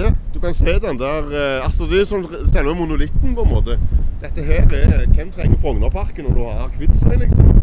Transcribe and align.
Se, 0.00 0.14
du 0.34 0.40
kan 0.40 0.54
se 0.54 0.78
den 0.80 0.98
der 0.98 1.18
eh, 1.18 1.64
Altså, 1.64 1.84
det 1.84 2.00
er 2.00 2.04
som 2.04 2.24
selve 2.44 2.74
monolitten, 2.74 3.34
på 3.34 3.42
en 3.42 3.48
måte. 3.48 3.78
Dette 4.22 4.42
her 4.42 4.62
er 4.72 5.06
Hvem 5.14 5.30
trenger 5.30 5.58
Frognerparken 5.60 6.24
når 6.24 6.34
du 6.34 6.44
har 6.44 6.70
Kvitsøy, 6.78 7.16
liksom? 7.16 7.60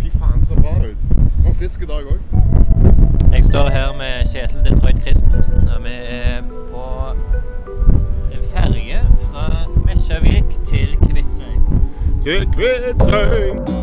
Fy 0.00 0.10
faen, 0.18 0.44
ser 0.44 0.60
bra 0.60 0.76
ut. 0.76 0.96
Det 1.08 1.44
var 1.44 1.50
en 1.50 1.54
frisk 1.54 1.80
dag 1.80 2.04
òg. 2.12 2.20
Jeg 3.32 3.44
står 3.44 3.68
her 3.68 3.96
med 3.96 4.28
Kjetil 4.32 4.60
Detroit 4.64 5.02
Christensen, 5.02 5.68
og 5.68 5.84
vi 5.84 5.96
er 6.08 6.42
på 6.72 6.84
en 8.34 8.42
ferge 8.52 9.00
fra 9.30 9.46
Mesjavik 9.86 10.58
til 10.64 10.96
Kvitsøy. 11.08 11.54
Til 12.22 12.48
Kvitsøy! 12.52 13.80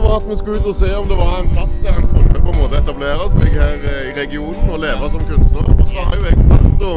Konseptet 0.00 0.10
var 0.10 0.16
at 0.16 0.30
vi 0.30 0.36
skulle 0.36 0.58
ut 0.60 0.66
og 0.66 0.74
se 0.74 0.96
om 0.96 1.08
det 1.08 1.16
var 1.16 1.40
en 1.40 1.50
plass 1.50 1.80
der 1.82 1.92
han 1.92 2.08
kunne 2.08 2.40
på 2.40 2.50
en 2.52 2.58
måte 2.58 2.76
etablere 2.76 3.30
seg 3.30 3.52
her 3.52 3.76
eh, 3.84 4.10
i 4.10 4.12
regionen 4.20 4.70
og 4.70 4.78
leve 4.78 5.10
som 5.10 5.20
kunstner. 5.20 5.64
Og 5.80 5.86
så 5.86 6.04
har 6.04 6.16
jo 6.16 6.24
jeg 6.24 6.36
vært 6.48 6.84
å 6.84 6.94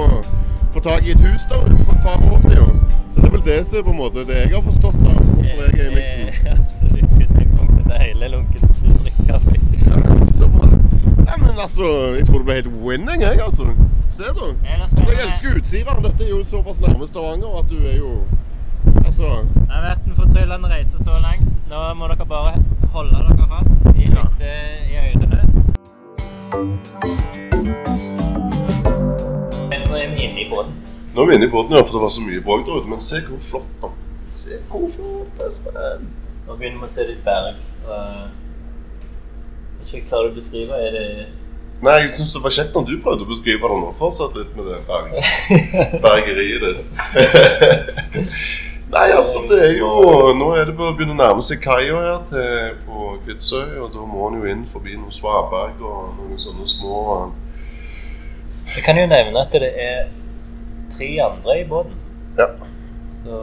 få 0.73 0.79
tak 0.79 1.07
i 1.07 1.11
et 1.11 1.23
hus 1.23 1.47
der 1.49 1.63
for 1.85 1.93
et 1.93 2.03
par 2.03 2.19
år 2.31 2.39
siden. 2.41 2.79
Så 3.09 3.21
det 3.21 3.27
er 3.27 3.33
vel 3.35 3.45
det 3.45 3.59
som 3.65 3.79
er 3.79 3.83
på 3.83 3.93
en 3.93 3.99
måte 3.99 4.25
det 4.27 4.39
jeg 4.39 4.53
har 4.53 4.63
forstått 4.63 5.01
av 5.03 5.19
hvorfor 5.33 5.63
jeg 5.63 5.79
er 5.79 5.89
i 5.89 5.95
miksen. 5.97 6.29
Absolutt 6.57 7.17
utgangspunktet 7.25 7.83
til 7.89 7.97
hele 8.05 8.31
lunken 8.35 8.61
drikkekaffe. 9.03 9.57
Ja, 9.83 9.97
så 10.39 10.47
bra. 10.55 10.69
Ja, 11.27 11.35
men 11.37 11.59
altså, 11.59 11.89
jeg 12.17 12.27
tror 12.27 12.37
det 12.39 12.47
ble 12.47 12.59
helt 12.61 12.71
winning, 12.85 13.21
jeg, 13.21 13.41
altså. 13.43 13.67
Se, 14.13 14.29
da. 14.37 14.49
Altså, 14.77 15.03
jeg 15.09 15.27
elsker 15.27 15.59
Utsira. 15.59 15.97
Dette 16.03 16.25
er 16.25 16.29
jo 16.29 16.43
såpass 16.45 16.79
nærme 16.79 17.07
Stavanger 17.09 17.59
at 17.59 17.69
du 17.69 17.79
er 17.81 17.97
jo 17.97 18.15
Altså 19.05 19.23
Det 19.23 19.71
har 19.71 19.83
vært 19.83 20.07
en 20.07 20.15
fortryllende 20.17 20.69
reise 20.69 20.99
så 21.03 21.15
langt. 21.23 21.49
Nå 21.71 21.81
må 21.97 22.07
dere 22.11 22.25
bare 22.27 22.57
holde 22.93 23.17
dere 23.25 23.45
fast 23.49 23.87
i 23.97 24.07
litt 24.11 24.41
eh, 24.45 24.91
i 24.91 24.95
øynene. 25.01 25.41
Nå 29.89 29.97
er 29.97 30.11
vi 30.13 30.27
inne 30.27 30.43
i 30.43 30.49
båten. 30.49 30.75
Nå 31.13 31.21
er 31.23 31.29
vi 31.29 31.37
inne 31.39 31.47
i 31.47 31.53
båten, 31.53 31.73
ja, 31.73 31.81
for 31.81 31.97
det 31.97 32.03
var 32.03 32.13
så 32.13 32.25
mye 32.25 32.41
bråk 32.45 32.65
der 32.67 32.81
ute. 32.81 32.89
Men 32.91 33.01
se 33.01 33.21
hvor 33.25 33.41
flott, 33.51 33.71
da. 33.81 33.89
Se 34.33 34.59
hvor 34.69 34.85
flott 34.93 35.31
det. 35.39 35.47
Espen. 35.49 36.09
Nå 36.47 36.57
begynner 36.59 36.83
vi 36.83 36.89
å 36.89 36.93
se 36.93 37.07
litt 37.07 37.23
berg. 37.25 37.61
Jeg 37.87 38.27
vet 39.79 39.87
ikke 39.93 40.09
klarer 40.11 40.29
du 40.29 40.35
å 40.35 40.41
beskrive. 40.41 40.73
Er 40.87 40.91
det 40.97 41.07
Nei, 41.83 41.97
jeg 42.05 42.13
syns 42.15 42.31
det 42.31 42.39
var 42.45 42.53
kjekt 42.55 42.77
når 42.77 42.85
du 42.87 42.93
prøvde 43.03 43.25
å 43.25 43.27
beskrive 43.27 43.67
det 43.67 43.79
nå. 43.81 43.89
Fortsett 43.99 44.37
litt 44.37 44.53
med 44.55 44.69
det 44.69 44.77
berg, 44.87 45.09
bergeriet 46.05 46.61
ditt. 46.63 46.87
Nei, 48.93 49.09
altså, 49.15 49.41
det 49.49 49.59
er 49.65 49.77
jo 49.79 49.89
Nå 50.37 50.51
er 50.53 50.67
det 50.69 50.75
bare 50.77 50.91
å 50.93 50.97
begynne 50.97 51.15
å 51.15 51.21
nærme 51.21 51.43
seg 51.45 51.61
kaia 51.63 51.97
her 51.97 52.19
til, 52.29 52.75
på 52.85 53.13
Kvitsøy, 53.23 53.79
og 53.81 53.89
da 53.95 54.05
må 54.05 54.27
en 54.29 54.41
jo 54.41 54.49
inn 54.51 54.65
forbi 54.69 54.97
noen 54.99 55.13
svaberg 55.13 55.81
og 55.81 56.13
noen 56.19 56.37
sånne 56.37 56.67
små 56.69 56.99
Jeg 58.75 58.85
kan 58.85 58.99
jo 58.99 59.07
nevne 59.09 59.41
at 59.41 59.55
det 59.55 59.71
er 59.71 60.11
tre 60.93 61.09
andre 61.25 61.59
i 61.59 61.65
båten. 61.67 61.95
Ja. 62.37 62.49
Så 63.23 63.39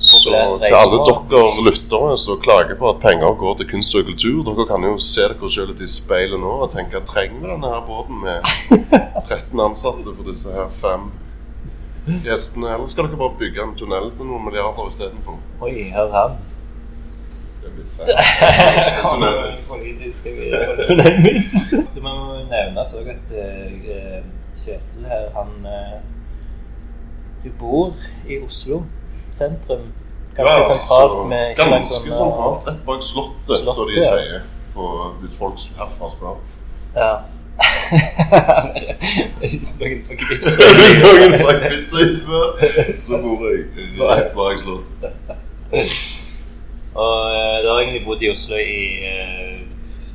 Så 0.00 0.20
til 0.64 0.74
alle 0.76 0.98
dere 1.04 1.64
lyttere 1.66 2.14
som 2.20 2.38
klager 2.40 2.76
på 2.80 2.88
at 2.88 3.00
penger 3.02 3.34
går 3.40 3.58
til 3.58 3.68
kunst 3.72 3.96
og 3.96 4.06
kultur, 4.08 4.38
dere 4.48 4.68
kan 4.68 4.84
jo 4.88 4.94
se 5.00 5.26
dere 5.28 5.50
selv 5.52 5.72
litt 5.72 5.82
i 5.84 5.88
speilet 5.88 6.40
nå 6.40 6.54
og 6.64 6.70
tenke 6.72 7.02
trenger 7.08 7.40
vi 7.42 7.50
denne 7.52 7.72
her 7.74 7.82
båten 7.88 8.22
med 8.24 8.44
13 9.28 9.60
ansatte 9.60 10.14
for 10.14 10.24
disse 10.28 10.52
her 10.54 10.68
fem 10.72 11.10
gjestene? 12.24 12.70
Eller 12.74 12.86
skal 12.90 13.08
dere 13.08 13.18
bare 13.20 13.38
bygge 13.40 13.62
en 13.64 13.74
tunnel 13.78 14.10
til 14.16 14.28
noen 14.28 14.44
milliarder 14.46 14.88
istedenfor? 14.90 15.38
Oi, 15.66 15.74
hør 15.94 16.10
han. 16.14 16.36
Det 17.60 17.68
er 17.68 17.74
litt 17.78 17.92
seint. 17.92 18.10
Politiske 19.74 20.34
tunnelvits. 20.86 21.66
Det 21.94 22.04
må 22.04 22.14
nevnes 22.50 22.94
òg 22.98 23.10
at 23.14 23.34
eh, 23.36 24.20
Kjetil 24.60 25.06
her, 25.08 25.28
han 25.36 25.52
eh, 25.64 25.98
Du 27.44 27.50
bor 27.60 27.94
i 28.28 28.40
Oslo 28.44 28.82
sentrum. 29.32 29.86
Ganske 30.36 30.56
Ja, 30.56 30.74
sentralt 30.76 31.28
med 31.30 31.56
Ganske 31.58 32.12
sentralt 32.12 32.66
rett 32.68 32.82
bak 32.86 33.02
Slottet, 33.02 33.68
som 33.74 33.88
de 33.88 34.02
sier. 34.04 34.42
På, 34.74 34.86
hvis 35.20 35.34
folk 35.38 35.58
herfra 35.78 36.08
spør. 36.12 36.36
Ja. 36.94 37.12
Hvis 39.40 39.72
fra 40.06 40.14
Kvitsøy 40.22 40.70
noen 41.02 41.34
fra 41.40 41.54
Kvitsøy 41.64 42.10
spør, 42.14 42.48
så 42.98 43.20
bor 43.22 43.46
jeg 43.50 43.60
rett 44.00 44.34
bak 44.36 44.58
Slottet. 44.60 45.12
Og 46.94 47.16
eh, 47.30 47.56
da 47.62 47.70
har 47.70 47.78
jeg 47.78 47.86
egentlig 47.86 48.04
bodd 48.06 48.22
i 48.22 48.30
Oslo 48.32 48.56
i 48.58 48.80
uh, 49.06 49.58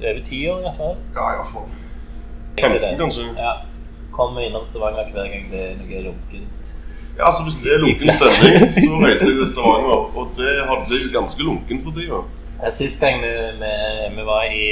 over 0.04 0.24
ti 0.28 0.42
år 0.52 0.60
i 0.60 0.66
hvert 0.66 0.80
fall. 0.80 0.96
Ja, 1.16 1.28
iallfall. 1.36 1.70
Egentlig 2.58 2.82
15, 2.82 3.00
kanskje? 3.00 3.28
Ja. 3.38 3.54
Kommer 4.16 4.42
innom 4.42 4.66
Stavanger 4.66 5.12
hver 5.12 5.30
gang 5.32 5.46
det 5.52 5.62
er 5.70 5.78
noe 5.80 6.02
lunkent. 6.10 6.74
Ja, 7.18 7.28
altså 7.30 7.44
Hvis 7.48 7.58
det 7.64 7.74
er 7.74 7.80
lunken 7.84 8.12
stemning, 8.12 8.74
så 8.76 8.92
reiser 9.06 9.30
jeg 9.32 9.38
til 9.40 9.48
Stavanger. 9.54 10.02
Og 10.20 10.26
det 10.40 10.52
hadde 10.70 11.00
jeg 11.00 11.14
ganske 11.14 11.44
lunken 11.44 11.84
for 11.84 11.96
tida. 11.96 12.20
Ja, 12.64 12.72
Sist 12.72 13.02
gang 13.02 13.20
vi, 13.22 13.28
vi, 13.60 13.72
vi 14.16 14.24
var 14.26 14.46
i 14.48 14.68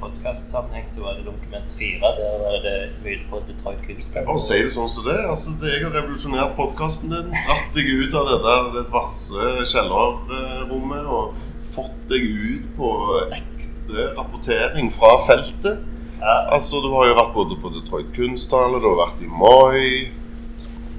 podkastsammenheng, 0.00 0.86
så 0.94 1.02
var 1.04 1.18
det 1.18 1.26
Dokument 1.26 1.74
4. 1.78 1.98
Der 2.18 2.38
var 2.40 2.56
det 2.64 2.76
mye 3.04 3.18
på 3.30 3.42
Detroit 3.48 3.82
Kunstdag. 3.84 4.24
Bare 4.26 4.40
si 4.40 4.62
det 4.64 4.72
sånn 4.72 4.88
som 4.88 5.04
det 5.04 5.16
er. 5.18 5.26
Altså, 5.28 5.52
det 5.60 5.74
Jeg 5.74 5.84
har 5.84 5.92
revolusjonert 5.98 6.56
podkasten 6.56 7.12
din. 7.12 7.28
Dratt 7.44 7.68
deg 7.76 7.90
ut 8.00 8.16
av 8.16 8.30
det 8.30 8.38
der 8.46 8.70
det 8.78 8.86
vasse 8.94 9.50
kjellerrommet 9.74 11.12
og 11.18 11.36
fått 11.74 12.00
deg 12.08 12.24
ut 12.24 12.72
på 12.78 12.94
ekte 13.36 14.08
rapportering 14.16 14.88
fra 14.94 15.12
feltet. 15.28 15.84
Ja, 16.18 16.38
Altså, 16.56 16.80
Du 16.82 16.90
har 16.96 17.10
jo 17.12 17.18
vært 17.20 17.36
både 17.36 17.60
på 17.60 17.74
Detroit 17.76 18.08
Kunsthall, 18.16 18.80
du 18.80 18.88
har 18.88 19.02
vært 19.04 19.20
i 19.22 19.28
Moi. 19.28 20.08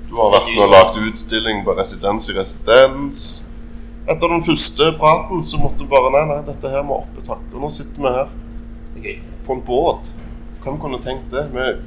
Du 0.10 0.16
har 0.18 0.32
vært 0.38 0.54
med 0.54 0.64
og 0.64 0.72
lagd 0.78 1.02
utstilling 1.10 1.66
på 1.66 1.74
Residens 1.78 2.30
i 2.30 2.38
residens. 2.38 3.49
Etter 4.10 4.32
den 4.32 4.42
første 4.42 4.90
praten 4.98 5.44
så 5.46 5.60
måtte 5.62 5.84
vi 5.84 5.90
bare 5.92 6.10
Nei, 6.16 6.26
nei, 6.32 6.40
dette 6.48 6.72
her 6.74 6.82
må 6.86 7.04
opp 7.04 7.20
et 7.22 7.30
hakk. 7.30 7.46
Og 7.54 7.62
nå 7.62 7.70
sitter 7.74 8.02
vi 8.02 8.14
her 8.16 8.28
er 9.00 9.22
på 9.46 9.54
en 9.54 9.62
båt. 9.66 10.12
Hvem 10.64 10.80
kunne 10.82 11.00
tenkt 11.04 11.30
det? 11.32 11.46
Med 11.54 11.84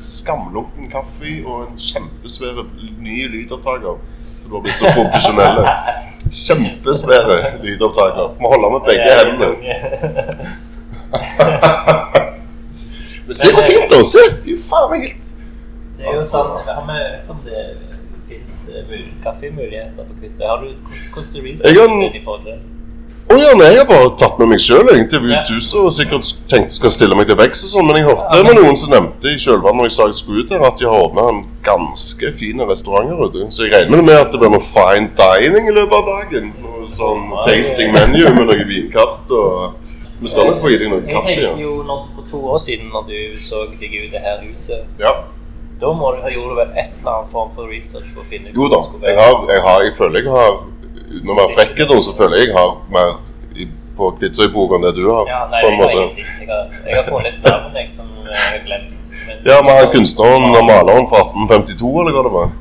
skamlunken 0.00 0.86
kaffe 0.92 1.32
og 1.44 1.66
en 1.66 1.76
kjempesvær 1.80 2.62
ny 3.02 3.26
lydopptaker. 3.34 3.98
For 4.40 4.46
du 4.48 4.54
har 4.56 4.64
blitt 4.64 4.80
så 4.80 4.94
profesjonelle. 4.96 5.74
Kjempesvære 6.44 7.36
lydopptaker. 7.64 8.26
Må 8.40 8.54
holde 8.54 8.70
med 8.76 8.82
begge 8.86 9.10
hendene. 9.18 9.54
Men 13.26 13.34
se 13.34 13.52
hvor 13.54 13.62
fint, 13.66 13.90
det 13.90 13.98
er! 13.98 14.06
Se! 14.06 14.22
Det 14.30 14.46
er 14.46 14.54
jo 14.54 14.62
faen 14.70 14.88
meg 14.90 15.04
helt 15.04 15.28
Det 15.98 16.06
er 16.06 16.14
jo 16.14 16.22
sant. 16.22 16.66
Har 16.66 16.84
vi 16.86 16.96
hørt 16.98 17.30
om 17.34 17.38
det 17.44 17.60
fins 18.40 18.70
kaffemuligheter 19.24 20.04
på 20.08 20.14
Kvitsøy? 20.20 20.46
Har 20.46 20.56
du 20.64 20.68
hvordan- 21.14 21.64
Jeg 21.64 21.74
har- 21.80 22.24
forhold 22.24 22.44
til 22.44 22.52
det? 22.52 22.60
Å 23.30 23.36
ja, 23.38 23.54
nei, 23.54 23.66
jeg 23.70 23.78
har 23.78 23.86
bare 23.86 24.16
tatt 24.18 24.38
med 24.40 24.48
meg 24.48 24.58
sjøl 24.58 24.88
til 25.08 25.30
Ja. 25.30 25.44
huset 25.46 25.78
og 25.78 25.92
sikkert 25.92 26.26
tenkt 26.48 26.72
skal 26.72 26.90
stille 26.90 27.14
meg 27.14 27.28
til 27.28 27.36
vekst 27.36 27.62
og 27.64 27.70
sånn, 27.70 27.86
men 27.86 27.96
jeg 27.96 28.04
hørte 28.10 28.42
med 28.44 28.56
noen 28.58 28.76
som 28.76 28.90
nevnte 28.90 29.24
i 29.30 29.36
kjølvannet 29.38 29.76
når 29.76 29.84
jeg 29.86 29.92
sa 29.92 30.04
jeg 30.06 30.14
skulle 30.14 30.42
ut 30.42 30.50
her, 30.50 30.62
at 30.66 30.76
de 30.78 30.84
har 30.84 30.98
åpna 30.98 31.28
en 31.28 31.44
ganske 31.62 32.32
fin 32.34 32.58
restaurant 32.58 33.06
her 33.08 33.22
ute. 33.22 33.46
Så 33.54 33.62
jeg 33.68 33.72
regner 33.72 34.02
med 34.02 34.18
at 34.18 34.32
det 34.32 34.40
blir 34.40 34.50
noe 34.50 34.58
fine 34.58 35.10
dining 35.14 35.68
i 35.68 35.70
løpet 35.78 35.92
av 35.92 36.04
dagen. 36.10 36.52
Noe 36.60 36.88
sånn 36.88 37.30
tasting 37.46 37.92
menu 37.92 38.24
med 38.34 38.46
noe 38.50 38.64
vinkart 38.66 39.30
og 39.30 39.74
Vi 40.20 40.28
skal 40.28 40.44
nok 40.50 40.60
få 40.60 40.68
i 40.68 40.76
deg 40.76 40.90
noe 40.90 41.00
Jeg 41.06 41.14
kaffe. 41.14 41.26
tenker 41.32 41.56
Ja. 41.56 41.56
jo 41.56 41.82
når, 41.82 42.08
For 42.16 42.22
to 42.30 42.36
år 42.50 42.58
siden, 42.58 42.90
når 42.92 43.06
du 43.06 43.36
så 43.38 43.64
deg 43.78 43.94
ut 44.04 44.10
det 44.10 44.20
her 44.20 44.36
huset 44.42 44.84
ja. 44.98 45.12
Da 45.80 45.92
må 45.96 46.10
du 46.14 46.20
ha 46.20 46.30
gjort 46.32 46.56
vel 46.58 46.72
et 46.76 46.90
eller 47.00 47.12
annet 47.14 47.30
form 47.32 47.50
for 47.54 47.70
research 47.72 48.08
for 48.14 48.20
å 48.20 48.28
finne 48.28 48.50
ut 48.50 48.56
Jo 48.58 48.68
da. 48.68 48.80
Jeg, 49.06 49.16
har, 49.16 49.36
jeg, 49.48 49.62
har, 49.66 49.84
jeg 49.86 49.94
føler 49.96 50.20
jeg 50.26 50.34
har 50.34 50.58
Uten 51.10 51.30
å 51.32 51.36
være 51.40 51.54
frekk, 51.56 51.80
så 52.04 52.12
føler 52.14 52.36
jeg 52.38 52.50
jeg 52.50 52.54
har 52.54 52.74
mer 52.94 53.16
i, 53.58 53.64
på 53.98 54.10
Kvitsøy-boka 54.20 54.76
enn 54.78 54.84
det 54.86 54.92
du 54.94 55.08
har. 55.10 55.24
Ja, 55.26 55.40
nei, 55.50 55.62
på 55.64 55.70
en 55.72 55.74
jeg, 55.74 55.80
måte. 55.80 55.96
Har 55.96 56.44
Jeg 56.44 56.50
har, 56.52 56.68
jeg 56.86 56.98
har 57.00 57.08
funnet 57.08 57.32
et 57.32 57.48
navn 57.48 57.78
jeg, 57.80 57.88
som 57.96 58.12
jeg 58.28 58.44
har 58.44 58.60
glemt. 58.68 59.08
Men- 59.26 59.40
Ja, 59.48 59.56
men 59.64 59.72
har 59.74 59.88
kunstneren 59.94 60.46
og 60.54 60.64
maleren 60.68 61.08
fra 61.10 61.24
1852, 61.26 61.90
eller 62.04 62.14
hva 62.14 62.22
det 62.28 62.32
var? 62.36 62.52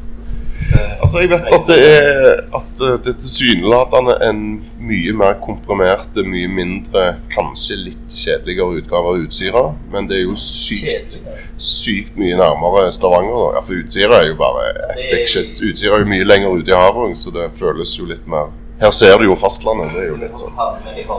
Altså, 1.02 1.20
jeg 1.24 1.30
vet 1.32 1.46
at 1.56 1.68
det 1.70 1.78
er 1.88 2.42
at 2.56 2.82
eh, 2.84 2.96
det 3.06 3.14
tilsynelatende 3.22 4.16
en 4.28 4.42
mye 4.84 5.14
mer 5.16 5.38
komprimert, 5.42 6.18
mye 6.28 6.50
mindre, 6.52 7.06
kanskje 7.34 7.78
litt 7.86 8.14
kjedeligere 8.14 8.82
utgave 8.82 9.14
av 9.14 9.24
Utsira. 9.24 9.64
Men 9.94 10.10
det 10.10 10.20
er 10.20 10.26
jo 10.28 10.36
sykt, 10.40 11.18
sykt 11.58 12.20
mye 12.20 12.38
nærmere 12.40 12.92
Stavanger. 12.94 13.56
Ja, 13.58 13.64
For 13.66 13.80
Utsira 13.80 14.22
er 14.22 14.28
jo 14.32 14.38
bare 14.42 14.68
big 15.00 15.26
shit. 15.32 15.62
Utsira 15.64 15.98
er 15.98 16.06
jo 16.06 16.12
mye 16.12 16.28
lenger 16.28 16.60
ute 16.60 16.74
i 16.74 16.78
havet, 16.78 17.18
så 17.18 17.34
det 17.36 17.50
føles 17.60 17.96
jo 18.00 18.10
litt 18.10 18.28
mer 18.30 18.52
Her 18.80 18.94
ser 18.96 19.18
du 19.20 19.26
jo 19.28 19.36
fastlandet. 19.36 19.92
Det 19.96 20.06
er 20.06 20.12
jo 20.14 20.20
litt 20.22 20.40
sånn. 20.40 20.54
Eh, 20.56 21.10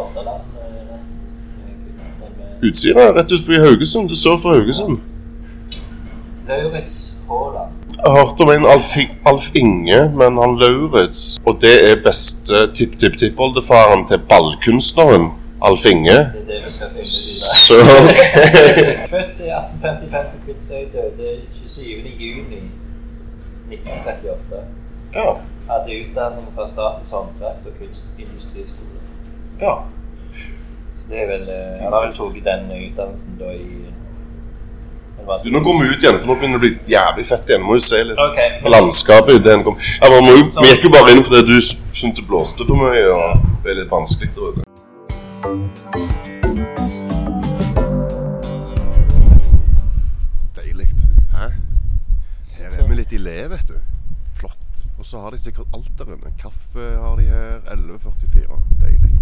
Utsira 2.70 3.08
er 3.08 3.14
rett 3.16 3.32
utenfor 3.32 3.66
Haugesund. 3.66 4.08
Du 4.08 4.16
sør 4.16 4.36
for 4.40 4.56
Haugesund. 4.56 5.00
Lauritz 6.48 7.22
Haaland. 7.28 7.79
Jeg 8.04 8.12
hørte 8.16 8.42
om 8.42 8.50
en 8.50 8.66
Alf, 8.66 8.94
Alf 9.26 9.46
Inge, 9.54 9.98
men 10.16 10.38
han 10.42 10.54
Lauritz 10.60 11.38
Og 11.46 11.58
det 11.60 11.72
er 11.90 11.98
beste 12.04 12.62
tipp-tipp-tippoldefaren 12.78 14.06
til 14.08 14.18
ballkunstneren 14.30 15.26
Alf 15.62 15.84
Inge. 15.90 16.16
Det 16.32 16.40
er 16.40 16.46
det 16.48 16.60
vi 16.64 16.70
skal 16.72 16.88
finne 16.94 17.06
Så. 17.06 17.76
Født 19.14 19.40
i 19.44 19.50
1855 19.58 20.30
på 20.32 20.38
Kvitsøy, 20.46 20.86
døde 20.94 21.28
27. 21.64 22.08
juni 22.24 22.60
1938. 23.68 24.62
Ja. 25.14 25.28
Hadde 25.70 25.98
utdanning 26.00 26.48
fra 26.56 26.66
Statens 26.68 27.12
håndverks- 27.12 27.66
og 27.68 27.72
kunstindustriskole. 27.78 29.00
ja. 29.60 29.74
Så 30.96 31.04
det 31.10 31.18
er 31.20 31.26
vel, 31.26 31.44
eh, 31.52 31.82
han 31.82 31.92
har 31.92 32.06
vel 32.06 32.16
tatt 32.16 32.44
den 32.48 32.64
utdannelsen 32.86 33.36
da 33.40 33.50
i 33.52 33.68
Du, 35.44 35.50
nå 35.54 35.60
går 35.62 35.76
vi 35.82 35.88
ut 35.94 36.02
igjen, 36.02 36.18
for 36.18 36.32
nå 36.32 36.34
begynner 36.40 36.58
det 36.58 36.60
å 36.60 36.64
bli 36.64 36.94
jævlig 36.94 37.26
fett 37.28 37.50
igjen. 37.52 37.62
Må 37.62 37.76
jo 37.78 37.84
se 37.86 38.02
litt 38.04 38.18
Ok. 38.18 38.40
på 38.62 38.72
landskapet. 38.74 39.34
ute. 39.40 39.50
Ja, 40.02 40.10
man 40.10 40.24
må 40.26 40.34
jo, 40.38 40.44
vi 40.62 40.72
gikk 40.74 40.88
jo 40.88 40.90
bare 40.90 41.14
inn 41.14 41.22
fordi 41.24 41.46
du 41.46 41.60
syntes 41.60 42.18
det 42.18 42.26
blåste 42.26 42.66
for 42.66 42.74
mye 42.76 43.06
og 43.14 43.38
det 43.44 43.62
ble 43.62 43.78
litt 43.82 43.90
vanskelig 43.94 44.34
der 44.34 44.58
ute. 44.58 45.70
Deilig. 50.56 50.88
Hæ? 51.32 51.46
Her 52.58 52.78
er 52.80 52.88
vi 52.88 52.94
litt 52.98 53.12
i 53.12 53.20
le, 53.20 53.36
vet 53.52 53.68
du. 53.68 53.76
Flott. 54.38 54.84
Og 54.98 55.06
så 55.06 55.20
har 55.22 55.34
de 55.34 55.40
sikkert 55.42 55.70
alt 55.76 55.90
der 55.98 56.14
inne. 56.14 56.32
Kaffe 56.40 56.86
har 57.02 57.16
de 57.18 57.26
her. 57.30 57.60
11.44. 57.74 58.60
Deilig. 58.82 59.12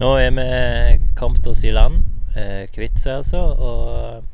Nå 0.00 0.12
er 0.20 0.32
vi 0.36 0.46
kommet 1.16 1.46
oss 1.48 1.64
i 1.64 1.72
land, 1.72 2.02
Kvitt 2.74 2.98
seg, 3.00 3.22
altså, 3.22 3.38
og 3.40 4.24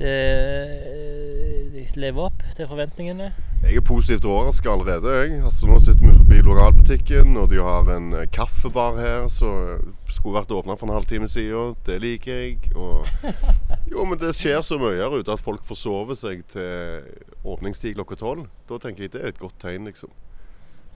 det 0.00 1.84
eh, 1.84 1.96
lever 2.00 2.30
opp 2.30 2.42
til 2.56 2.68
forventningene. 2.70 3.32
Jeg 3.60 3.76
er 3.76 3.84
positivt 3.84 4.24
overraska 4.24 4.70
allerede. 4.72 5.10
jeg. 5.12 5.42
Altså, 5.44 5.66
nå 5.68 5.78
sitter 5.78 6.06
vi 6.06 6.12
forbi 6.16 6.38
lokalbutikken, 6.46 7.36
og 7.36 7.50
de 7.50 7.60
har 7.60 7.90
en 7.96 8.14
eh, 8.16 8.28
kaffebar 8.32 8.96
her 8.96 9.28
som 9.28 9.92
skulle 10.08 10.38
vært 10.38 10.54
åpna 10.56 10.76
for 10.80 10.88
en 10.88 10.96
halvtime 10.96 11.28
siden. 11.28 11.76
Det 11.86 11.98
liker 12.00 12.32
jeg. 12.32 12.72
Og 12.74 13.04
jo, 13.92 14.06
men 14.08 14.18
det 14.18 14.32
skjer 14.38 14.62
så 14.64 14.80
mye 14.80 14.96
her 14.96 15.18
ute 15.20 15.36
at 15.36 15.44
folk 15.44 15.66
forsover 15.68 16.16
seg 16.16 16.46
til 16.48 17.04
åpningstid 17.44 17.98
klokka 17.98 18.16
tolv. 18.16 18.48
Da 18.70 18.80
tenker 18.80 19.04
jeg 19.04 19.12
det 19.12 19.22
er 19.22 19.34
et 19.34 19.42
godt 19.42 19.58
tegn, 19.60 19.84
liksom. 19.90 20.14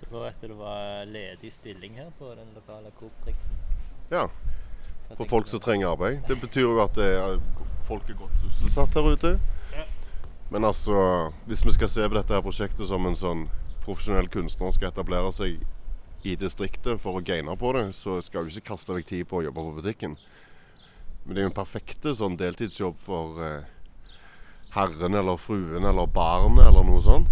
Så 0.00 0.08
da 0.10 0.24
etter 0.30 0.48
det 0.48 0.56
var 0.58 1.04
ledig 1.12 1.52
stilling 1.52 2.00
her 2.00 2.08
på 2.18 2.32
den 2.32 2.48
lokale 2.56 2.88
Coop-drikten. 2.96 3.60
Ja. 4.10 4.26
For 5.12 5.28
folk 5.28 5.52
som 5.52 5.60
trenger 5.60 5.92
arbeid. 5.92 6.24
Det 6.28 6.40
betyr 6.40 6.64
jo 6.64 6.80
at 6.82 6.96
det 6.96 7.12
er, 7.12 7.36
folk 7.88 8.08
er 8.10 8.18
godt 8.18 8.40
sysselsatt 8.42 8.96
her 8.98 9.12
ute. 9.14 9.34
Men 10.50 10.64
altså, 10.64 11.30
hvis 11.46 11.64
vi 11.66 11.72
skal 11.74 11.88
se 11.88 12.08
på 12.08 12.14
dette 12.14 12.34
her 12.34 12.44
prosjektet 12.44 12.88
som 12.88 13.06
en 13.08 13.16
sånn 13.18 13.46
profesjonell 13.84 14.28
kunstner 14.32 14.72
skal 14.74 14.92
etablere 14.92 15.32
seg 15.34 15.62
i 16.24 16.36
distriktet 16.40 17.00
for 17.02 17.18
å 17.18 17.24
gaine 17.24 17.56
på 17.60 17.72
det, 17.76 17.88
så 17.96 18.20
skal 18.24 18.44
du 18.44 18.52
ikke 18.52 18.72
kaste 18.72 18.96
vekk 18.96 19.08
tid 19.10 19.28
på 19.28 19.40
å 19.40 19.44
jobbe 19.46 19.64
på 19.64 19.78
butikken. 19.80 20.16
Men 21.24 21.34
det 21.34 21.40
er 21.42 21.48
jo 21.48 21.52
en 21.52 21.56
perfekte 21.56 22.14
sånn 22.16 22.36
deltidsjobb 22.40 23.00
for 23.04 23.40
eh, 23.44 23.66
herren 24.76 25.16
eller 25.16 25.40
fruen 25.40 25.84
eller 25.84 26.08
barnet 26.12 26.64
eller 26.68 26.86
noe 26.86 27.02
sånt. 27.04 27.28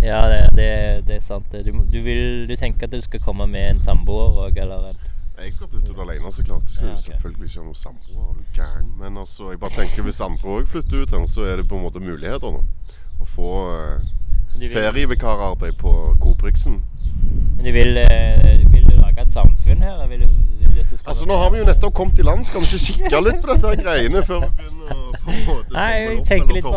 Ja, 0.00 0.22
det, 0.32 0.40
det, 0.56 0.70
det 1.08 1.18
er 1.18 1.24
sant. 1.24 1.52
Du, 1.52 1.72
du, 1.92 1.98
vil, 2.04 2.46
du 2.48 2.54
tenker 2.56 2.88
at 2.88 2.94
du 2.94 3.00
skal 3.04 3.20
komme 3.20 3.44
med 3.48 3.66
en 3.74 3.82
samboer 3.84 4.38
òg, 4.46 4.56
eller 4.56 4.90
en 4.94 5.09
Jeg 5.40 5.54
skal 5.54 5.68
flytte 5.72 5.90
ut 5.92 6.00
alene, 6.04 6.32
så 6.32 6.44
klart. 6.44 6.62
Det 6.66 6.74
skal 6.74 6.86
Ja, 6.86 6.90
jo 6.90 6.96
selvfølgelig 6.96 7.46
ikke 7.48 7.60
ha 7.60 7.64
noen 7.64 7.74
samboer. 7.74 8.24
Er 8.28 8.34
du 8.38 8.44
gæren? 8.54 8.88
Men 8.98 9.16
altså, 9.16 9.50
jeg 9.50 9.60
bare 9.60 9.70
tenker 9.70 10.02
hvis 10.02 10.20
andre 10.20 10.48
òg 10.56 10.66
flytter 10.68 11.02
ut 11.02 11.30
så 11.30 11.44
er 11.48 11.56
det 11.56 11.68
på 11.68 11.76
en 11.78 11.82
måte 11.86 12.00
muligheter 12.00 12.50
nå. 12.52 12.60
Å 13.20 13.28
få 13.28 13.48
eh, 13.72 14.10
ferievikararbeid 14.74 15.78
på 15.80 15.92
Coop-Riksen. 16.20 16.82
men 17.56 17.64
du 17.64 17.72
vil, 17.72 17.96
eh, 17.96 18.60
vil 18.72 18.84
du 18.89 18.89
lage 19.02 19.26
et 19.26 19.34
samfunn 19.34 19.82
her? 19.84 20.06
Vil 20.10 20.26
vil 20.28 20.80
Altså, 21.06 21.26
nå 21.26 21.36
har 21.36 21.50
vi 21.52 21.60
jo 21.60 21.64
nettopp 21.66 21.94
kommet 21.94 22.18
i 22.18 22.24
land. 22.26 22.44
Skal 22.46 22.62
vi 22.62 22.66
ikke 22.66 22.84
kikke 22.86 23.20
litt 23.24 23.40
på 23.42 23.50
dette 23.50 23.70
her 23.70 23.80
greiene 23.80 24.22
før 24.26 24.44
vi 24.44 24.50
begynner 24.58 24.90
å 24.90 25.10
på 25.20 25.32
en 25.32 25.40
måte 25.46 25.74
Nei, 25.74 25.88
jeg 25.94 26.22
tenker 26.28 26.56
litt 26.56 26.66
på 26.66 26.72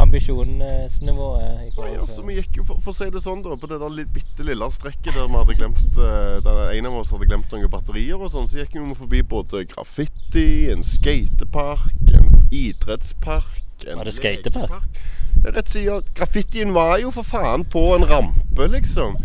ambisjonsnivået. 0.00 1.72
Nei, 1.78 1.90
altså, 1.98 2.24
vi 2.26 2.38
gikk 2.38 2.60
jo, 2.60 2.66
for, 2.68 2.82
for 2.84 2.92
å 2.92 2.96
si 2.96 3.08
det 3.14 3.22
sånn, 3.24 3.42
da, 3.44 3.56
på 3.60 3.70
det 3.70 3.80
der 3.82 4.12
bitte 4.14 4.46
lille 4.46 4.68
strekket 4.74 5.12
der 5.12 5.28
vi 5.30 5.40
hadde 5.40 5.58
glemt 5.58 5.98
eh, 5.98 6.36
Der 6.44 6.60
en 6.74 6.90
av 6.90 6.98
oss 7.00 7.12
hadde 7.14 7.28
glemt 7.30 7.52
noen 7.52 7.70
batterier 7.72 8.20
og 8.20 8.32
sånn, 8.34 8.48
så 8.50 8.62
gikk 8.62 8.78
vi 8.78 8.98
forbi 8.98 9.22
både 9.34 9.64
graffiti, 9.70 10.48
en 10.72 10.84
skatepark, 10.86 12.14
en 12.14 12.32
idrettspark 12.54 13.62
en 13.88 14.00
Var 14.00 14.08
det 14.08 14.16
skatepark? 14.16 15.00
Rett 15.44 15.68
siden 15.68 16.06
Graffitien 16.16 16.74
var 16.74 16.98
jo 17.02 17.10
for 17.12 17.26
faen 17.26 17.66
på 17.68 17.82
en 17.96 18.06
rampe, 18.08 18.68
liksom. 18.70 19.18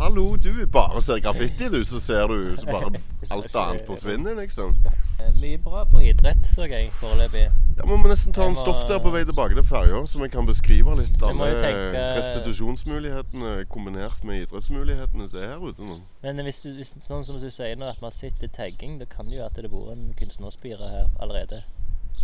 Hallo, 0.00 0.36
du 0.36 0.66
bare 0.66 1.00
ser 1.02 1.20
graffiti, 1.24 1.68
du, 1.72 1.84
så 1.84 2.00
ser 2.00 2.26
du 2.28 2.56
så 2.60 2.66
bare 2.66 2.90
alt 3.32 3.54
annet 3.56 3.86
forsvinner, 3.88 4.34
liksom. 4.36 4.74
Eh, 5.20 5.30
Mye 5.40 5.56
bra 5.64 5.84
på 5.88 6.02
idrett, 6.04 6.44
så 6.54 6.66
jeg 6.68 6.90
foreløpig. 7.00 7.46
Ja, 7.78 7.84
må 7.88 7.96
vi 8.02 8.10
nesten 8.10 8.32
ta 8.36 8.44
en 8.48 8.56
stopp 8.56 8.82
der 8.88 9.00
på 9.04 9.10
vei 9.14 9.22
tilbake 9.28 9.56
til 9.56 9.64
ferja, 9.64 10.02
så 10.08 10.20
vi 10.20 10.28
kan 10.32 10.46
beskrive 10.48 10.94
litt 11.00 11.22
alle 11.24 11.48
tenke- 11.62 12.04
restitusjonsmulighetene 12.18 13.54
kombinert 13.72 14.20
med 14.24 14.44
idrettsmulighetene 14.44 15.28
som 15.28 15.40
er 15.40 15.48
her 15.54 15.64
ute 15.64 15.84
nå. 15.88 15.98
Men 16.22 16.44
hvis, 16.44 16.60
du- 16.64 16.74
hvis, 16.76 16.92
sånn 17.04 17.24
som 17.24 17.40
du 17.40 17.48
sier 17.50 17.76
nå, 17.76 17.88
at 17.88 18.00
vi 18.00 18.06
har 18.10 18.16
sett 18.18 18.38
da 18.40 18.46
tagging, 18.52 18.98
det 19.00 19.08
kan 19.08 19.32
jo 19.32 19.44
at 19.44 19.56
det 19.56 19.70
bor 19.72 19.92
en 19.92 20.12
kunstnerspire 20.18 20.90
her 20.92 21.08
allerede. 21.20 21.62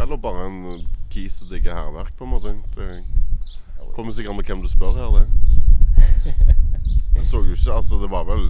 Eller 0.00 0.16
bare 0.16 0.46
en 0.46 0.86
kis 1.10 1.40
som 1.40 1.48
digger 1.48 1.75
hærverk, 1.76 2.12
på 2.18 2.25
en 2.25 2.30
måte. 2.36 2.54
Det 2.76 3.94
kommer 3.94 4.12
sikkert 4.12 4.30
an 4.36 4.42
på 4.42 4.46
hvem 4.52 4.62
du 4.62 4.68
spør 4.68 4.96
her, 5.00 5.20
det. 5.20 5.26
Det 7.14 7.25
så 7.26 7.43
jo 7.43 7.53
ikke 7.53 7.73
Altså, 7.73 7.99
det 8.03 8.11
var 8.11 8.25
vel 8.25 8.49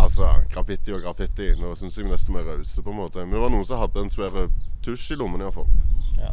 Altså, 0.00 0.28
graffiti 0.50 0.92
og 0.92 1.02
graffiti. 1.02 1.50
Nå 1.60 1.74
syns 1.76 1.98
jeg 1.98 2.08
nesten 2.08 2.34
vi 2.34 2.40
er 2.40 2.46
rause, 2.48 2.82
på 2.82 2.90
en 2.90 2.96
måte. 2.96 3.24
Men 3.24 3.36
det 3.36 3.42
var 3.42 3.52
noen 3.52 3.66
som 3.68 3.82
hadde 3.82 4.00
en 4.00 4.12
svær 4.12 4.38
tusj 4.84 5.10
i 5.12 5.18
lommen, 5.20 5.42
iallfall. 5.44 5.68
Ja. 6.16 6.30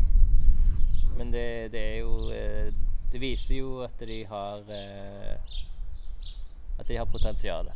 Men 1.18 1.34
det, 1.34 1.72
det 1.74 1.82
er 1.82 1.98
jo 2.00 2.30
eh, 2.32 2.70
Det 3.12 3.22
viser 3.22 3.56
jo 3.58 3.80
at 3.82 4.00
de 4.08 4.20
har 4.30 4.62
eh, 4.70 5.56
At 6.80 6.88
de 6.88 6.98
har 6.98 7.06
potensial. 7.12 7.72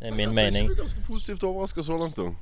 Det 0.00 0.08
er 0.08 0.16
min 0.16 0.32
jeg 0.32 0.34
mening. 0.34 0.66
Er 0.66 0.70
ikke 0.70 0.74
du 0.74 0.82
ganske 0.82 1.06
positivt 1.06 1.44
overraska 1.44 1.82
så 1.82 1.98
langt, 1.98 2.16
da? 2.16 2.32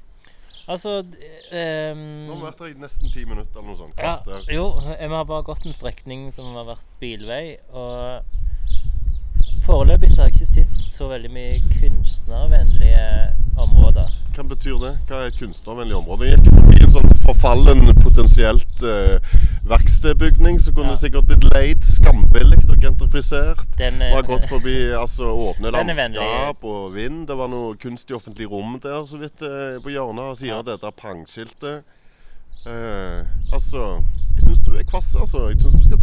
Altså 0.70 0.98
um, 1.02 1.98
Nå 1.98 2.32
har 2.32 2.38
vi 2.38 2.44
vært 2.44 2.60
her 2.62 2.70
i 2.70 2.78
nesten 2.78 3.10
ti 3.10 3.24
minutter 3.26 3.58
eller 3.58 3.72
noe 3.72 3.80
sånt. 3.80 3.98
ja, 3.98 4.14
Jo, 4.46 4.68
vi 4.78 5.08
har 5.10 5.24
bare 5.26 5.42
gått 5.42 5.66
en 5.66 5.74
strekning 5.74 6.28
som 6.36 6.54
har 6.54 6.68
vært 6.68 6.86
bilvei. 7.02 7.56
Og 7.74 8.22
foreløpig 9.66 10.10
så 10.10 10.22
har 10.22 10.28
jeg 10.30 10.34
ikke 10.40 10.46
sett 10.54 10.92
så 10.92 11.08
veldig 11.10 11.30
mye 11.32 11.60
kunstnervennlige 11.80 13.04
områder. 13.62 14.08
Hva 14.32 14.42
betyr 14.48 14.78
det? 14.80 14.90
Hva 15.08 15.18
er 15.22 15.26
et 15.30 15.36
kunstnervennlig 15.38 15.96
område? 15.98 16.28
Jeg 16.30 16.40
gikk 16.40 16.54
forbi 16.56 16.78
en 16.86 16.94
sånn 16.94 17.10
forfallen, 17.26 17.82
potensielt 18.00 18.82
eh, 18.88 19.34
verkstedbygning 19.68 20.58
som 20.60 20.74
kunne 20.74 20.94
Ja. 20.94 21.00
sikkert 21.02 21.26
blitt 21.28 21.44
leid. 21.52 21.84
Skambillig 21.84 22.62
og 22.70 22.78
gentrifisert. 22.80 23.66
Den, 23.78 24.00
Og 24.02 24.16
har 24.16 24.22
eh, 24.24 24.30
gått 24.32 24.48
forbi 24.48 24.76
altså, 24.96 25.28
åpne 25.50 25.70
landskap 25.76 26.64
og 26.64 26.94
vind. 26.94 27.26
Det 27.28 27.36
var 27.36 27.48
noe 27.52 27.76
kunst 27.76 28.10
i 28.10 28.14
offentlig 28.16 28.48
rom 28.50 28.78
der 28.82 29.04
så 29.06 29.20
vidt 29.20 29.42
eh, 29.42 29.76
på 29.84 29.92
hjørnet 29.92 30.32
og 30.32 30.36
siden 30.40 30.54
Ja. 30.54 30.58
av 30.62 30.64
dette 30.72 30.92
pangskiltet. 30.96 31.84
Eh, 32.66 33.20
altså 33.52 34.02
Jeg 34.36 34.44
syns 34.46 34.60
du 34.64 34.72
er 34.78 34.84
kvass, 34.88 35.14
altså. 35.16 35.48
Jeg 35.50 35.60
synes 35.60 35.74
du 35.76 35.82
skal 35.84 35.98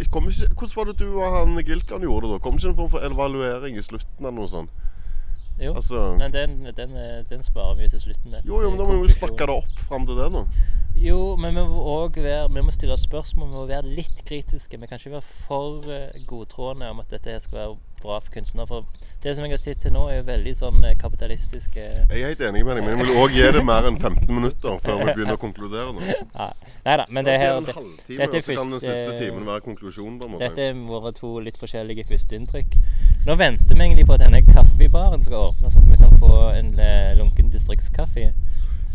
ikke, 0.00 0.20
Hvordan 0.54 0.76
var 0.76 0.84
det 0.84 0.98
du 0.98 1.06
og 1.16 1.32
han 1.38 1.56
Gilkan 1.64 2.04
gjorde 2.04 2.26
det? 2.26 2.32
da? 2.36 2.38
Kom 2.44 2.58
ikke 2.58 2.68
en 2.68 2.78
form 2.80 2.90
for 2.90 3.06
evaluering 3.06 3.76
i 3.76 3.82
slutten 3.84 4.20
eller 4.24 4.36
noe 4.40 4.48
sånt? 4.48 4.70
jo, 5.56 5.72
Altså, 5.72 6.16
men 6.18 6.32
den, 6.32 6.66
den, 6.76 6.96
eh, 7.00 7.22
den 7.30 7.42
sparer 7.42 7.76
vi 7.78 7.86
jo 7.86 7.94
til 7.94 8.00
slutten. 8.00 8.34
jo, 8.44 8.62
jo, 8.62 8.70
men 8.70 8.78
da 8.78 8.84
må 8.84 8.98
vi 8.98 9.08
jo 9.08 9.14
snakke 9.14 9.46
det 9.48 9.56
opp 9.56 9.78
fram 9.88 10.06
til 10.06 10.18
det, 10.18 10.32
da. 10.34 10.44
Jo, 10.96 11.36
men 11.36 11.54
vi 11.54 11.60
må 11.60 11.82
òg 11.92 12.16
være 12.24 12.48
Vi 12.52 12.62
må 12.64 12.72
stille 12.72 12.96
spørsmål, 12.96 13.48
vi 13.48 13.54
må 13.54 13.66
være 13.68 13.94
litt 13.98 14.22
kritiske. 14.24 14.78
Vi 14.80 14.86
kan 14.86 14.96
ikke 14.96 15.12
være 15.18 15.28
for 15.46 15.84
uh, 15.92 16.26
godtroende 16.26 16.88
om 16.90 17.00
at 17.00 17.10
dette 17.12 17.40
skal 17.44 17.58
være 17.58 17.76
bra 18.06 18.20
for 18.22 18.32
kunstnere. 18.36 18.66
For 18.70 19.06
det 19.22 19.34
som 19.36 19.46
jeg 19.46 19.52
har 19.52 19.60
sett 19.62 19.82
til 19.82 19.94
nå, 19.94 20.06
er 20.10 20.20
jo 20.20 20.26
veldig 20.28 20.54
sånn 20.56 20.84
eh, 20.86 20.96
kapitalistisk 21.00 21.76
Jeg 21.76 22.06
er 22.06 22.30
helt 22.30 22.44
enig 22.46 22.62
med 22.66 22.78
deg, 22.78 22.86
men 22.86 22.94
jeg 22.94 23.02
vil 23.02 23.20
òg 23.22 23.34
gi 23.36 23.50
det 23.56 23.64
mer 23.66 23.88
enn 23.90 23.98
15 23.98 24.30
minutter 24.30 24.78
før 24.84 25.02
vi 25.02 25.06
begynner 25.12 25.38
å 25.38 25.42
konkludere. 25.42 25.92
nå. 25.96 26.06
ja. 26.40 26.48
Nei 26.86 26.96
da, 27.02 27.06
men 27.10 27.26
det 27.26 27.36
her 27.42 27.58
det, 27.66 27.74
dette 28.08 28.42
er 28.42 28.60
og 28.62 28.70
den 28.76 28.82
siste 28.82 29.12
eh, 29.12 29.18
timen 29.20 29.46
være 29.48 29.64
konklusjonen. 29.66 30.20
på 30.20 30.28
en 30.28 30.36
måte. 30.36 30.46
Dette 30.46 30.70
er 30.70 30.84
våre 30.88 31.12
to 31.16 31.32
litt 31.42 31.58
forskjellige 31.60 32.06
førsteinntrykk. 32.10 32.78
Nå 33.26 33.38
venter 33.40 33.74
vi 33.74 33.88
egentlig 33.88 34.06
på 34.06 34.16
at 34.16 34.22
denne 34.22 34.42
kaffebaren 34.46 35.24
skal 35.26 35.50
åpne, 35.50 35.72
sånn 35.74 35.88
at 35.88 35.96
vi 35.96 36.02
kan 36.04 36.20
få 36.22 36.32
en 36.54 36.72
eh, 36.78 37.16
lunken 37.18 37.50
distriktskaffe. 37.52 38.30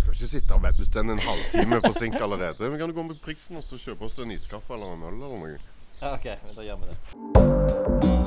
Skal 0.02 0.16
ikke 0.16 0.32
sitte 0.32 0.56
og 0.56 0.64
vente 0.64 0.88
den 0.96 1.14
en 1.14 1.22
halvtime 1.22 1.82
forsinket 1.86 2.24
allerede. 2.24 2.72
Vi 2.72 2.80
kan 2.80 2.96
gå 2.96 3.04
med 3.04 3.20
Priksen 3.22 3.60
og 3.60 3.68
så 3.68 3.78
kjøpe 3.78 4.08
oss 4.08 4.18
en 4.24 4.34
iskaffe 4.34 4.74
eller 4.74 4.96
en 4.96 5.06
øl 5.12 5.20
eller 5.20 5.38
noe. 5.44 5.60
Ja, 6.02 6.16
OK, 6.16 6.26
da 6.56 6.66
gjør 6.66 6.82
vi 6.82 6.90
det. 6.90 8.21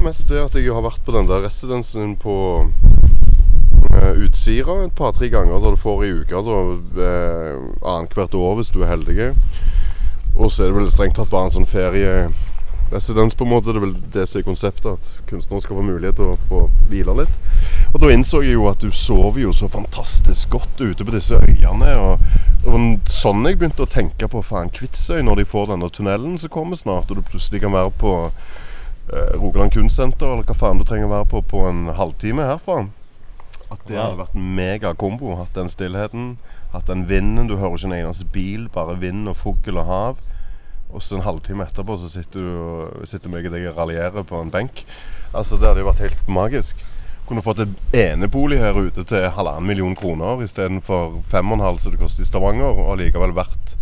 Vel 0.00 0.06
mest 0.08 0.30
det 0.32 0.38
at 0.40 0.54
jeg 0.56 0.72
har 0.72 0.80
vært 0.80 1.02
på 1.04 1.12
den 1.12 1.26
der 1.28 1.42
residensen 1.44 2.14
på 2.16 2.34
eh, 3.92 4.22
Utsira 4.24 4.78
et 4.86 4.94
par-tre 4.96 5.28
ganger 5.28 5.60
da 5.60 5.72
du 5.74 5.76
får 5.76 6.04
i 6.06 6.12
uka. 6.22 6.40
eh, 6.40 7.58
Annethvert 7.84 8.32
år 8.32 8.54
hvis 8.56 8.70
du 8.72 8.78
er 8.80 8.94
heldig. 8.94 9.26
Og 10.38 10.48
så 10.48 10.64
er 10.64 10.70
det 10.70 10.78
vel 10.78 10.88
strengt 10.88 11.18
tatt 11.20 11.28
bare 11.28 11.50
en 11.50 11.52
sånn 11.58 11.68
ferieresidens, 11.68 13.36
på 13.36 13.44
en 13.44 13.52
måte. 13.52 13.74
Det 13.74 13.76
er 13.76 13.84
vel 13.84 13.92
det 14.14 14.24
som 14.30 14.40
er 14.40 14.46
konseptet, 14.46 14.88
at 14.96 15.20
kunstnere 15.28 15.66
skal 15.66 15.82
få 15.82 15.84
mulighet 15.90 16.16
til 16.16 16.32
å 16.32 16.40
få 16.48 16.62
hvile 16.88 17.18
litt. 17.20 17.36
Og 17.90 18.00
da 18.00 18.14
innså 18.14 18.40
jeg 18.46 18.56
jo 18.56 18.70
at 18.72 18.80
du 18.80 18.88
sover 18.96 19.44
jo 19.44 19.52
så 19.52 19.68
fantastisk 19.68 20.56
godt 20.56 20.80
ute 20.80 21.04
på 21.04 21.12
disse 21.18 21.42
øyene. 21.44 21.92
Og 22.06 22.24
det 22.64 22.72
var 22.72 22.88
sånn 23.18 23.44
jeg 23.44 23.60
begynte 23.60 23.84
å 23.84 23.94
tenke 23.98 24.32
på 24.32 24.40
faen 24.48 24.72
Kvitsøy, 24.72 25.20
når 25.28 25.44
de 25.44 25.48
får 25.52 25.74
denne 25.74 25.92
tunnelen 25.92 26.40
som 26.40 26.56
kommer 26.56 26.80
snart, 26.80 27.12
og 27.12 27.20
du 27.20 27.26
plutselig 27.34 27.60
kan 27.60 27.76
være 27.76 27.92
på 28.00 28.16
Rogaland 29.10 29.74
kunstsenter, 29.74 30.34
eller 30.34 30.46
hva 30.46 30.56
faen 30.56 30.80
du 30.80 30.86
trenger 30.86 31.08
å 31.08 31.14
være 31.14 31.28
på 31.32 31.42
på 31.50 31.64
en 31.68 31.86
halvtime 31.98 32.46
herfra. 32.46 32.84
At 33.70 33.82
det 33.86 33.98
hadde 33.98 34.18
vært 34.18 34.34
megakombo. 34.34 35.36
Hatt 35.38 35.54
den 35.54 35.70
stillheten, 35.70 36.34
hatt 36.74 36.90
den 36.90 37.06
vinden. 37.10 37.48
Du 37.50 37.56
hører 37.56 37.78
ikke 37.78 37.90
en 37.90 37.98
eneste 38.00 38.26
bil, 38.34 38.68
bare 38.74 38.98
vind 39.00 39.30
og 39.30 39.38
fugl 39.38 39.78
og 39.78 39.86
hav. 39.90 40.22
Og 40.90 41.02
så 41.02 41.16
en 41.16 41.26
halvtime 41.26 41.66
etterpå 41.68 41.96
så 42.02 42.10
sitter 42.10 42.42
du 42.42 43.04
sitter 43.06 43.30
meg 43.30 43.46
og 43.46 43.54
deg 43.54 43.68
og 43.70 43.78
raljerer 43.78 44.26
på 44.26 44.40
en 44.42 44.50
benk. 44.50 44.82
Altså 45.30 45.58
Det 45.58 45.68
hadde 45.68 45.84
jo 45.84 45.90
vært 45.90 46.02
helt 46.02 46.30
magisk. 46.30 46.82
Kunne 47.28 47.44
fått 47.46 47.62
en 47.62 47.76
enebolig 47.94 48.58
her 48.58 48.74
ute 48.74 49.04
til 49.06 49.28
halvannen 49.36 49.68
million 49.70 49.94
kroner 49.94 50.42
istedenfor 50.42 51.20
fem 51.30 51.52
og 51.52 51.60
en 51.60 51.66
halv 51.68 51.78
som 51.78 51.94
det 51.94 52.00
koster 52.02 52.26
i 52.26 52.26
Stavanger, 52.26 52.74
og 52.74 52.96
allikevel 52.96 53.36
vært 53.36 53.76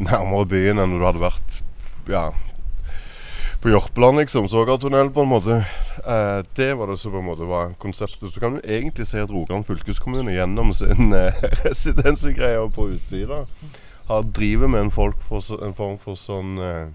nærmere 0.00 0.48
byen 0.48 0.80
enn 0.80 0.94
du 0.96 1.04
hadde 1.04 1.20
vært 1.20 1.58
ja, 2.08 2.30
på 3.60 3.72
Jørpeland, 3.72 4.18
liksom. 4.18 4.48
Sågartunnel, 4.48 5.10
på 5.10 5.24
en 5.24 5.28
måte. 5.28 5.56
Eh, 6.06 6.44
det 6.54 6.74
var 6.74 6.86
det 6.86 6.98
som 6.98 7.12
på 7.12 7.18
en 7.18 7.26
måte 7.26 7.48
var 7.48 7.72
konseptet. 7.74 8.30
Så 8.32 8.40
kan 8.40 8.54
du 8.54 8.60
egentlig 8.62 9.06
si 9.06 9.18
at 9.18 9.30
Rogaland 9.30 9.66
fylkeskommune 9.66 10.34
gjennom 10.34 10.70
sin 10.72 11.12
eh, 11.12 11.42
residensgreie 11.64 12.68
på 12.74 12.88
utsida 12.94 13.44
har 14.08 14.22
driver 14.22 14.68
med 14.68 14.80
en, 14.80 14.90
for, 14.90 15.12
en 15.64 15.74
form 15.76 15.98
for 16.00 16.16
sånn 16.16 16.54
eh, 16.62 16.86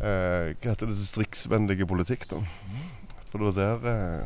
eh, 0.00 0.48
Hva 0.56 0.72
heter 0.72 0.88
det? 0.88 0.96
Distriktsvennlige 0.96 1.86
politikk, 1.86 2.26
da. 2.32 2.40
For 3.30 3.38
det 3.38 3.52
var 3.52 3.60
der 3.60 3.92
eh, 3.92 4.24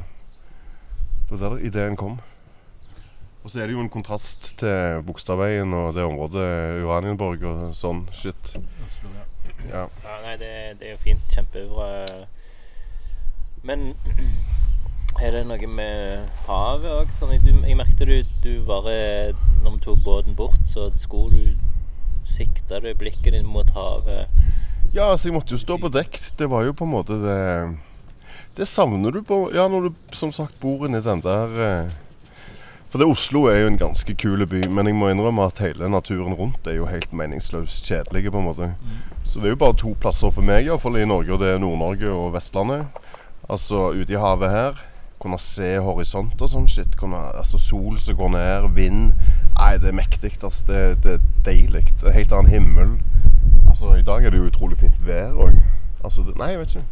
Det 1.26 1.34
var 1.34 1.44
der 1.44 1.66
ideen 1.66 1.98
kom. 1.98 2.20
Og 3.44 3.52
så 3.52 3.60
er 3.60 3.68
det 3.68 3.74
jo 3.74 3.82
en 3.82 3.92
kontrast 3.92 4.54
til 4.62 5.02
Bogstadveien 5.04 5.74
og 5.76 5.92
det 5.98 6.06
området 6.06 6.48
Uranienborg 6.80 7.44
og 7.44 7.64
sånn 7.76 8.06
shit. 8.16 8.54
Ja. 8.56 9.28
Ja, 9.70 9.86
nei, 10.22 10.36
det, 10.40 10.50
det 10.80 10.88
er 10.88 10.92
jo 10.96 11.02
fint. 11.02 11.24
Kjempebra. 11.34 12.26
Men 13.64 13.94
er 15.24 15.30
det 15.36 15.44
noe 15.48 15.68
med 15.70 16.28
havet 16.48 16.90
òg? 16.98 17.12
Sånn, 17.18 17.32
jeg- 17.36 17.44
du- 17.46 17.64
jeg 17.68 17.76
merket 17.78 18.04
du, 18.06 18.16
du 18.44 18.64
bare 18.66 19.32
Når 19.64 19.70
vi 19.78 19.80
tok 19.86 20.02
båten 20.04 20.34
bort, 20.36 20.60
så 20.68 20.90
skulle 20.98 21.30
du 21.54 21.56
sikte 22.28 22.80
du 22.80 22.90
blikket 22.96 23.32
ditt 23.32 23.44
mot 23.48 23.68
havet. 23.76 24.28
Ja, 24.94 25.10
altså 25.10 25.28
jeg 25.30 25.34
måtte 25.38 25.54
jo 25.56 25.58
stå 25.60 25.78
på 25.80 25.90
dekk. 25.92 26.18
Det 26.38 26.46
var 26.50 26.64
jo 26.64 26.72
på 26.76 26.84
en 26.86 26.92
måte 26.92 27.16
det 27.22 27.40
Det 28.56 28.68
savner 28.68 29.10
du 29.12 29.22
på 29.26 29.50
Ja, 29.54 29.64
når 29.68 29.88
du 29.88 29.94
som 30.14 30.30
sagt 30.32 30.60
bor 30.60 30.84
inni 30.86 31.00
den 31.02 31.20
der 31.24 31.56
eh, 31.64 31.90
For 32.94 33.02
det 33.02 33.08
Oslo 33.10 33.40
er 33.50 33.56
jo 33.58 33.70
en 33.72 33.76
ganske 33.80 34.14
kul 34.14 34.44
by, 34.46 34.60
men 34.70 34.86
jeg 34.86 34.94
må 34.94 35.08
innrømme 35.10 35.42
at 35.48 35.58
hele 35.58 35.88
naturen 35.90 36.36
rundt 36.38 36.68
er 36.70 36.76
jo 36.76 36.84
helt 36.86 37.10
meningsløst 37.10 37.88
kjedelig, 37.90 38.30
på 38.30 38.38
en 38.38 38.46
måte. 38.46 38.68
Så 39.26 39.40
det 39.42 39.48
er 39.48 39.54
jo 39.56 39.58
bare 39.64 39.74
to 39.80 39.96
plasser 39.98 40.30
for 40.30 40.46
meg, 40.46 40.68
iallfall 40.68 41.00
i 41.00 41.08
Norge, 41.10 41.32
og 41.34 41.40
det 41.42 41.48
er 41.50 41.58
Nord-Norge 41.58 42.12
og 42.14 42.28
Vestlandet. 42.36 42.86
Altså 43.50 43.88
ute 43.98 44.14
i 44.14 44.20
havet 44.22 44.54
her. 44.54 44.78
Kunne 45.18 45.40
se 45.42 45.72
horisont 45.82 46.38
og 46.38 46.52
sånn 46.52 46.70
shit. 46.70 46.94
Kunne, 47.00 47.18
altså 47.34 47.58
Sol 47.58 47.98
som 47.98 48.14
går 48.22 48.30
ned, 48.36 48.70
vind. 48.78 49.10
Nei, 49.58 49.74
det 49.82 49.90
er 49.90 49.98
mektig. 49.98 50.36
Altså. 50.38 50.62
Det, 50.70 50.86
det 51.02 51.16
er 51.18 51.28
deilig. 51.50 51.86
Det 51.98 52.12
en 52.12 52.18
helt 52.20 52.38
annen 52.38 52.54
himmel. 52.54 52.96
Altså, 53.74 53.96
I 53.98 54.06
dag 54.06 54.22
er 54.22 54.30
det 54.30 54.38
jo 54.38 54.46
utrolig 54.52 54.78
fint 54.78 55.02
vær 55.02 55.34
òg. 55.34 55.58
Altså, 56.06 56.28
nei, 56.38 56.52
jeg 56.54 56.62
vet 56.62 56.76
ikke. 56.76 56.86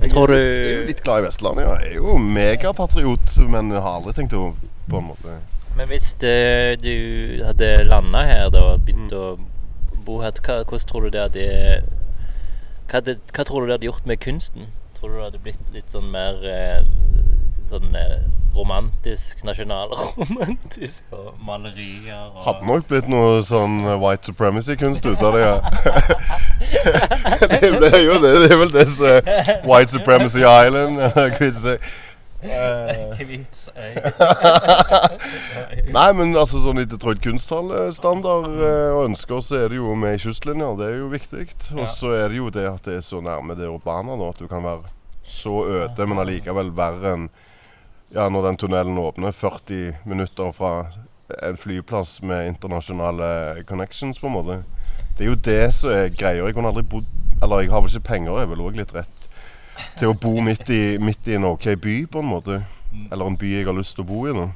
Jeg, 0.00 0.16
tror 0.16 0.32
er 0.32 0.32
du- 0.32 0.40
litt, 0.40 0.56
jeg 0.56 0.72
er 0.72 0.80
jo 0.80 0.90
litt 0.94 1.04
glad 1.04 1.20
i 1.20 1.28
Vestlandet. 1.28 1.68
Ja. 1.68 1.78
Jeg 1.84 1.92
er 1.92 2.00
jo 2.00 2.16
megapatriot, 2.40 3.40
men 3.52 3.76
jeg 3.76 3.84
har 3.84 4.00
aldri 4.00 4.16
tenkt 4.16 4.40
å 4.40 4.54
på 4.90 4.98
en 4.98 5.08
måte 5.12 5.38
Men 5.76 5.88
hvis 5.88 6.14
det, 6.20 6.82
du 6.84 7.44
hadde 7.46 7.84
landa 7.88 8.26
her 8.28 8.50
da 8.52 8.64
og 8.74 8.84
begynt 8.86 9.12
å 9.16 9.38
bo 10.04 10.20
her, 10.20 10.34
hva, 10.44 10.62
hvordan 10.66 10.88
tror 10.88 11.06
du 11.06 11.14
det 11.14 11.22
hadde 11.22 11.46
hva, 12.90 12.98
hadde 12.98 13.16
hva 13.32 13.46
tror 13.48 13.62
du 13.62 13.70
det 13.70 13.78
hadde 13.78 13.88
gjort 13.88 14.06
med 14.06 14.20
kunsten? 14.20 14.68
Tror 14.98 15.08
du 15.08 15.16
det 15.16 15.24
hadde 15.30 15.42
blitt 15.46 15.72
litt 15.72 15.94
sånn 15.94 16.10
mer 16.12 16.42
eh, 16.44 16.82
sånn 17.72 17.96
eh, 17.96 18.20
romantisk, 18.52 19.40
nasjonalromantisk 19.48 21.14
og 21.16 21.32
malerier 21.40 22.26
og 22.28 22.42
Hadde 22.44 22.68
nok 22.68 22.88
blitt 22.90 23.08
noe 23.08 23.40
sånn 23.46 23.80
white 24.02 24.28
supremacy-kunst 24.28 25.06
ut 25.08 25.24
av 25.24 25.38
det, 25.38 25.46
ja. 25.46 25.56
det, 27.54 27.72
det 27.80 27.92
er 27.94 28.04
jo 28.04 28.18
det. 28.20 28.34
Det 28.44 28.50
er 28.50 28.60
vel 28.60 28.74
det 28.74 28.86
som 28.92 29.08
er 29.08 29.62
White 29.64 29.94
Supremacy 29.94 30.44
Island. 30.44 31.00
Eh, 32.42 33.12
Kvitsøy. 33.16 33.94
Nei, 35.94 36.08
men 36.18 36.34
altså 36.34 36.62
sånn 36.64 36.82
i 36.82 36.86
Detroit 36.90 37.22
kunsthall-standard 37.22 38.48
eh, 38.56 38.88
og 38.96 39.06
ønsker, 39.10 39.44
så 39.44 39.60
er 39.60 39.70
det 39.72 39.78
jo 39.78 39.94
med 39.98 40.16
i 40.16 40.22
kystlinja. 40.22 40.72
Det 40.80 40.88
er 40.88 40.98
jo 40.98 41.12
viktig. 41.12 41.46
Og 41.76 41.86
så 41.90 42.16
er 42.18 42.32
det 42.32 42.40
jo 42.40 42.50
det 42.54 42.66
at 42.70 42.88
det 42.88 42.98
er 42.98 43.06
så 43.06 43.22
nærme 43.24 43.56
det 43.58 43.70
urbane, 43.70 44.18
da, 44.18 44.32
at 44.34 44.42
du 44.42 44.50
kan 44.50 44.66
være 44.66 44.90
så 45.22 45.62
øde, 45.70 46.06
men 46.08 46.18
allikevel 46.18 46.72
verre 46.74 47.14
enn 47.14 47.30
ja, 48.12 48.26
når 48.28 48.50
den 48.50 48.58
tunnelen 48.60 48.98
åpner, 49.00 49.32
40 49.32 50.02
minutter 50.04 50.50
fra 50.52 50.72
en 51.46 51.56
flyplass 51.56 52.18
med 52.26 52.50
internasjonale 52.50 53.62
connections, 53.64 54.18
på 54.20 54.28
en 54.28 54.34
måte. 54.34 54.58
Det 55.16 55.24
er 55.24 55.30
jo 55.30 55.38
det 55.46 55.62
som 55.78 55.94
er 55.94 56.10
greia. 56.12 56.42
Jeg 56.44 56.56
kunne 56.56 56.72
aldri 56.72 56.84
bodd 56.88 57.08
Eller 57.42 57.64
jeg 57.64 57.72
har 57.72 57.80
vel 57.82 57.90
ikke 57.90 58.06
penger, 58.06 58.36
jeg 58.38 58.46
er 58.46 58.50
vel 58.52 58.60
òg 58.62 58.76
litt 58.78 58.92
rett 58.94 59.21
til 59.98 60.12
å 60.12 60.16
bo 60.18 60.40
midt 60.44 60.70
i, 60.72 60.82
midt 61.02 61.28
i 61.30 61.36
en 61.38 61.48
OK 61.52 61.72
by, 61.80 61.96
på 62.10 62.22
en 62.22 62.30
måte. 62.30 62.60
Eller 63.10 63.28
en 63.28 63.38
by 63.38 63.54
jeg 63.54 63.68
har 63.68 63.76
lyst 63.76 63.96
til 63.96 64.04
å 64.04 64.10
bo 64.10 64.26
i. 64.28 64.34
nå. 64.36 64.50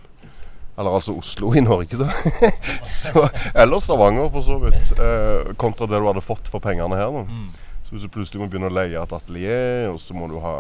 Eller 0.77 0.93
altså 0.99 1.15
Oslo 1.17 1.55
i 1.57 1.63
Norge, 1.65 1.97
da. 1.97 2.11
så, 2.97 3.29
eller 3.55 3.81
Stavanger, 3.81 4.29
for 4.35 4.45
så 4.45 4.59
vidt. 4.61 4.93
Eh, 5.01 5.55
kontra 5.57 5.89
det 5.89 6.01
du 6.03 6.09
hadde 6.09 6.25
fått 6.25 6.51
for 6.53 6.61
pengene 6.65 6.99
her. 6.99 7.17
Mm. 7.25 7.49
Så 7.87 7.95
hvis 7.95 8.05
du 8.05 8.13
plutselig 8.13 8.43
må 8.43 8.51
begynne 8.51 8.69
å 8.69 8.77
leie 8.77 9.01
et 9.01 9.15
atelier, 9.17 9.87
og 9.89 10.01
så 10.03 10.17
må 10.17 10.29
du 10.29 10.37
ha 10.45 10.57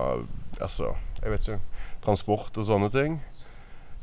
altså, 0.63 0.95
jeg 1.21 1.33
vet 1.35 1.49
ikke, 1.49 1.89
transport 2.07 2.57
og 2.57 2.69
sånne 2.69 2.89
ting 2.95 3.19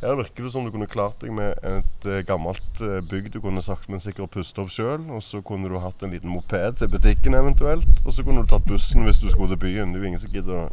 Her 0.04 0.18
virker 0.20 0.44
det 0.44 0.52
som 0.52 0.66
du 0.66 0.72
kunne 0.74 0.88
klart 0.92 1.22
deg 1.24 1.32
med 1.32 1.56
et 1.64 2.08
eh, 2.12 2.22
gammelt 2.28 2.82
eh, 2.84 3.00
bygg 3.08 3.30
du 3.34 3.40
kunne 3.44 3.62
sagt, 3.64 3.88
men 3.90 4.02
sikkert 4.04 4.34
puste 4.36 4.60
opp 4.60 4.72
sjøl. 4.74 5.06
Og 5.16 5.24
så 5.24 5.40
kunne 5.46 5.70
du 5.72 5.78
hatt 5.80 6.04
en 6.04 6.12
liten 6.12 6.30
moped 6.32 6.80
til 6.82 6.92
butikken 6.92 7.38
eventuelt. 7.40 7.88
Og 8.06 8.12
så 8.14 8.26
kunne 8.28 8.44
du 8.44 8.52
tatt 8.52 8.66
bussen 8.68 9.06
hvis 9.08 9.22
du 9.24 9.30
skulle 9.32 9.56
til 9.56 9.62
byen. 9.64 9.94
Det 9.94 10.02
er 10.02 10.04
jo 10.04 10.12
ingen 10.12 10.24
som 10.26 10.34
gidder 10.36 10.66
å 10.66 10.68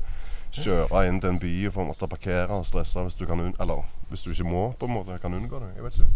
kjøre 0.51 1.05
inn 1.07 1.21
til 1.23 1.31
en 1.31 1.39
by 1.39 1.53
for 1.71 1.85
å 1.85 1.89
måtte 1.93 2.09
parkere 2.11 2.59
og 2.59 2.67
stresse 2.67 3.05
hvis 3.07 3.15
du 3.15 3.23
kan 3.31 3.39
Eller 3.63 3.85
hvis 4.11 4.25
du 4.27 4.33
ikke 4.35 4.49
må, 4.51 4.65
på 4.81 4.91
en 4.91 4.97
måte. 4.99 5.21
Kan 5.23 5.35
unngå 5.39 5.63
det. 5.63 5.71
Jeg 5.79 5.87
vet 5.87 6.01
ikke. 6.01 6.11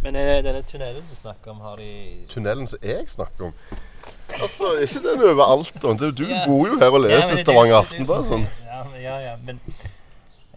Men 0.00 0.16
er 0.16 0.40
denne 0.40 0.62
tunnelen 0.64 1.02
du 1.10 1.16
snakker 1.18 1.50
om, 1.52 1.58
har 1.60 1.76
de 1.76 1.90
Tunnelen 2.30 2.70
som 2.70 2.78
jeg 2.80 3.04
snakker 3.12 3.50
om 3.50 3.56
Altså, 4.40 4.70
ikke 4.80 5.02
den 5.04 5.22
overalt? 5.26 5.74
Du, 5.82 6.06
du 6.10 6.22
Ja. 6.24 6.44
bor 6.46 6.68
jo 6.70 6.78
her 6.80 6.88
og 6.94 7.02
Ja, 7.04 7.16
leser 7.18 7.34
det 7.34 7.40
er 7.40 7.42
Stavanger 7.44 7.74
det 7.74 7.76
er 7.76 7.82
Aftenblad. 7.84 8.24
Sånn. 8.24 8.46
Ja, 8.64 8.78
ja, 9.02 9.16
ja, 9.26 9.34
men 9.44 9.58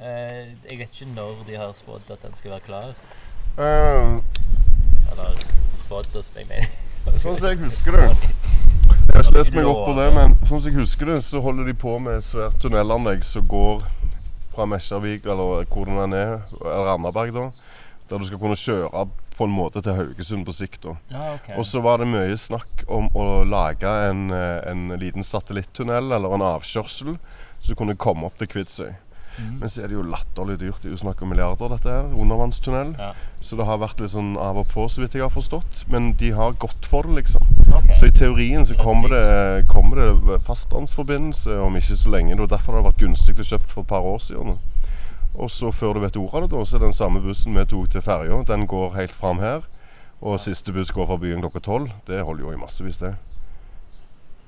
jeg 0.03 0.77
vet 0.79 0.89
ikke 0.89 1.09
når 1.15 1.43
de 1.47 1.57
har 1.57 1.73
spådd 1.77 2.11
at 2.11 2.23
den 2.25 2.35
skal 2.35 2.51
være 2.51 2.65
klar. 2.67 2.93
Eh, 3.57 4.17
Eller 5.11 5.43
spådd 5.71 6.17
jeg 6.35 6.47
mener. 6.49 6.71
Sånn 7.19 7.35
som 7.37 7.49
jeg 7.49 7.59
husker 7.59 7.97
det 7.97 8.03
Jeg 8.07 9.15
har 9.15 9.23
ikke 9.23 9.35
lest 9.35 9.53
meg 9.55 9.67
opp 9.67 9.81
på 9.89 9.95
det, 9.97 10.05
men 10.15 10.37
sånn 10.47 10.61
som 10.61 10.69
jeg 10.69 10.77
husker 10.79 11.11
det, 11.11 11.17
så 11.25 11.41
holder 11.43 11.67
de 11.67 11.75
på 11.75 11.97
med 11.99 12.21
et 12.21 12.27
svært 12.27 12.55
tunnelanlegg 12.63 13.25
som 13.27 13.45
går 13.47 13.83
fra 14.53 14.67
Mesjarvik, 14.69 15.25
eller 15.25 15.67
hvor 15.67 15.89
den 15.89 16.15
er, 16.15 16.37
eller 16.61 16.87
Randaberg, 16.87 17.33
da. 17.35 17.49
Der 18.09 18.21
du 18.21 18.25
skal 18.27 18.39
kunne 18.39 18.59
kjøre 18.59 19.05
på 19.33 19.47
en 19.47 19.55
måte 19.55 19.81
til 19.81 19.95
Haugesund 19.97 20.45
på 20.45 20.53
sikt. 20.55 20.83
da. 20.83 20.95
Ja, 21.11 21.33
okay. 21.33 21.57
Og 21.57 21.65
så 21.65 21.81
var 21.81 21.99
det 21.99 22.07
mye 22.11 22.37
snakk 22.37 22.83
om 22.87 23.09
å 23.17 23.43
lage 23.47 23.89
en, 24.09 24.29
eh, 24.31 24.59
en 24.71 24.89
liten 24.99 25.23
satellittunnel, 25.23 26.11
eller 26.11 26.33
en 26.33 26.47
avkjørsel, 26.53 27.17
Så 27.59 27.69
du 27.71 27.75
kunne 27.75 27.95
komme 27.95 28.25
opp 28.25 28.37
til 28.37 28.47
Kvitsøy. 28.47 28.93
Men 29.41 29.69
så 29.69 29.83
er 29.83 29.89
det 29.89 29.97
jo 29.97 30.05
latterlig 30.05 30.59
dyrt. 30.61 30.81
Det 30.83 30.91
er 30.91 30.95
jo 30.95 31.01
snakk 31.01 31.21
om 31.23 31.31
milliarder, 31.33 31.71
dette 31.73 31.89
her. 31.89 32.11
Undervannstunnel. 32.13 32.93
Ja. 32.99 33.11
Så 33.43 33.57
det 33.59 33.67
har 33.67 33.81
vært 33.81 34.03
litt 34.03 34.13
sånn 34.13 34.35
av 34.39 34.59
og 34.61 34.67
på, 34.71 34.85
så 34.91 35.03
vidt 35.03 35.17
jeg 35.17 35.25
har 35.25 35.33
forstått. 35.33 35.85
Men 35.91 36.13
de 36.19 36.33
har 36.37 36.57
gått 36.61 36.85
for 36.89 37.07
det, 37.07 37.23
liksom. 37.23 37.47
Okay. 37.67 37.97
Så 37.97 38.09
i 38.09 38.15
teorien 38.15 38.65
så 38.65 38.77
kommer 38.79 39.13
det, 39.13 39.67
kommer 39.71 40.01
det 40.01 40.39
fastlandsforbindelse 40.47 41.57
om 41.65 41.79
ikke 41.79 41.97
så 41.99 42.13
lenge. 42.13 42.35
Det 42.35 42.45
var 42.45 42.55
derfor 42.57 42.73
det 42.77 42.83
har 42.83 42.89
vært 42.91 43.03
gunstig 43.05 43.37
å 43.39 43.49
kjøpe 43.53 43.71
for 43.73 43.83
et 43.83 43.91
par 43.95 44.07
år 44.13 44.21
siden. 44.23 44.57
Og 45.33 45.49
så 45.49 45.71
før 45.73 45.97
du 45.97 46.03
vet 46.03 46.17
ordet 46.17 46.35
av 46.35 46.45
det, 46.45 46.51
da, 46.53 46.65
så 46.65 46.77
er 46.77 46.85
den 46.85 46.93
samme 46.93 47.21
bussen 47.23 47.57
vi 47.57 47.65
tok 47.65 47.89
til 47.89 48.05
ferja, 48.05 48.43
den 48.47 48.67
går 48.69 48.93
helt 48.99 49.15
fram 49.17 49.41
her. 49.41 49.65
Og 50.23 50.39
siste 50.39 50.71
buss 50.71 50.93
går 50.93 51.09
fra 51.09 51.17
byen 51.19 51.41
klokka 51.43 51.59
tolv. 51.59 51.89
Det 52.07 52.21
holder 52.23 52.45
jo 52.45 52.53
i 52.53 52.59
massevis, 52.61 53.01
det. 53.01 53.15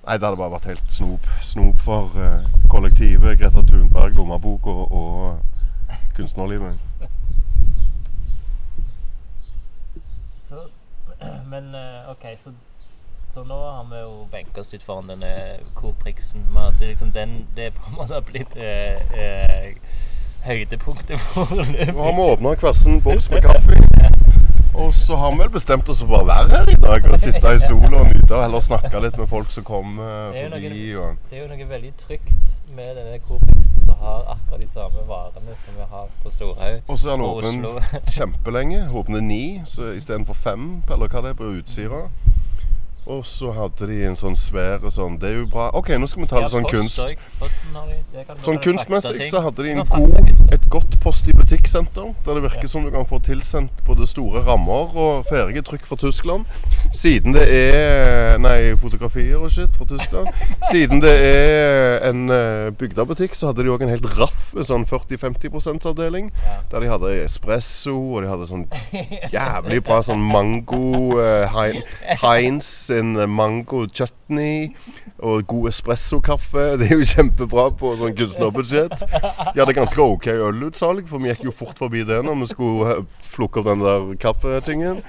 Nei, 0.06 0.18
det 0.18 0.28
hadde 0.28 0.38
bare 0.38 0.54
vært 0.54 0.68
helt 0.70 0.92
snop. 0.94 1.28
Snop 1.42 1.80
for 1.82 2.14
uh, 2.14 2.44
kollektivet, 2.70 3.40
Greta 3.40 3.64
Thunberg, 3.66 4.14
lommeboka 4.14 4.70
og, 4.70 4.92
og 4.92 5.40
kunstnerlivet. 6.16 6.78
Så, 10.50 10.68
men 11.52 11.74
uh, 11.74 12.12
OK, 12.12 12.28
så, 12.44 12.54
så 13.34 13.48
nå 13.50 13.58
har 13.64 13.88
vi 13.90 14.04
jo 14.04 14.28
benka 14.32 14.62
oss 14.62 14.74
ut 14.76 14.86
foran 14.86 15.10
denne 15.10 15.34
Coop-priksen. 15.74 16.46
Det, 16.54 16.86
er 16.86 16.94
liksom 16.94 17.12
den, 17.12 17.48
det 17.56 17.74
på 17.74 17.90
en 17.90 17.98
måte 17.98 18.22
blitt 18.30 18.54
uh, 18.62 19.18
eh, 19.18 19.74
høydepunktet 20.46 21.18
Nå 21.36 22.04
har 22.04 22.14
vi 22.14 22.30
åpna 22.30 22.54
hver 22.62 22.78
sin 22.78 23.02
boks 23.02 23.32
med 23.34 23.42
kaffe. 23.42 23.85
Og 24.76 24.94
så 24.94 25.16
har 25.16 25.32
vi 25.32 25.38
vel 25.40 25.50
bestemt 25.54 25.90
oss 25.90 26.02
for 26.04 26.08
å 26.12 26.26
bare 26.26 26.28
være 26.28 26.50
her 26.52 26.72
i 26.74 26.76
dag 26.84 27.06
og 27.12 27.20
sitte 27.22 27.52
i 27.56 27.60
sola 27.64 28.02
og 28.02 28.10
nyte, 28.12 28.32
og 28.36 28.42
heller 28.44 28.64
snakke 28.66 29.00
litt 29.06 29.18
med 29.18 29.30
folk 29.32 29.52
som 29.54 29.64
kommer 29.64 30.34
Det 30.36 30.50
noe- 30.52 30.60
forbi. 30.60 30.96
Og 31.00 31.16
Det 31.30 31.38
er 31.38 31.42
jo 31.44 31.48
noe 31.54 31.68
veldig 31.70 31.94
trygt 32.02 32.54
med 32.76 32.96
denne 32.98 33.20
Coop-priksen 33.28 33.86
som 33.86 33.96
har 34.02 34.26
akkurat 34.36 34.60
de 34.60 34.68
samme 34.74 35.06
varene 35.08 35.56
som 35.64 35.74
vi 35.80 35.86
har 35.90 36.08
på 36.24 36.32
Storhaug. 36.36 36.82
Og 36.88 36.98
så 37.00 37.10
er 37.10 37.16
den 37.16 37.26
åpen 37.26 37.64
kjempelenge. 38.18 38.82
Åpner 38.92 39.22
ni 39.22 39.62
istedenfor 39.96 40.34
fem, 40.36 40.84
eller 40.92 41.08
hva 41.08 41.22
det 41.24 41.30
er, 41.36 41.40
på 41.40 41.52
Utsira. 41.56 42.10
Og 43.06 43.22
så 43.30 43.52
hadde 43.54 43.86
de 43.88 44.00
en 44.10 44.16
sånn 44.18 44.34
svær 44.36 44.82
sånn 44.90 45.20
Det 45.22 45.30
er 45.30 45.36
jo 45.38 45.46
bra. 45.46 45.68
OK, 45.78 45.92
nå 46.02 46.08
skal 46.10 46.24
vi 46.24 46.28
ta 46.28 46.40
litt 46.42 46.50
sånn 46.50 46.66
kunst. 46.66 46.98
Sånn 48.42 48.58
kunstmessig 48.64 49.28
så 49.30 49.44
hadde 49.46 49.62
de 49.64 49.76
en 49.76 49.84
god, 49.86 50.32
et 50.52 50.65
godt 50.76 50.98
post 51.00 51.28
i 51.32 51.34
butikksenter. 51.36 52.12
Der 52.26 52.36
det 52.36 52.44
virker 52.44 52.68
som 52.68 52.84
du 52.84 52.92
kan 52.92 53.08
få 53.08 53.22
tilsendt 53.24 53.72
både 53.88 54.08
store 54.10 54.42
rammer 54.44 54.92
og 55.00 55.28
ferdige 55.30 55.64
trykk 55.64 55.86
fra 55.88 55.96
Tyskland. 56.02 56.44
Siden 56.94 57.36
det 57.36 57.46
er 57.48 58.36
Nei, 58.42 58.76
fotografier 58.80 59.40
og 59.40 59.52
shit 59.54 59.72
fra 59.78 59.88
Tyskland. 59.88 60.28
Siden 60.72 61.00
det 61.04 61.14
er 61.16 62.04
en 62.10 62.28
uh, 62.30 62.74
bygdebutikk, 62.76 63.36
så 63.38 63.50
hadde 63.50 63.64
de 63.64 63.72
òg 63.72 63.86
en 63.86 63.94
helt 63.94 64.10
raff 64.18 64.52
sånn 64.68 64.84
40-50 64.90 65.54
%-avdeling. 65.56 66.32
Der 66.72 66.84
de 66.84 66.92
hadde 66.92 67.14
espresso, 67.24 67.96
og 67.96 68.26
de 68.26 68.32
hadde 68.34 68.50
sånn 68.50 68.66
jævlig 69.38 69.80
bra 69.86 70.02
sånn 70.06 70.24
mango 70.24 71.16
uh, 71.22 71.56
Heinz 72.26 72.68
sin 72.90 73.16
eh, 73.16 73.30
mango 73.30 73.86
chutney 73.88 74.74
og 75.24 75.46
god 75.48 75.70
espressokaffe. 75.72 76.68
Det 76.82 76.90
er 76.90 77.00
jo 77.00 77.08
kjempebra 77.08 77.70
på 77.80 77.96
sånn 78.02 78.16
kunstnerbudsjett. 78.18 78.96
De 79.00 79.62
hadde 79.62 79.78
ganske 79.78 80.02
OK 80.04 80.28
ølutsalg, 80.66 81.08
for 81.10 81.24
vi 81.24 81.32
gikk 81.32 81.46
jo 81.48 81.54
fort 81.56 81.80
forbi 81.80 82.04
det 82.08 82.22
når 82.26 82.40
vi 82.42 82.50
skulle 82.52 82.96
eh, 82.98 83.28
plukke 83.36 83.62
opp 83.62 83.70
den 83.70 83.86
der 83.86 84.10
kaffetingen. 84.22 85.04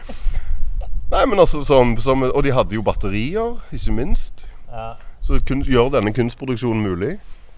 Nei, 1.06 1.22
men 1.30 1.38
altså 1.38 1.62
sånn, 1.62 1.94
som, 2.02 2.24
Og 2.26 2.42
de 2.42 2.52
hadde 2.54 2.74
jo 2.74 2.82
batterier, 2.86 3.58
ikke 3.74 3.94
minst. 3.94 4.46
Ja. 4.72 4.94
Så 5.22 5.40
kun, 5.46 5.62
gjør 5.66 5.92
denne 5.94 6.12
kunstproduksjonen 6.14 6.82
mulig. 6.82 7.16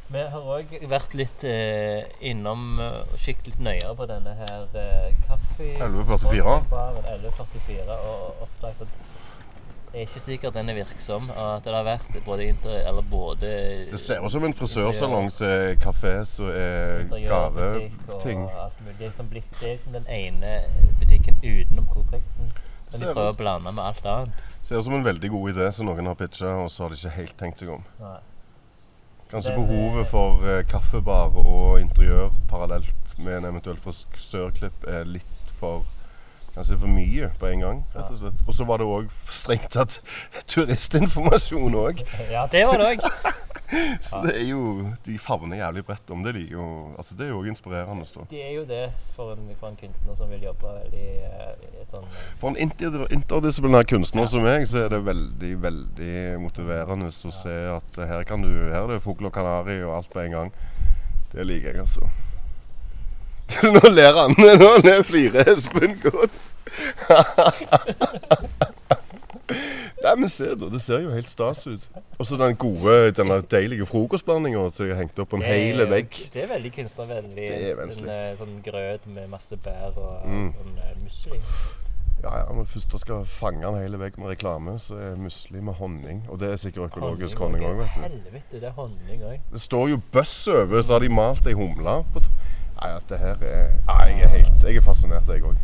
Vi 0.08 0.20
har 0.32 0.44
òg 0.56 0.70
vært 0.88 1.12
litt 1.18 1.42
eh, 1.44 2.06
innom 2.24 2.78
eh, 2.80 3.02
og 3.02 3.18
kikket 3.20 3.50
litt 3.50 3.58
nøyere 3.60 3.92
på 3.96 4.06
denne 4.08 4.32
her 4.38 4.62
eh, 4.80 5.10
kaffe... 5.28 5.66
1144. 5.74 6.54
1144 6.70 7.98
og 7.98 8.46
oppdaget 8.46 8.86
at 8.86 9.07
det 9.92 10.02
er 10.02 10.04
ikke 10.04 10.20
sikkert 10.20 10.54
den 10.54 10.68
er 10.68 10.76
virksom. 10.76 11.30
Og 11.30 11.56
at 11.56 11.64
det 11.64 11.74
har 11.74 11.86
vært 11.86 12.18
både 12.26 12.48
inter... 12.52 12.76
Eller 12.88 13.02
både 13.10 13.50
Det 13.90 14.00
ser 14.00 14.24
ut 14.24 14.32
som 14.32 14.44
en 14.44 14.54
frisørsalong 14.54 15.30
til 15.32 15.76
kafé 15.82 16.14
som 16.28 16.50
er 16.52 17.06
gaveting. 17.08 18.44
Det 18.46 18.94
er 18.94 19.04
liksom 19.06 19.30
blitt 19.32 19.52
det 19.60 19.68
er 19.68 19.76
liksom 19.76 19.96
den 19.96 20.08
ene 20.12 20.54
butikken 21.00 21.40
utenom 21.42 21.86
Coprixen. 21.92 22.52
Men 22.90 23.00
de 23.00 23.12
prøver 23.12 23.32
å 23.32 23.36
blande 23.36 23.72
med 23.72 23.84
alt 23.84 24.06
annet. 24.06 24.44
Ser 24.62 24.80
ut 24.80 24.84
som 24.84 24.96
en 24.96 25.04
veldig 25.04 25.30
god 25.32 25.50
idé 25.54 25.70
som 25.72 25.88
noen 25.88 26.08
har 26.08 26.16
pitcha, 26.18 26.54
og 26.62 26.70
så 26.72 26.84
har 26.84 26.92
de 26.92 27.00
ikke 27.00 27.16
helt 27.16 27.38
tenkt 27.40 27.62
seg 27.62 27.72
om. 27.72 27.84
Nei. 28.00 28.18
Kanskje 29.28 29.52
Den, 29.52 29.60
behovet 29.60 30.06
eh, 30.06 30.08
for 30.08 30.44
uh, 30.44 30.62
kaffebar 30.68 31.36
og 31.42 31.80
interiør 31.82 32.32
parallelt 32.48 33.18
med 33.18 33.40
en 33.40 33.48
eventuell 33.50 33.80
frisørklipp 33.82 34.86
er 34.88 35.08
litt 35.08 35.52
for 35.60 35.84
Kanskje 36.54 36.78
for 36.80 36.90
mye 36.90 37.28
på 37.38 37.46
en 37.52 37.60
gang, 37.62 37.82
rett 37.94 38.10
og 38.10 38.18
slett. 38.18 38.40
Og 38.48 38.54
så 38.56 38.64
var 38.66 38.80
det 38.82 38.86
òg 38.90 39.10
strengt 39.30 39.68
tatt 39.74 40.00
turistinformasjon 40.50 41.76
òg. 41.78 42.02
Ja, 42.32 42.46
det 42.50 42.64
var 42.66 42.80
det 42.82 42.94
òg. 42.96 43.04
Så 44.00 44.22
det 44.24 44.30
er 44.32 44.46
jo 44.48 44.94
De 45.04 45.18
favner 45.20 45.58
jævlig 45.58 45.82
bredt 45.84 46.10
om 46.10 46.22
det. 46.24 46.32
liker 46.34 46.56
og, 46.56 46.94
Altså 46.98 47.14
Det 47.18 47.26
er 47.26 47.28
jo 47.28 47.40
òg 47.42 47.48
inspirerende. 47.50 48.06
da. 48.14 48.22
Det 48.30 48.40
er 48.46 48.54
jo 48.54 48.62
det 48.64 48.92
for 49.16 49.32
en, 49.34 49.50
for 49.60 49.68
en 49.68 49.76
kunstner 49.76 50.14
som 50.16 50.30
vil 50.30 50.46
jobbe 50.46 50.70
veldig 50.78 51.08
eh, 51.28 51.82
sånn 51.90 52.06
eh, 52.06 52.22
For 52.40 52.48
en 52.48 52.56
inter 52.64 53.04
interdisiplinær 53.12 53.84
kunstner 53.90 54.24
som 54.26 54.46
meg, 54.48 54.64
så 54.70 54.86
er 54.86 54.94
det 54.94 55.02
veldig 55.04 55.52
veldig 55.62 56.14
motiverende 56.40 57.10
å 57.12 57.34
se 57.42 57.58
at 57.74 58.00
her 58.08 58.24
kan 58.24 58.40
du 58.40 58.48
Her 58.72 58.86
er 58.86 58.94
det 58.94 59.02
fugl 59.04 59.28
og 59.28 59.36
kanari 59.36 59.82
og 59.82 59.98
alt 59.98 60.10
på 60.16 60.24
en 60.24 60.32
gang. 60.38 60.52
Det 61.34 61.44
liker 61.44 61.74
jeg, 61.74 61.84
altså. 61.84 62.08
Nå 63.74 63.82
ler 63.94 64.12
han. 64.18 64.34
Nå 64.62 64.70
ler 64.84 65.02
flirer 65.06 65.48
Espen 65.54 65.96
godt. 66.04 66.34
Nei, 69.98 70.12
men 70.20 70.28
se 70.30 70.50
da. 70.54 70.68
Det 70.70 70.80
ser 70.84 71.00
jo 71.06 71.10
helt 71.14 71.30
stas 71.32 71.64
ut. 71.66 71.86
Og 72.18 72.26
så 72.28 72.36
den 72.38 72.54
gode, 72.60 73.10
denne 73.16 73.40
deilige 73.50 73.86
frokostblandinga 73.88 74.66
som 74.76 74.86
jeg 74.86 74.94
har 74.94 75.02
hengt 75.02 75.18
opp 75.22 75.30
på 75.32 75.38
en 75.40 75.46
hel 75.48 75.80
vegg. 75.90 76.14
Det 76.34 76.44
er 76.44 76.50
veldig 76.52 76.72
kunstnervennlig. 76.76 77.48
Det 77.48 77.72
er 77.72 77.82
En 77.82 78.08
eh, 78.12 78.30
sånn 78.38 78.56
grøt 78.66 79.08
med 79.10 79.28
masse 79.32 79.56
bær 79.64 79.96
og 79.96 80.26
Mm. 80.28 80.50
sånn 80.54 80.78
eh, 80.84 80.94
musli. 81.02 81.40
Ja, 82.18 82.32
ja, 82.40 82.46
du 82.50 82.64
først 82.66 82.94
skal 82.98 83.24
fange 83.30 83.62
en 83.68 83.76
hel 83.78 83.94
vegg 84.00 84.16
med 84.18 84.32
reklame, 84.32 84.72
så 84.82 84.96
er 84.98 85.12
musli 85.22 85.60
med 85.62 85.74
honning. 85.78 86.24
Og 86.28 86.40
det 86.42 86.48
er 86.52 86.56
sikkert 86.58 86.90
økologisk 86.90 87.38
honning 87.38 87.62
òg, 87.64 87.76
vet 87.78 87.94
du. 87.94 88.00
Helvete, 88.08 88.58
det 88.58 88.64
er 88.72 88.74
honning 88.74 89.22
òg. 89.22 89.36
Det 89.52 89.60
står 89.62 89.88
jo 89.94 90.00
bøss 90.12 90.34
over, 90.50 90.82
så 90.82 90.96
har 90.96 91.04
de 91.06 91.08
malt 91.14 91.46
ei 91.46 91.54
humle 91.54 92.00
på 92.14 92.24
t- 92.24 92.32
Nei, 92.78 92.90
dette 92.94 93.16
her 93.18 93.40
er 93.42 93.70
Nei, 93.88 94.02
jeg 94.12 94.22
er 94.22 94.34
helt 94.36 94.66
Jeg 94.68 94.76
er 94.78 94.84
fascinert, 94.84 95.30
jeg 95.32 95.42
òg. 95.42 95.56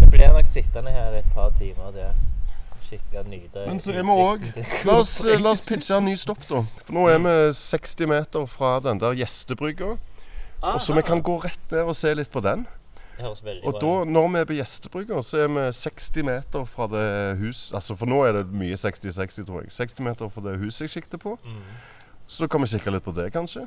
Vi 0.00 0.08
blir 0.10 0.32
nok 0.34 0.48
sittende 0.50 0.90
her 0.90 1.14
et 1.20 1.28
par 1.34 1.52
timer 1.58 1.92
det. 1.94 2.08
Kikke, 2.86 3.22
nyte 3.26 3.64
Men 3.66 3.80
så 3.82 3.90
er 3.90 4.04
vi 4.06 4.14
òg 4.14 4.44
la, 4.86 4.98
la 5.42 5.52
oss 5.52 5.64
pitche 5.66 5.96
en 5.96 6.06
ny 6.06 6.14
stopp, 6.18 6.44
da. 6.46 6.60
For 6.84 6.94
nå 6.94 7.06
er 7.10 7.18
vi 7.24 7.32
60 7.58 8.10
meter 8.10 8.46
fra 8.50 8.76
den 8.84 9.00
der 9.02 9.16
gjestebrygga. 9.18 9.96
Og 10.62 10.80
så 10.82 10.94
vi 10.94 11.02
kan 11.06 11.22
gå 11.22 11.34
rett 11.42 11.72
ned 11.74 11.82
og 11.82 11.96
se 11.98 12.14
litt 12.14 12.30
på 12.30 12.42
den. 12.46 12.66
Det 13.16 13.24
Og 13.64 13.72
bra 13.72 13.80
da, 13.80 13.92
når 14.04 14.28
vi 14.28 14.38
er 14.38 14.48
på 14.50 14.56
gjestebrygga, 14.58 15.22
så 15.24 15.46
er 15.46 15.48
vi 15.48 15.66
60 15.72 16.26
meter 16.28 16.64
fra 16.68 16.86
det 16.92 17.38
hus 17.40 17.70
Altså, 17.74 17.96
for 17.96 18.06
nå 18.06 18.20
er 18.28 18.38
det 18.38 18.44
mye 18.52 18.76
60-60, 18.76 19.46
tror 19.48 19.64
jeg. 19.64 19.72
60 19.72 20.04
meter 20.04 20.28
fra 20.28 20.44
det 20.44 20.58
huset 20.60 20.84
jeg 20.84 20.90
sikter 20.98 21.18
på. 21.18 21.38
Mm. 21.44 21.62
Så 22.26 22.48
kan 22.50 22.60
vi 22.62 22.70
kikke 22.74 22.92
litt 22.92 23.06
på 23.06 23.14
det, 23.16 23.30
kanskje. 23.32 23.66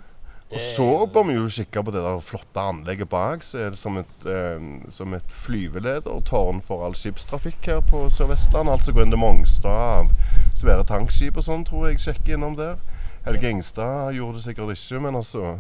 Og 0.50 0.62
så 0.76 1.06
bør 1.14 1.28
vi 1.28 1.34
jo 1.34 1.48
kikke 1.54 1.84
på 1.86 1.92
det 1.94 2.02
der 2.02 2.20
flotte 2.26 2.60
anlegget 2.60 3.10
bak. 3.10 3.44
Så 3.46 3.58
er 3.58 3.70
det 3.70 3.78
som 3.78 3.98
et, 4.02 4.26
eh, 4.26 4.64
som 4.90 5.14
et 5.14 5.34
flyveledertårn 5.44 6.62
for 6.66 6.86
all 6.86 6.96
skipstrafikk 6.98 7.66
her 7.70 7.84
på 7.86 8.08
Sør-Vestlandet. 8.10 8.72
Altså 8.72 8.94
gå 8.94 9.04
inn 9.06 9.14
til 9.14 9.22
Mongstad, 9.22 10.10
svære 10.58 10.88
tankskip 10.90 11.38
og 11.38 11.46
sånn, 11.46 11.66
tror 11.70 11.88
jeg 11.92 12.02
sjekker 12.02 12.34
innom 12.40 12.58
der. 12.58 12.80
Helge 13.28 13.50
Ingstad 13.50 14.16
gjorde 14.18 14.40
det 14.40 14.44
sikkert 14.48 14.74
ikke, 14.74 15.00
men 15.04 15.16
altså 15.16 15.60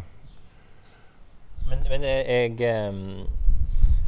Men, 1.70 1.86
men 1.90 2.02
jeg, 2.02 2.26
jeg 2.28 2.62
ehm, 2.66 3.28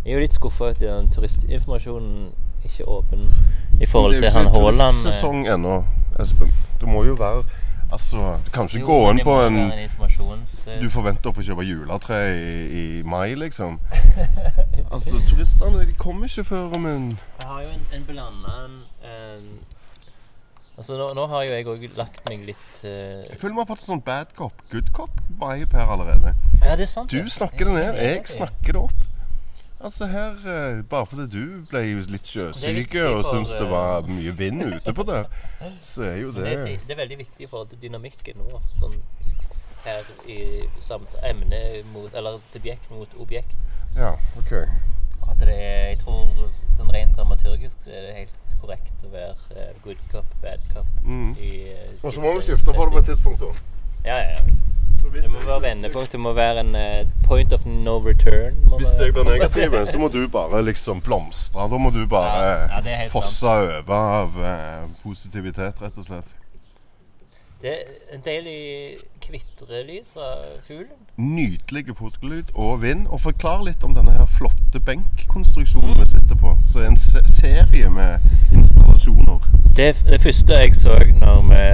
jeg 0.06 0.12
er 0.12 0.16
jo 0.18 0.22
litt 0.24 0.34
skuffa 0.34 0.72
at 0.74 0.80
den 0.82 1.12
turistinformasjonen 1.14 2.32
ikke 2.66 2.82
er 2.82 2.90
åpen 2.90 3.28
i 3.82 3.86
forhold 3.86 4.16
til 4.18 4.32
han 4.34 4.48
Haaland. 4.50 4.82
eh. 4.82 4.88
turistsesong 4.96 5.44
ennå, 5.48 5.84
Espen. 6.20 6.50
Det 6.82 6.90
må 6.90 7.04
jo 7.06 7.14
være 7.20 7.44
Altså, 7.92 8.38
du 8.46 8.50
kan 8.56 8.70
ikke 8.70 8.80
Jo, 8.80 8.86
gå 8.88 9.12
inn 9.12 9.24
på 9.28 9.34
en 9.44 9.58
en 9.60 10.46
Du 10.80 10.88
forventer 10.90 11.32
å 11.32 11.36
få 11.36 11.44
kjøpe 11.44 11.66
juletre 11.68 12.20
i, 12.32 12.54
i 12.82 12.86
mai, 13.04 13.34
liksom. 13.36 13.82
Altså, 14.94 15.20
turistene 15.28 15.84
de 15.84 15.94
kommer 16.00 16.32
ikke 16.32 16.48
før 16.54 16.78
om 16.80 16.88
en 16.88 17.12
Jeg 17.42 17.48
har 17.50 17.62
jo 17.66 17.76
en, 17.76 17.86
en 17.98 18.08
blanda 18.08 18.62
Altså, 20.82 20.96
nå, 20.98 21.12
nå 21.14 21.28
har 21.30 21.44
jo 21.46 21.52
jeg 21.54 21.68
òg 21.70 21.84
lagt 22.00 22.22
meg 22.26 22.46
litt 22.48 22.70
uh... 22.82 23.22
Jeg 23.28 23.38
føler 23.38 23.54
vi 23.54 23.62
har 23.62 23.68
fått 23.70 23.84
sånn 23.86 24.00
bad 24.02 24.32
cop, 24.34 24.64
good 24.72 24.88
cop-vibe 24.96 25.78
her 25.78 25.92
allerede. 25.94 26.32
Ja, 26.64 26.74
det 26.80 26.88
er 26.88 26.90
sant. 26.90 27.12
Du 27.12 27.30
snakker 27.30 27.70
det 27.70 27.76
ned, 27.76 28.00
jeg 28.02 28.24
snakker 28.32 28.78
det 28.78 28.82
opp. 28.88 29.04
Altså 29.84 30.06
her, 30.06 30.36
eh, 30.46 30.84
Bare 30.86 31.06
fordi 31.06 31.26
du 31.32 31.66
ble 31.70 31.82
litt 32.14 32.28
sjøsyk 32.28 32.96
og 33.02 33.24
for, 33.24 33.30
syntes 33.32 33.56
det 33.56 33.66
eh, 33.66 33.72
var 33.72 34.06
mye 34.10 34.34
vind 34.38 34.64
ute 34.64 34.94
på 34.94 35.06
det, 35.10 35.24
så 35.92 36.04
er 36.04 36.18
jo 36.22 36.34
det 36.36 36.46
Det, 36.46 36.54
er, 36.54 36.86
det 36.88 36.96
er 36.96 37.02
veldig 37.02 37.18
viktig 37.24 37.48
i 37.48 37.50
forhold 37.50 37.72
til 37.74 37.82
dynamikken 37.82 38.38
nå. 38.38 38.62
Sånn, 38.82 39.00
her 39.86 40.06
i 40.30 40.40
samt 40.78 41.16
emne 41.26 41.62
mot 41.94 42.14
Eller 42.14 42.38
subjekt 42.54 42.92
mot 42.94 43.10
objekt. 43.18 43.58
Ja, 43.96 44.14
ok. 44.38 44.54
At 45.32 45.42
det 45.42 45.56
er 45.56 45.88
Jeg 45.92 46.00
tror 46.04 46.28
sånn 46.78 46.94
rent 46.94 47.18
dramaturgisk 47.18 47.82
så 47.82 47.94
er 47.94 48.06
det 48.08 48.14
helt 48.20 48.58
korrekt 48.62 49.06
å 49.06 49.10
være 49.10 49.34
eh, 49.58 49.72
good 49.84 50.02
cop, 50.12 50.28
bad 50.44 50.62
cop. 50.74 50.86
Mm. 51.04 51.34
I, 51.42 51.52
eh, 51.74 51.96
Og 52.04 52.14
så 52.14 52.22
må 52.22 52.36
vi 52.38 52.46
skifte 52.46 52.74
på 52.74 52.86
det 52.86 52.94
på 52.94 53.02
et 53.02 53.10
tidspunkt, 53.10 53.42
da. 53.42 53.52
Ja, 54.06 54.18
ja, 54.22 54.38
ja. 54.38 54.81
Det 55.02 55.32
må 55.32 55.40
være 55.46 55.62
vendepunkt. 55.62 56.12
Det 56.12 56.20
må 56.20 56.34
være 56.34 56.60
en 56.60 56.76
uh, 56.76 57.28
point 57.28 57.54
of 57.54 57.66
no 57.66 57.98
return. 57.98 58.58
Hvis 58.78 59.00
jeg 59.00 59.14
blir 59.14 59.24
negativ, 59.24 59.78
så 59.86 60.00
må 60.00 60.08
du 60.08 60.28
bare 60.28 60.66
liksom 60.66 61.02
blomstre. 61.02 61.70
Da 61.72 61.78
må 61.78 61.90
du 61.90 62.06
bare 62.08 62.44
Ja, 62.44 62.82
ja, 62.86 63.08
fosse 63.10 63.48
over 63.48 63.98
av 63.98 64.38
uh, 64.38 64.90
positivitet, 65.04 65.82
rett 65.82 65.98
og 65.98 66.06
slett. 66.06 66.38
Det 67.62 67.70
er 67.70 68.16
en 68.16 68.22
deilig 68.26 68.98
kvitrelyd 69.22 70.06
fra 70.14 70.30
fuglen. 70.68 70.98
Nydelig 71.18 71.96
fotolyd 71.98 72.50
og 72.56 72.82
vind. 72.82 73.06
Og 73.08 73.22
forklar 73.22 73.62
litt 73.68 73.84
om 73.86 73.94
denne 73.94 74.16
her 74.16 74.26
flotte 74.38 74.82
benkkonstruksjonen 74.88 76.00
vi 76.00 76.08
sitter 76.10 76.40
på. 76.42 76.56
Så 76.72 76.82
er 76.82 76.90
en 76.90 76.98
se 76.98 77.22
serie 77.30 77.90
med 77.94 78.26
installasjoner. 78.50 79.46
Det, 79.78 79.92
det 80.10 80.22
første 80.24 80.58
jeg 80.58 80.74
så 80.76 80.98
når 81.22 81.46
vi 81.52 81.68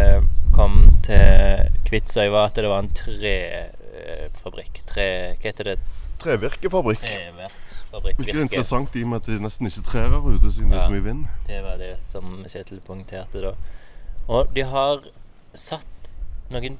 kom 0.58 0.76
til 1.08 1.72
Kvitsøy, 1.88 2.28
var 2.34 2.50
at 2.50 2.58
det 2.60 2.70
var 2.70 2.84
en 2.84 2.92
trefabrikk. 2.98 4.82
Tre, 4.90 5.08
hva 5.38 5.48
heter 5.48 5.72
det? 5.72 5.78
Trevirkefabrikk. 6.20 7.00
Treverksfabrikk. 7.04 8.18
Hvilket 8.18 8.34
er 8.34 8.40
Virke. 8.40 8.48
interessant 8.48 8.96
i 8.98 9.04
og 9.06 9.12
med 9.12 9.22
at 9.22 9.30
det 9.30 9.42
nesten 9.44 9.70
ikke 9.70 9.86
trer 9.86 10.10
her 10.12 10.26
ute 10.26 10.52
siden 10.52 10.72
det 10.74 10.80
er 10.80 10.88
så 10.90 10.96
mye 10.96 11.06
vind. 11.06 11.26
Det 11.48 11.62
var 11.64 11.78
det 11.82 11.94
som 12.10 12.42
Kjetil 12.50 12.82
poengterte 12.84 13.44
da. 13.46 13.54
Og 14.28 14.50
de 14.56 14.66
har 14.68 15.06
satt 15.56 16.12
noen 16.52 16.80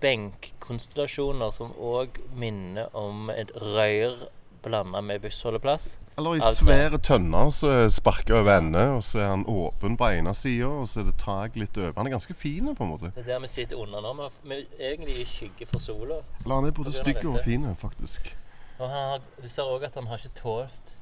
benkkonstellasjoner 0.00 1.52
som 1.54 1.74
òg 1.76 2.20
minner 2.36 2.88
om 2.96 3.30
et 3.32 3.50
røyr 3.60 4.28
blanda 4.62 5.00
med 5.04 5.20
bussholdeplass. 5.24 5.96
Eller 6.16 6.38
i 6.38 6.40
svære 6.56 6.98
tønner 7.04 7.50
så 7.52 7.68
er 7.68 7.88
over 8.32 8.54
ende, 8.56 8.84
og 8.96 9.02
så 9.04 9.18
er 9.20 9.26
han 9.34 9.42
åpen 9.52 9.98
på 10.00 10.08
ene 10.16 10.32
sida, 10.34 10.64
og 10.66 10.88
så 10.88 11.02
er 11.02 11.10
det 11.10 11.16
tak 11.20 11.56
litt 11.60 11.76
over. 11.76 11.92
Han 11.98 12.06
er 12.08 12.14
ganske 12.14 12.34
fin 12.34 12.70
på 12.74 12.84
en 12.86 12.90
måte. 12.94 13.10
Det 13.14 13.26
er 13.26 13.34
der 13.34 13.42
vi 13.44 13.50
sitter 13.52 13.76
under 13.76 14.00
nå. 14.00 14.30
Vi 14.44 14.54
er- 14.54 14.92
egentlig 14.92 15.20
i 15.20 15.24
skygge 15.28 15.66
for 15.66 15.78
sola. 15.78 16.22
Eller 16.44 16.54
han 16.54 16.64
er 16.64 16.70
både 16.70 16.92
stygg 16.92 17.20
og 17.26 17.40
fin, 17.44 17.68
faktisk. 17.76 18.34
Og 18.78 18.88
han 18.88 19.08
har, 19.10 19.20
du 19.42 19.48
ser 19.48 19.62
òg 19.62 19.84
at 19.84 19.94
han 19.94 20.06
har 20.06 20.16
ikke 20.16 20.34
tålt 20.40 20.96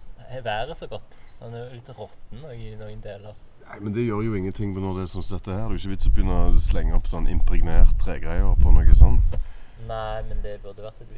været 0.45 0.77
så 0.79 0.87
godt. 0.87 1.15
Han 1.43 1.55
er 1.55 1.71
litt 1.75 1.89
råtten 1.99 2.45
i 2.55 2.75
noen 2.75 3.01
deler. 3.03 3.35
Nei, 3.69 3.79
Men 3.81 3.95
det 3.95 4.05
gjør 4.07 4.23
jo 4.25 4.35
ingenting 4.35 4.75
når 4.75 4.95
det 4.99 5.03
er 5.03 5.13
sånn 5.15 5.23
som 5.23 5.39
dette 5.39 5.51
her. 5.55 5.69
Det 5.69 5.71
er 5.71 5.79
jo 5.79 5.81
ikke 5.83 5.95
vits 5.95 6.07
å 6.07 6.15
begynne 6.15 6.39
å 6.51 6.61
slenge 6.61 6.95
opp 6.99 7.07
sånn 7.07 7.29
impregnert 7.31 7.95
tregreier 8.03 8.55
på 8.61 8.73
noe 8.75 8.95
sånt. 8.99 9.39
Nei, 9.89 10.23
men 10.29 10.39
det 10.43 10.59
burde 10.63 10.83
vært 10.85 11.01
et 11.05 11.11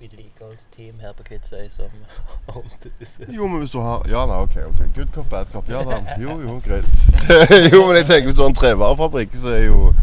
vedlikeholdsteam 0.00 0.98
her 1.02 1.12
på 1.14 1.26
Kvitsøy 1.28 1.68
som 1.70 1.92
ordnet 2.56 2.88
disse. 2.98 3.26
Jo, 3.30 3.46
men 3.46 3.62
hvis 3.62 3.70
du 3.74 3.78
har 3.84 4.02
Ja, 4.10 4.24
nei, 4.26 4.40
OK. 4.42 4.56
ok. 4.70 4.82
Good 4.96 5.12
cop, 5.14 5.28
bad 5.30 5.50
cop. 5.52 5.68
Ja 5.70 5.82
da. 5.86 6.00
Jo, 6.20 6.40
jo, 6.42 6.58
greit. 6.64 6.88
jo, 7.72 7.84
men 7.86 8.00
jeg 8.00 8.08
tenker 8.10 8.30
hvis 8.30 8.38
du 8.38 8.42
har 8.42 8.50
en 8.50 8.58
trevarefabrikk, 8.58 9.36
så 9.38 9.54
er 9.54 9.66
jo 9.68 9.94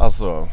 Altså 0.00 0.46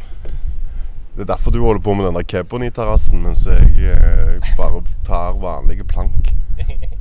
Det 1.16 1.24
er 1.24 1.30
derfor 1.34 1.50
du 1.50 1.62
holder 1.64 1.80
på 1.82 1.94
med 1.94 2.06
den 2.06 2.14
der 2.14 2.22
Kebony-terrassen, 2.22 3.22
mens 3.22 3.46
jeg 3.46 3.92
eh, 3.92 4.52
bare 4.56 4.84
tar 5.06 5.32
vanlige 5.40 5.84
plank. 5.84 6.32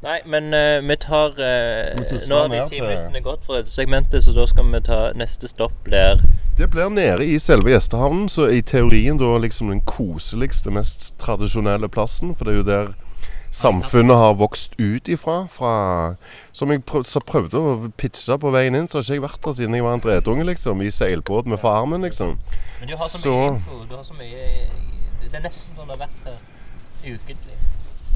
Nei, 0.00 0.20
men 0.24 0.54
uh, 0.54 0.88
vi 0.88 0.96
tar 0.96 1.34
eh, 1.44 1.98
tusle 2.08 2.28
Nå 2.30 2.36
har 2.40 2.48
de 2.48 2.60
ti 2.70 2.78
minuttene 2.80 3.20
gått 3.20 3.42
for 3.44 3.58
dette 3.58 3.68
segmentet, 3.68 4.24
så 4.24 4.32
da 4.32 4.46
skal 4.48 4.70
vi 4.72 4.80
ta 4.86 5.00
neste 5.12 5.50
stopp 5.50 5.74
blir 5.84 6.22
Det 6.56 6.70
blir 6.72 6.88
nede 6.88 7.26
i 7.28 7.36
selve 7.38 7.74
gjestehavnen, 7.74 8.30
så 8.32 8.46
i 8.48 8.62
teorien 8.64 9.20
da 9.20 9.34
liksom 9.42 9.68
den 9.68 9.82
koseligste, 9.84 10.72
mest 10.72 11.12
tradisjonelle 11.20 11.88
plassen. 11.92 12.32
For 12.32 12.48
det 12.48 12.54
er 12.54 12.58
jo 12.62 12.66
der 12.70 12.90
samfunnet 13.52 14.16
har 14.16 14.38
vokst 14.40 14.78
ut 14.80 15.08
ifra. 15.08 15.42
Fra, 15.52 15.72
som 16.52 16.72
jeg 16.72 16.84
prøv, 16.88 17.04
så 17.04 17.20
prøvde 17.20 17.60
å 17.60 17.74
pitche 18.00 18.38
på 18.40 18.52
veien 18.56 18.78
inn, 18.78 18.88
så 18.88 18.98
har 18.98 19.04
ikke 19.04 19.18
jeg 19.18 19.26
vært 19.26 19.44
der 19.44 19.58
siden 19.58 19.76
jeg 19.76 19.84
var 19.84 19.98
en 19.98 20.04
dredunge, 20.04 20.46
liksom. 20.48 20.80
I 20.80 20.92
seilbåt 20.94 21.48
med 21.50 21.60
farmen, 21.60 22.08
liksom. 22.08 22.38
Men 22.80 22.88
du 22.88 22.96
har 22.96 23.04
så, 23.08 23.18
Så- 23.18 23.36
mye 23.36 23.52
info. 23.58 23.84
Du 23.84 23.96
har 23.96 24.04
så 24.04 24.16
mye 24.16 24.48
Det 25.20 25.36
er 25.36 25.44
nesten 25.44 25.76
som 25.76 25.84
du 25.86 25.92
har 25.92 26.08
vært 26.08 26.24
her 26.24 26.40
ukentlig 27.04 27.60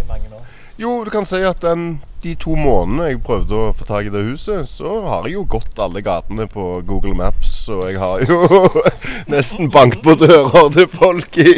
i 0.01 0.09
mange 0.09 0.31
år. 0.35 0.45
Jo, 0.77 1.05
du 1.05 1.11
kan 1.15 1.23
si 1.23 1.39
at 1.47 1.61
den, 1.63 2.01
de 2.25 2.33
to 2.35 2.57
månedene 2.59 3.13
jeg 3.13 3.21
prøvde 3.23 3.55
å 3.55 3.67
få 3.79 3.85
tak 3.87 4.09
i 4.09 4.11
det 4.11 4.25
huset, 4.27 4.67
så 4.67 4.95
har 5.07 5.29
jeg 5.29 5.37
jo 5.37 5.45
gått 5.47 5.79
alle 5.79 6.01
gatene 6.03 6.49
på 6.51 6.65
Google 6.89 7.13
Maps, 7.15 7.53
og 7.71 7.85
jeg 7.87 8.01
har 8.03 8.25
jo 8.27 8.41
nesten 9.35 9.71
banket 9.71 10.03
på 10.03 10.17
dører 10.19 10.73
til 10.75 10.89
folk 10.91 11.39
i 11.39 11.53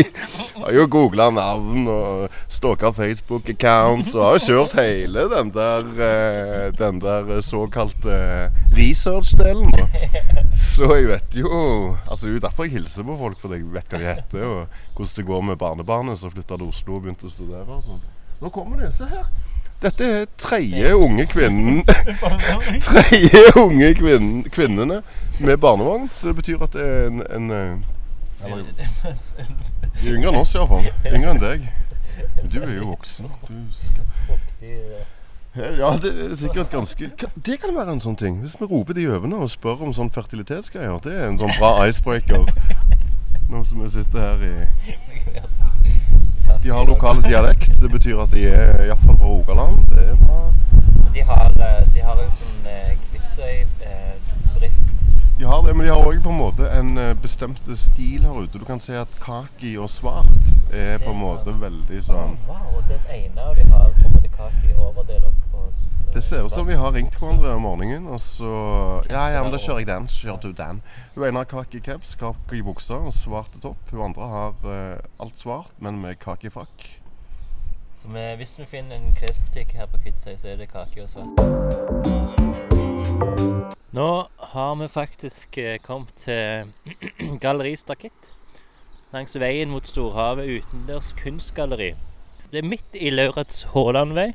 Har 0.58 0.74
jo 0.76 0.84
googla 0.92 1.30
navn 1.32 1.88
og 1.88 2.34
stalka 2.52 2.90
Facebook-accounts 2.96 4.12
og 4.18 4.26
har 4.26 4.42
kjørt 4.44 4.76
hele 4.82 5.24
den 5.32 5.52
der, 5.54 5.88
eh, 6.08 6.66
den 6.76 7.00
der 7.00 7.40
såkalte 7.44 8.18
research-delen. 8.76 9.72
Så 10.52 10.90
jeg 10.92 11.08
vet 11.08 11.38
jo 11.40 11.50
Altså 12.04 12.26
Det 12.26 12.30
er 12.30 12.36
jo 12.36 12.44
derfor 12.44 12.68
jeg 12.68 12.76
hilser 12.76 13.08
på 13.08 13.16
folk, 13.20 13.40
fordi 13.40 13.62
jeg 13.62 13.72
vet 13.72 13.96
hva 13.96 14.02
de 14.02 14.12
heter, 14.12 14.44
og 14.44 14.92
hvordan 14.92 15.16
det 15.16 15.26
går 15.32 15.48
med 15.52 15.60
barnebarnet 15.64 16.20
som 16.20 16.32
flytta 16.32 16.60
til 16.60 16.68
Oslo 16.68 16.98
og 16.98 17.06
begynte 17.06 17.28
å 17.30 17.32
studere. 17.32 17.64
og 17.64 17.84
sånn. 17.86 18.04
Nå 18.40 18.48
kommer 18.48 18.80
de. 18.80 18.92
Se 18.92 19.04
her. 19.10 19.26
Dette 19.82 20.04
er 20.04 20.24
tredje 20.40 20.94
unge 20.96 21.26
kvinnen 21.28 21.82
Tredje 22.88 23.42
unge 23.60 23.90
kvinnen, 23.94 24.42
kvinnene 24.50 25.02
med 25.38 25.56
barnevogn. 25.56 26.08
Så 26.14 26.28
det 26.28 26.36
betyr 26.36 26.62
at 26.64 26.72
det 26.72 26.86
er 26.86 27.06
en, 27.10 27.22
en 27.30 27.50
eh, 27.50 27.76
eller, 28.44 28.64
De 30.02 30.08
er 30.08 30.16
yngre 30.16 30.32
enn 30.32 30.40
oss, 30.40 30.54
iallfall. 30.56 30.88
Yngre 31.08 31.34
enn 31.34 31.40
deg. 31.42 31.68
Du 32.52 32.58
er 32.62 32.72
jo 32.76 32.90
voksen. 32.92 33.28
Du 33.48 33.54
skal 33.76 34.04
Ja, 35.56 35.94
det 36.00 36.12
er 36.12 36.34
sikkert 36.36 36.70
ganske 36.72 37.10
Det 37.16 37.56
kan 37.60 37.72
være 37.76 37.96
en 37.96 38.02
sånn 38.04 38.16
ting. 38.20 38.40
Hvis 38.44 38.56
vi 38.60 38.68
roper 38.68 38.96
de 38.96 39.08
øvende 39.08 39.40
og 39.40 39.50
spør 39.52 39.86
om 39.88 39.94
sånn 39.96 40.12
fertilitetsgreier, 40.12 41.00
det 41.04 41.16
er 41.16 41.30
en 41.30 41.40
sånn 41.40 41.56
bra 41.56 41.86
icebreaker. 41.88 42.44
Nå 43.48 43.64
som 43.64 43.80
vi 43.80 43.88
sitter 43.94 44.20
her 44.20 44.38
i 44.44 44.54
De 46.62 46.70
har 46.70 46.86
lokal 46.86 47.22
dialekt. 47.22 47.80
Det 47.80 47.90
betyr 47.90 48.18
at 48.22 48.30
de 48.34 48.46
er 48.48 48.84
iallfall 48.86 49.18
fra 49.18 49.26
Rogaland. 49.26 49.78
Det 49.90 50.08
er 50.08 50.16
bra. 50.20 50.52
De 51.14 51.22
har, 51.22 51.50
eh, 51.68 51.94
de 51.94 52.00
har 52.00 52.22
en 52.24 52.32
sånn 52.32 52.66
eh, 52.66 52.92
Kvitsøy-brist. 53.06 54.92
De 55.38 55.44
har 55.44 55.62
det, 55.66 55.74
men 55.76 55.86
de 55.86 55.92
har 55.92 56.06
òg 56.06 56.22
på 56.24 56.32
en 56.32 56.40
måte 56.40 56.68
en 56.78 56.98
eh, 56.98 57.14
bestemt 57.22 57.60
stil 57.76 58.24
her 58.24 58.42
ute. 58.42 58.58
Du 58.58 58.64
kan 58.64 58.80
se 58.80 58.96
at 58.96 59.08
kaki 59.20 59.76
og 59.78 59.90
svart 59.90 60.72
er 60.72 60.98
på 60.98 61.10
en 61.12 61.20
måte 61.20 61.54
veldig 61.60 62.00
sånn 62.04 62.36
Wow, 62.48 62.78
og 62.78 62.82
det 62.88 62.98
ene 63.12 63.40
av 63.40 63.54
de 63.56 63.64
har 63.70 63.92
på 63.94 64.08
en 64.08 64.16
måte 64.16 64.30
kaki 64.36 64.72
i 64.72 64.74
overdeler 64.74 65.32
på 65.52 65.62
Det 66.16 66.22
ser 66.22 66.46
ut 66.46 66.52
som 66.52 66.66
vi 66.66 66.74
har 66.74 66.92
ringt 66.92 67.12
hverandre 67.20 67.50
om 67.58 67.66
morgenen, 67.66 68.06
og 68.08 68.20
så 68.24 68.48
Ja, 69.10 69.26
ja, 69.34 69.42
men 69.44 69.52
da 69.52 69.58
kjører 69.60 69.82
jeg 69.82 69.88
den. 69.90 70.06
Så 70.08 70.22
kjører 70.24 70.40
du 70.40 70.52
den. 70.56 70.78
Hun 71.12 71.26
ene 71.28 71.42
har 71.42 71.48
kaki 71.50 71.80
caps, 71.84 72.14
kake 72.16 72.56
i 72.56 72.62
buksa 72.64 73.02
og 73.04 73.12
svarte 73.12 73.60
topp. 73.60 73.90
Hun 73.90 74.00
andre 74.06 74.28
har 74.30 74.54
uh, 74.64 74.96
alt 75.20 75.36
svart, 75.36 75.74
men 75.76 76.00
med 76.00 76.16
kaki 76.16 76.48
frakk. 76.54 76.86
Så 78.00 78.08
vi, 78.08 78.24
hvis 78.40 78.56
vi 78.56 78.64
finner 78.70 78.96
en 78.96 79.12
klesbutikk 79.18 79.76
her 79.76 79.92
på 79.92 80.00
Kvitsøy, 80.06 80.40
så 80.40 80.54
er 80.54 80.56
det 80.56 80.70
kake 80.72 81.04
og 81.04 81.12
svart. 81.12 81.36
Nå 83.92 84.08
har 84.54 84.74
vi 84.80 84.88
faktisk 84.88 85.58
eh, 85.58 85.76
kommet 85.84 86.16
til 86.24 86.72
Galleri 87.44 87.76
Stakitt. 87.76 88.32
Langs 89.12 89.36
veien 89.36 89.68
mot 89.68 89.84
Storhavet 89.84 90.48
utendørs 90.48 91.12
kunstgalleri. 91.20 91.92
Det 92.48 92.64
er 92.64 92.72
midt 92.72 92.96
i 92.96 93.12
Lauritz 93.12 93.66
Haaland-vei, 93.76 94.32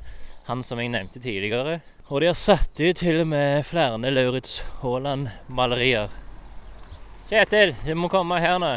han 0.47 0.63
som 0.63 0.79
jeg 0.81 0.89
nevnte 0.93 1.19
tidligere. 1.21 1.79
Og 2.11 2.21
de 2.21 2.27
har 2.31 2.35
satt 2.37 2.79
ut 2.79 2.97
til 2.99 3.21
og 3.23 3.27
med 3.31 3.63
flere 3.65 4.11
Lauritz 4.11 4.59
Haaland-malerier. 4.81 6.09
Kjetil, 7.31 7.75
du 7.85 7.93
må 7.95 8.09
komme 8.11 8.39
her 8.43 8.57
nå. 8.59 8.71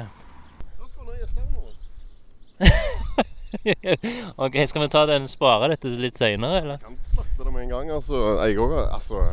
ok, 4.44 4.55
skal 4.68 4.83
vi 4.83 4.88
ta 4.88 5.07
den, 5.07 5.27
spare 5.31 5.68
dette 5.72 5.88
litt 5.88 6.18
seinere, 6.20 6.61
eller? 6.62 6.79
Jeg 6.79 6.87
Kan 6.87 6.96
slakte 7.11 7.44
det 7.46 7.53
med 7.53 7.62
en 7.64 7.72
gang. 7.74 7.90
Altså, 7.96 8.20
jeg 8.44 8.59
òg 8.62 8.74
altså, 8.85 9.24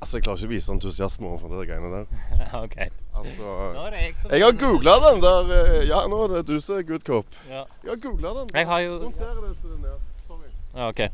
altså, 0.00 0.16
jeg 0.16 0.24
klarer 0.24 0.40
ikke 0.40 0.48
å 0.48 0.52
vise 0.54 0.74
entusiasme 0.74 1.28
overfor 1.28 1.54
de 1.60 1.66
greiene 1.68 1.90
der. 1.92 2.04
ok. 2.64 2.76
Altså 3.20 3.56
Nå 3.76 3.86
jeg 3.92 4.14
Jeg 4.30 4.44
har 4.46 4.54
googla 4.56 4.94
den 5.04 5.18
der 5.20 5.50
eh, 5.56 5.80
Ja, 5.90 6.04
nå 6.08 6.22
er 6.24 6.28
det 6.38 6.44
du 6.48 6.56
som 6.62 6.78
er 6.78 6.86
good 6.88 7.04
cop. 7.04 7.26
Ja, 7.50 7.66
Jeg 7.84 7.90
har 7.92 8.00
googla 8.06 8.32
den. 8.40 8.54
Jeg 8.54 8.66
har 8.70 8.80
jo- 8.86 9.00
Monter 9.02 9.34
det 9.42 9.52
til 9.60 9.74
den 9.74 9.84
er. 9.90 9.98
Ja 10.74 10.88
ok. 10.88 10.98
Vi, 10.98 11.04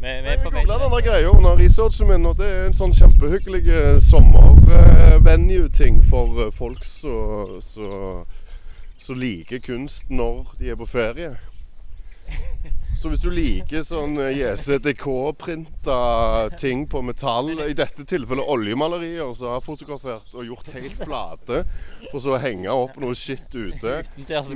vi 0.00 0.06
Jeg 0.06 0.34
er 0.38 0.42
på 0.42 0.50
vei. 0.50 0.64
googla 0.64 0.84
den 0.84 0.92
der 0.92 1.00
greia 1.06 1.28
under 1.28 1.56
researchen 1.58 2.08
min, 2.08 2.26
og 2.26 2.36
det 2.38 2.46
er 2.50 2.66
en 2.66 2.72
sånn 2.76 2.92
kjempehyggelig 2.92 3.68
eh, 3.72 3.98
sommervenue-ting 4.02 6.02
for 6.10 6.46
eh, 6.46 6.52
folk 6.52 6.84
som 6.84 8.26
liker 9.20 9.58
kunst 9.64 10.04
når 10.10 10.46
de 10.58 10.70
er 10.72 10.76
på 10.80 10.86
ferie. 10.88 11.36
Så 13.04 13.10
hvis 13.12 13.20
du 13.20 13.26
liker 13.28 13.82
sånn 13.84 14.14
JCDK-printa 14.16 15.96
ting 16.56 16.86
på 16.88 17.02
metall, 17.04 17.50
i 17.60 17.74
dette 17.76 18.00
tilfellet 18.08 18.48
oljemalerier 18.48 19.34
som 19.36 19.50
har 19.52 19.60
fotografert 19.60 20.32
og 20.32 20.46
gjort 20.48 20.70
helt 20.72 20.96
flate, 21.02 21.58
for 22.06 22.16
så 22.24 22.32
å 22.32 22.40
henge 22.40 22.72
opp 22.72 22.96
noe 23.02 23.12
shit 23.12 23.52
ute 23.52 23.98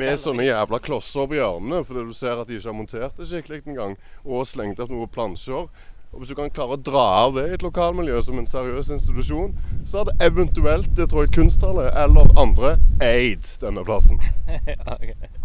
med 0.00 0.16
sånne 0.22 0.46
jævla 0.46 0.80
klosser 0.80 1.28
på 1.28 1.36
hjørnene 1.36 1.82
fordi 1.84 2.06
du 2.08 2.14
ser 2.16 2.40
at 2.40 2.48
de 2.48 2.56
ikke 2.56 2.70
har 2.70 2.78
montert 2.78 3.20
det 3.20 3.28
skikkelig 3.28 3.60
engang, 3.68 3.92
og 4.24 4.48
slengt 4.48 4.80
opp 4.80 4.96
noen 4.96 5.12
plansjer. 5.12 5.68
Og 6.08 6.16
Hvis 6.22 6.32
du 6.32 6.36
kan 6.38 6.48
klare 6.48 6.78
å 6.78 6.84
dra 6.88 7.04
av 7.26 7.36
det 7.36 7.44
i 7.50 7.54
et 7.58 7.66
lokalmiljø 7.68 8.22
som 8.30 8.40
en 8.40 8.48
seriøs 8.48 8.88
institusjon, 8.96 9.52
så 9.84 10.06
hadde 10.06 10.16
eventuelt 10.24 10.88
Detroit 10.96 11.36
Kunsthalle 11.36 11.90
eller 11.92 12.32
andre 12.40 12.78
eid 13.04 13.44
denne 13.60 13.84
plassen. 13.84 14.24
okay. 14.48 14.80
ok. 14.88 15.36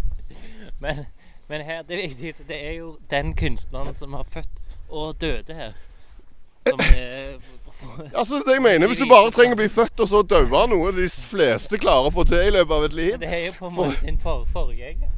Men, 0.80 1.04
men 1.48 1.60
her, 1.66 1.82
det 1.82 1.98
er 2.04 2.08
viktig, 2.08 2.46
det 2.48 2.58
er 2.68 2.72
jo 2.78 2.96
den 3.10 3.34
kunstneren 3.36 3.96
som 3.96 4.12
har 4.16 4.24
født 4.30 4.62
og 4.88 5.20
døde 5.20 5.54
her. 5.54 5.72
Som 6.68 6.80
er 6.80 7.36
Altså, 8.18 8.38
det 8.46 8.54
jeg 8.54 8.62
mener, 8.62 8.86
Hvis 8.86 8.98
du 8.98 9.04
bare 9.10 9.30
trenger 9.34 9.56
å 9.56 9.60
bli 9.60 9.68
født 9.68 10.00
og 10.00 10.08
så 10.08 10.22
daue 10.22 10.56
av 10.56 10.68
noe 10.70 10.92
de 10.96 11.04
fleste 11.10 11.76
klarer 11.82 12.06
å 12.08 12.12
få 12.14 12.24
til 12.24 12.40
i 12.46 12.52
løpet 12.54 12.72
av 12.76 12.84
et 12.86 12.94
liv 12.96 13.16
Det 13.20 13.28
er 13.28 13.42
jo 13.48 13.52
på 13.58 13.66
en 13.68 13.74
måte 13.76 13.98
din 14.06 14.16
for, 14.22 14.44
forgjenger. 14.54 15.10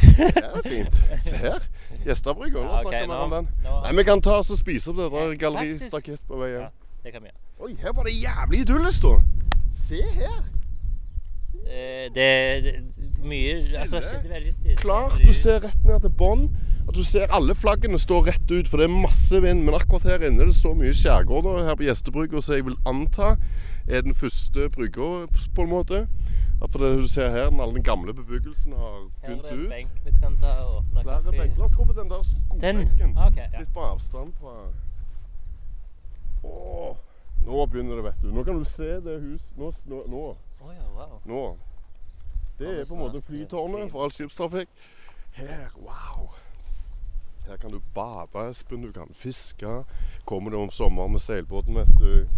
Det 0.00 0.40
er 0.40 0.62
fint. 0.64 0.96
Se 1.22 1.36
her. 1.36 1.66
Gjestabrygga. 2.06 2.62
Ja, 2.64 2.80
okay, 2.80 3.04
nå- 3.06 3.18
om 3.26 3.30
den. 3.36 3.48
nå- 3.62 3.76
Nei, 3.84 3.92
Vi 4.00 4.04
kan 4.08 4.22
ta 4.24 4.38
oss 4.40 4.50
og 4.50 4.58
spise 4.58 4.90
opp 4.90 4.96
det 5.02 5.10
der 5.12 5.34
galleristakett 5.44 6.24
på 6.26 6.40
vei 6.40 6.48
Ja, 6.56 6.70
det 7.04 7.12
kan 7.12 7.22
vi 7.22 7.28
gjøre. 7.28 7.38
Oi, 7.68 7.76
her 7.84 7.92
var 7.94 8.08
det 8.08 8.16
jævlig 8.16 8.60
idyllisk, 8.64 9.02
da. 9.02 9.14
Se 9.86 10.00
her. 10.16 10.40
Eh, 11.72 12.10
Det 12.14 12.26
er 12.26 12.82
mye 13.24 13.78
Altså, 13.80 14.00
det 14.00 14.30
veldig 14.30 14.54
stille. 14.54 14.76
Klart 14.76 15.18
du 15.26 15.32
ser 15.32 15.60
rett 15.64 15.84
ned 15.84 16.00
til 16.04 16.10
bånn. 16.10 16.48
At 16.88 16.94
du 16.98 17.02
ser 17.06 17.30
alle 17.30 17.54
flaggene 17.54 17.98
står 17.98 18.26
rett 18.26 18.50
ut, 18.50 18.68
for 18.68 18.76
det 18.82 18.84
er 18.88 18.92
masse 18.92 19.38
vind. 19.42 19.62
Men 19.64 19.74
akkurat 19.78 20.02
her 20.02 20.26
inne 20.26 20.42
er 20.42 20.46
det 20.50 20.54
så 20.58 20.74
mye 20.74 20.92
skjærgård 20.92 21.46
her 21.64 21.74
på 21.78 21.86
gjestebrygga 21.86 22.42
som 22.42 22.54
jeg 22.58 22.64
vil 22.66 22.76
anta 22.86 23.36
er 23.88 24.02
den 24.02 24.14
første 24.14 24.68
brygga, 24.74 25.26
på 25.54 25.62
en 25.62 25.68
måte. 25.70 26.06
For 26.70 26.78
det 26.78 26.90
du 27.02 27.08
ser 27.08 27.30
her, 27.30 27.48
all 27.62 27.72
den 27.74 27.82
gamle 27.82 28.12
bebyggelsen 28.14 28.72
har 28.78 29.08
Her 29.22 29.30
er 29.30 29.36
begynt 29.36 29.42
det 29.42 29.52
en 29.52 29.58
ut. 29.64 29.70
benk 29.70 29.90
vi 30.04 30.10
kan 30.22 30.36
ta 30.42 30.52
og 30.62 30.76
åpne 30.82 31.02
Flere 31.02 31.22
kaffe. 31.22 31.30
benker. 31.38 31.58
La 31.58 31.64
oss 31.64 31.74
gå 31.74 31.84
på 31.84 31.92
den 32.00 32.08
der 32.10 32.16
Den? 32.22 32.84
skobenken. 32.86 33.16
Ok, 33.26 33.36
ja. 33.36 33.58
Litt 33.58 33.72
på 33.74 33.80
avstand 33.80 34.32
fra 34.40 34.52
Åh, 36.44 36.96
Nå 37.46 37.66
begynner 37.66 37.96
det, 37.98 38.04
vet 38.04 38.22
du. 38.22 38.28
Nå 38.34 38.44
kan 38.46 38.58
du 38.58 38.64
se 38.64 38.88
det 39.02 39.16
huset. 39.22 39.56
Nå. 39.58 39.72
nå, 39.86 40.02
nå. 40.06 40.34
Å 40.62 40.72
ja, 40.72 40.88
wow. 40.94 41.20
nå. 41.26 41.42
Det 42.58 42.68
er 42.80 42.84
på 42.86 42.94
en 42.94 43.00
måte 43.00 43.22
flytårnet 43.26 43.90
for 43.90 44.04
all 44.04 44.12
skipstrafikk. 44.14 44.68
Her, 45.34 45.70
wow. 45.76 46.28
Her 47.48 47.56
kan 47.56 47.72
du 47.72 47.80
bade, 47.94 48.48
Espen. 48.48 48.82
Du 48.82 48.92
kan 48.92 49.10
fiske. 49.14 49.84
Kommer 50.24 50.50
du 50.50 50.56
om 50.56 50.70
sommeren 50.70 51.12
med 51.12 51.20
seilbåten, 51.20 51.74
vet 51.74 51.90
du. 51.98 52.28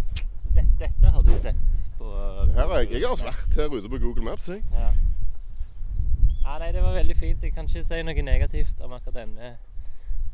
Dette, 0.54 0.66
dette 0.78 1.10
har 1.10 1.22
du 1.22 1.34
sett 1.42 1.56
på 1.98 2.08
Her 2.54 2.70
er, 2.70 2.86
jeg, 2.90 3.02
har 3.04 3.20
vært 3.20 3.58
her 3.58 3.74
ute 3.74 3.88
på 3.90 3.98
Google 3.98 4.24
Maps. 4.24 4.48
Jeg. 4.48 4.62
Ja. 4.72 4.88
ja. 6.44 6.58
Nei, 6.58 6.72
det 6.72 6.82
var 6.82 6.94
veldig 6.94 7.16
fint. 7.16 7.42
Jeg 7.42 7.52
kan 7.52 7.68
ikke 7.68 7.84
si 7.84 8.02
noe 8.06 8.22
negativt 8.22 8.80
om 8.80 8.92
akkurat 8.96 9.20
denne 9.24 9.56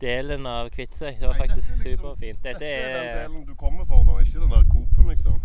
delen 0.01 0.47
av 0.47 0.71
Kvitsøy. 0.75 1.17
Det 1.19 1.27
var 1.27 1.35
Nei, 1.35 1.47
faktisk 1.49 1.69
dette 1.69 1.83
liksom- 1.89 2.05
superfint. 2.05 2.45
Dette 2.45 2.61
Dette 2.61 2.75
er 2.77 2.99
den 2.99 3.09
er 3.09 3.23
delen 3.23 3.47
du 3.47 3.55
kommer 3.55 3.85
for 3.85 4.05
nå, 4.05 4.19
ikke 4.19 4.41
den 4.41 4.51
der 4.51 4.65
Coop-en, 4.71 5.09
liksom. 5.09 5.41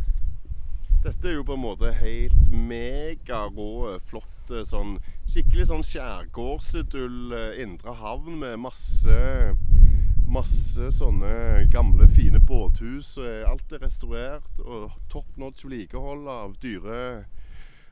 Dette 1.05 1.27
er 1.29 1.35
jo 1.35 1.43
på 1.45 1.53
en 1.53 1.61
måte 1.61 1.91
helt 1.99 2.47
megarå, 2.49 3.99
flotte 4.09 4.63
sånn 4.65 4.95
Skikkelig 5.29 5.67
sånn 5.69 5.83
skjærgårdsidyll, 5.85 7.19
eh, 7.37 7.59
indre 7.61 7.93
havn 7.99 8.39
med 8.41 8.57
masse 8.63 9.19
Masse 10.25 10.89
sånne 10.97 11.67
gamle, 11.69 12.07
fine 12.09 12.39
båthus. 12.41 13.11
Alt 13.21 13.75
er 13.75 13.83
restaurert 13.85 14.63
og 14.65 14.95
top 15.11 15.37
notch 15.37 15.61
vedlikehold 15.67 16.25
av 16.27 16.55
dyre 16.63 16.97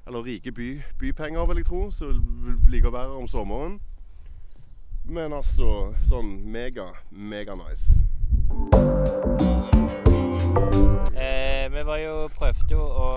Eller 0.08 0.26
rike 0.26 0.52
by, 0.52 0.72
bypenger, 0.98 1.46
vil 1.46 1.62
jeg 1.62 1.70
tro, 1.70 1.84
som 1.94 2.18
vil 2.48 2.58
like 2.74 2.90
å 2.90 2.96
være 2.98 3.22
om 3.22 3.30
sommeren. 3.30 3.78
Men 5.06 5.38
altså 5.38 5.94
sånn 6.10 6.40
mega, 6.50 6.90
mega 7.12 7.56
nice. 7.62 8.00
eh, 11.16 11.43
Vi 11.72 11.86
var 11.86 11.98
jo, 11.98 12.30
prøvde 12.36 12.66
jo 12.72 12.82
å, 12.84 13.08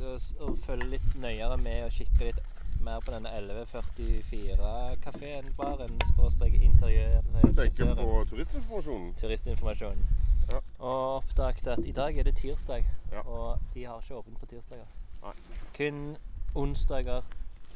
å, 0.00 0.18
å 0.44 0.46
følge 0.64 0.86
litt 0.94 1.14
nøyere 1.20 1.56
med 1.60 1.84
og 1.84 1.92
kikke 1.92 2.24
litt 2.30 2.40
mer 2.80 3.00
på 3.04 3.10
denne 3.12 3.28
1144-kafeen, 3.34 5.44
baren, 5.58 5.98
skråstrek 6.12 6.54
interiør. 6.62 7.22
Du 7.42 7.52
tenker 7.58 7.94
på 7.98 8.24
turistinformasjonen? 8.30 9.14
Turistinformasjonen. 9.20 10.02
Ja. 10.48 10.58
Og 10.78 11.16
oppdaget 11.18 11.66
at 11.74 11.82
i 11.84 11.92
dag 11.92 12.16
er 12.16 12.22
det 12.30 12.36
tirsdag, 12.40 12.82
Ja. 13.12 13.20
og 13.20 13.58
de 13.74 13.84
har 13.84 14.00
ikke 14.00 14.14
åpent 14.14 14.38
på 14.40 14.46
tirsdager. 14.46 14.84
Nei. 15.22 15.32
Kun 15.76 16.16
onsdager, 16.54 17.22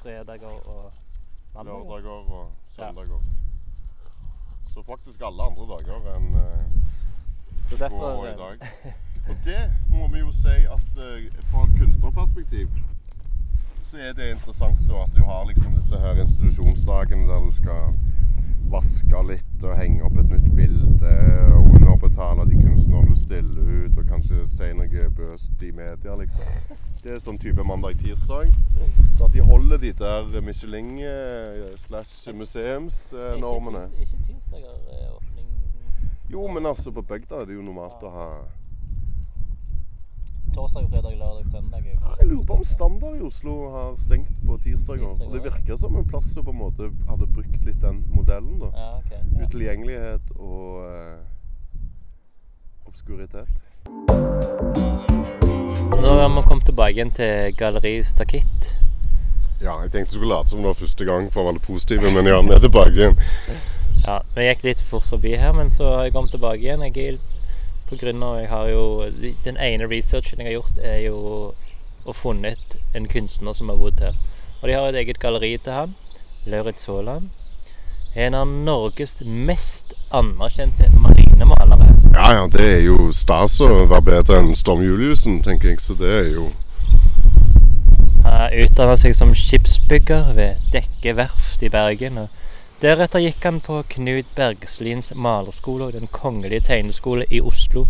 fredager 0.01 0.49
og 0.49 0.93
mandager. 1.55 1.85
Lørdager 1.85 2.33
og 2.41 2.49
søndager. 2.69 3.21
Så 4.73 4.83
faktisk 4.83 5.21
alle 5.21 5.43
andre 5.43 5.67
dager 5.75 5.95
enn 6.17 6.29
uh, 6.33 6.39
Så 7.69 7.77
går 7.77 8.27
i 8.27 8.29
eh, 8.31 8.39
dag. 8.39 8.57
Og 9.29 9.37
det 9.45 9.63
må 9.91 10.09
vi 10.13 10.19
jo 10.23 10.33
si 10.35 10.57
at 10.67 10.99
eh, 10.99 11.29
fra 11.51 11.67
et 11.67 11.79
kunstnerperspektiv 11.79 12.69
så 13.93 13.99
er 14.01 14.15
det 14.17 14.31
interessant 14.33 14.79
da, 14.89 15.03
at 15.05 15.13
du 15.13 15.21
har 15.29 15.45
liksom 15.45 15.75
disse 15.77 15.99
her 16.01 16.21
institusjonsdagene 16.23 17.27
der 17.29 17.43
du 17.45 17.51
skal 17.53 17.93
vaske 18.73 19.25
litt 19.29 19.67
og 19.67 19.77
henge 19.77 20.07
opp 20.07 20.17
et 20.17 20.31
nytt 20.33 20.47
bilde 20.57 21.13
og 21.59 21.69
underbetale 21.75 22.47
de 22.49 22.57
kunstnerne 22.63 23.11
du 23.11 23.19
stiller 23.21 23.67
ut, 23.85 23.99
og 24.01 24.07
kanskje 24.09 24.47
si 24.49 24.71
noe 24.79 25.11
bøst 25.19 25.67
i 25.67 25.75
media, 25.77 26.15
liksom. 26.17 26.79
Det 27.03 27.13
er 27.13 27.21
sånn 27.21 27.37
type 27.43 27.67
mandag-tirsdag. 27.67 28.55
Så 29.19 29.27
at 29.27 29.37
de 29.37 29.45
holder 29.45 29.83
de 29.83 29.93
der 29.99 30.41
Michelin 30.47 30.95
eh. 31.03 31.77
Ikke, 33.93 34.23
tirsdager 34.25 34.73
er 34.73 35.13
åpning 35.19 36.33
Jo, 36.33 36.47
men 36.49 36.67
altså 36.67 36.95
på 36.95 37.05
bygda 37.05 37.43
er 37.43 37.51
det 37.51 37.59
jo 37.59 37.67
normalt 37.67 38.09
å 38.09 38.17
ha 38.17 38.29
Torsdag, 40.55 40.89
fredag, 40.91 41.17
lørdag, 41.17 41.45
søndag. 41.53 41.79
er 41.79 42.17
Jeg 42.21 42.29
lurer 42.29 42.47
på 42.47 42.53
om. 42.53 42.65
Standard 42.65 43.17
i 43.17 43.21
Oslo 43.21 43.71
har 43.71 43.95
stengt 43.97 44.29
på 44.47 44.59
tirsdager. 44.65 45.07
Og 45.07 45.35
det 45.35 45.45
virker 45.45 45.77
som 45.77 45.97
en 45.97 46.05
plass 46.05 46.25
som 46.35 46.45
på 46.45 46.51
en 46.51 46.59
måte 46.59 46.91
hadde 47.09 47.27
brukt 47.27 47.65
litt 47.65 47.81
den 47.81 48.05
modellen. 48.09 48.61
da. 48.61 48.69
Ja, 48.77 48.99
okay. 48.99 49.23
Ja. 49.39 49.47
Utilgjengelighet 49.47 50.21
og 50.37 50.85
eh, 50.91 51.17
obskuritet. 52.87 53.49
Nå 56.03 56.09
har 56.21 56.29
vi 56.37 56.43
kommet 56.49 56.65
tilbake 56.69 56.93
igjen 56.93 57.17
til 57.17 57.57
Galleri 57.57 58.03
Stakitt. 58.05 58.77
Ja, 59.63 59.81
jeg 59.83 59.91
tenkte 59.91 60.13
du 60.13 60.19
skulle 60.19 60.35
late 60.35 60.51
som 60.51 60.59
det 60.59 60.67
var 60.67 60.81
første 60.85 61.05
gang 61.05 61.33
for 61.33 61.47
å 61.47 61.53
være 61.53 61.65
positiv, 61.65 62.05
men 62.13 62.29
ja, 62.29 62.41
vi 62.45 62.53
er 62.53 62.61
tilbake 62.61 62.93
igjen. 62.93 63.17
Ja, 64.05 64.21
vi 64.37 64.51
gikk 64.51 64.65
litt 64.69 64.81
fort 64.85 65.09
forbi 65.09 65.37
her, 65.39 65.53
men 65.57 65.73
så 65.73 65.95
har 65.97 66.09
jeg 66.09 66.13
kommet 66.13 66.35
tilbake 66.35 66.61
igjen. 66.61 66.83
Jeg 66.83 66.99
er 66.99 67.21
på 67.93 67.99
grunn 68.01 68.23
av 68.25 68.39
jeg 68.41 68.49
har 68.49 68.69
jo 68.73 68.85
Den 69.45 69.59
ene 69.61 69.85
researchen 69.91 70.41
jeg 70.41 70.49
har 70.49 70.55
gjort, 70.63 70.79
er 70.81 71.01
jo 71.05 71.19
å 72.09 72.13
funnet 72.17 72.77
en 72.97 73.05
kunstner 73.07 73.53
som 73.55 73.69
har 73.69 73.77
bodd 73.79 74.01
her. 74.01 74.17
Og 74.63 74.69
de 74.69 74.75
har 74.75 74.89
et 74.89 74.99
eget 75.03 75.21
galleri 75.21 75.53
til 75.61 75.77
han. 75.77 75.93
Lauritz 76.51 76.89
Haaland. 76.89 77.29
En 78.17 78.35
av 78.35 78.49
Norges 78.49 79.15
mest 79.23 79.93
anerkjente 80.11 80.89
marinemalere. 80.97 81.93
Ja, 82.17 82.33
ja, 82.39 82.49
det 82.51 82.67
er 82.67 82.83
jo 82.87 83.13
stas 83.15 83.61
å 83.63 83.69
være 83.85 84.09
bedre 84.09 84.41
enn 84.41 84.53
Storm 84.57 84.83
Juliussen, 84.85 85.39
tenker 85.45 85.71
jeg. 85.73 85.85
Så 85.85 85.97
det 86.01 86.11
er 86.11 86.29
jo 86.33 86.49
Han 88.25 88.55
utdanna 88.65 88.97
seg 88.97 89.15
som 89.19 89.33
skipsbygger 89.37 90.33
ved 90.37 90.65
Dekke 90.73 91.17
verft 91.19 91.63
i 91.63 91.71
Bergen. 91.73 92.25
og 92.25 92.42
Deretter 92.83 93.21
gikk 93.23 93.45
han 93.47 93.61
på 93.63 93.77
Knut 93.93 94.27
Bergslins 94.35 95.13
malerskole 95.15 95.85
og 95.85 95.93
Den 95.95 96.09
kongelige 96.11 96.65
tegneskole 96.67 97.29
i 97.31 97.39
Oslo. 97.41 97.85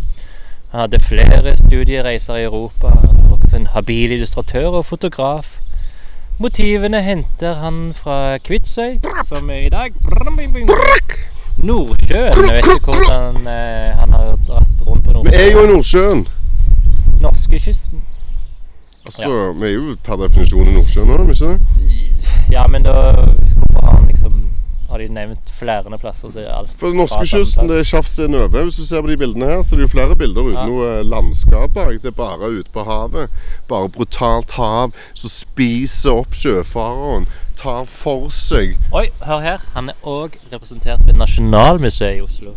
Han 0.72 0.80
hadde 0.80 1.00
flere 1.00 1.54
studiereiser 1.56 2.36
i 2.36 2.42
Europa, 2.44 2.90
også 3.32 3.56
en 3.56 3.66
habil 3.72 4.12
illustratør 4.12 4.66
og 4.82 4.86
fotograf. 4.86 5.56
Motivene 6.38 7.00
henter 7.02 7.54
han 7.54 7.94
fra 7.96 8.36
Kvitsøy, 8.38 9.00
som 9.28 9.50
er 9.50 9.64
i 9.64 9.68
dag 9.72 9.96
Nordsjøen. 11.62 12.36
Jeg 12.36 12.52
vet 12.52 12.70
ikke 12.74 12.92
hvordan 12.92 13.48
eh, 13.48 13.96
han 13.96 14.12
har 14.12 14.36
dratt 14.46 14.86
rundt 14.86 15.04
på 15.04 15.12
Nordsjøen. 15.12 15.32
Vi 15.32 15.40
er 15.40 15.52
jo 15.52 15.64
i 15.64 15.72
Nordsjøen. 15.72 16.26
Norskekysten. 17.20 18.02
Altså, 19.06 19.52
vi 19.52 19.66
er 19.66 19.72
jo 19.72 19.96
per 20.04 20.20
definisjon 20.26 20.68
i 20.68 20.72
Nordsjøen 20.76 21.08
nå, 21.08 21.14
er 21.16 21.24
vi 21.24 21.32
ikke 21.32 21.52
det? 21.52 21.60
Ja, 22.52 22.66
men 22.66 22.84
da 22.84 22.92
Hvorfor 22.92 23.86
har 23.86 23.96
han 23.96 24.08
liksom 24.08 24.52
har 24.92 25.00
de 25.00 25.08
nevnt 25.08 25.52
flere 25.58 25.98
plasser. 25.98 26.30
Så 26.32 26.44
alt 26.52 26.72
For 26.80 26.94
norskekysten 26.96 27.68
det 27.70 27.78
er 27.80 27.88
Tjafs 27.88 28.18
Nøve. 28.18 28.64
Hvis 28.68 28.76
du 28.76 28.86
ser 28.86 29.00
på 29.02 29.10
de 29.10 29.16
bildene 29.16 29.48
her, 29.50 29.62
så 29.62 29.74
er 29.74 29.80
det 29.80 29.88
jo 29.88 29.92
flere 29.96 30.16
bilder 30.16 30.42
uten 30.42 30.58
Ja. 30.58 30.66
noe 30.68 31.02
landskap 31.02 31.72
bak. 31.74 31.94
Det 32.02 32.12
er 32.12 32.18
bare 32.18 32.50
ute 32.50 32.70
på 32.72 32.84
havet. 32.84 33.30
Bare 33.68 33.88
brutalt 33.88 34.50
hav 34.58 34.92
som 35.14 35.30
spiser 35.30 36.10
opp 36.22 36.36
sjøfareren. 36.36 37.26
Tar 37.56 37.84
for 37.84 38.28
seg. 38.28 38.76
Oi, 38.92 39.08
hør 39.22 39.40
her. 39.40 39.64
Han 39.74 39.88
er 39.88 39.94
òg 40.04 40.36
representert 40.52 41.06
ved 41.06 41.14
Nasjonalmuseet 41.14 42.16
i 42.16 42.20
Oslo. 42.20 42.54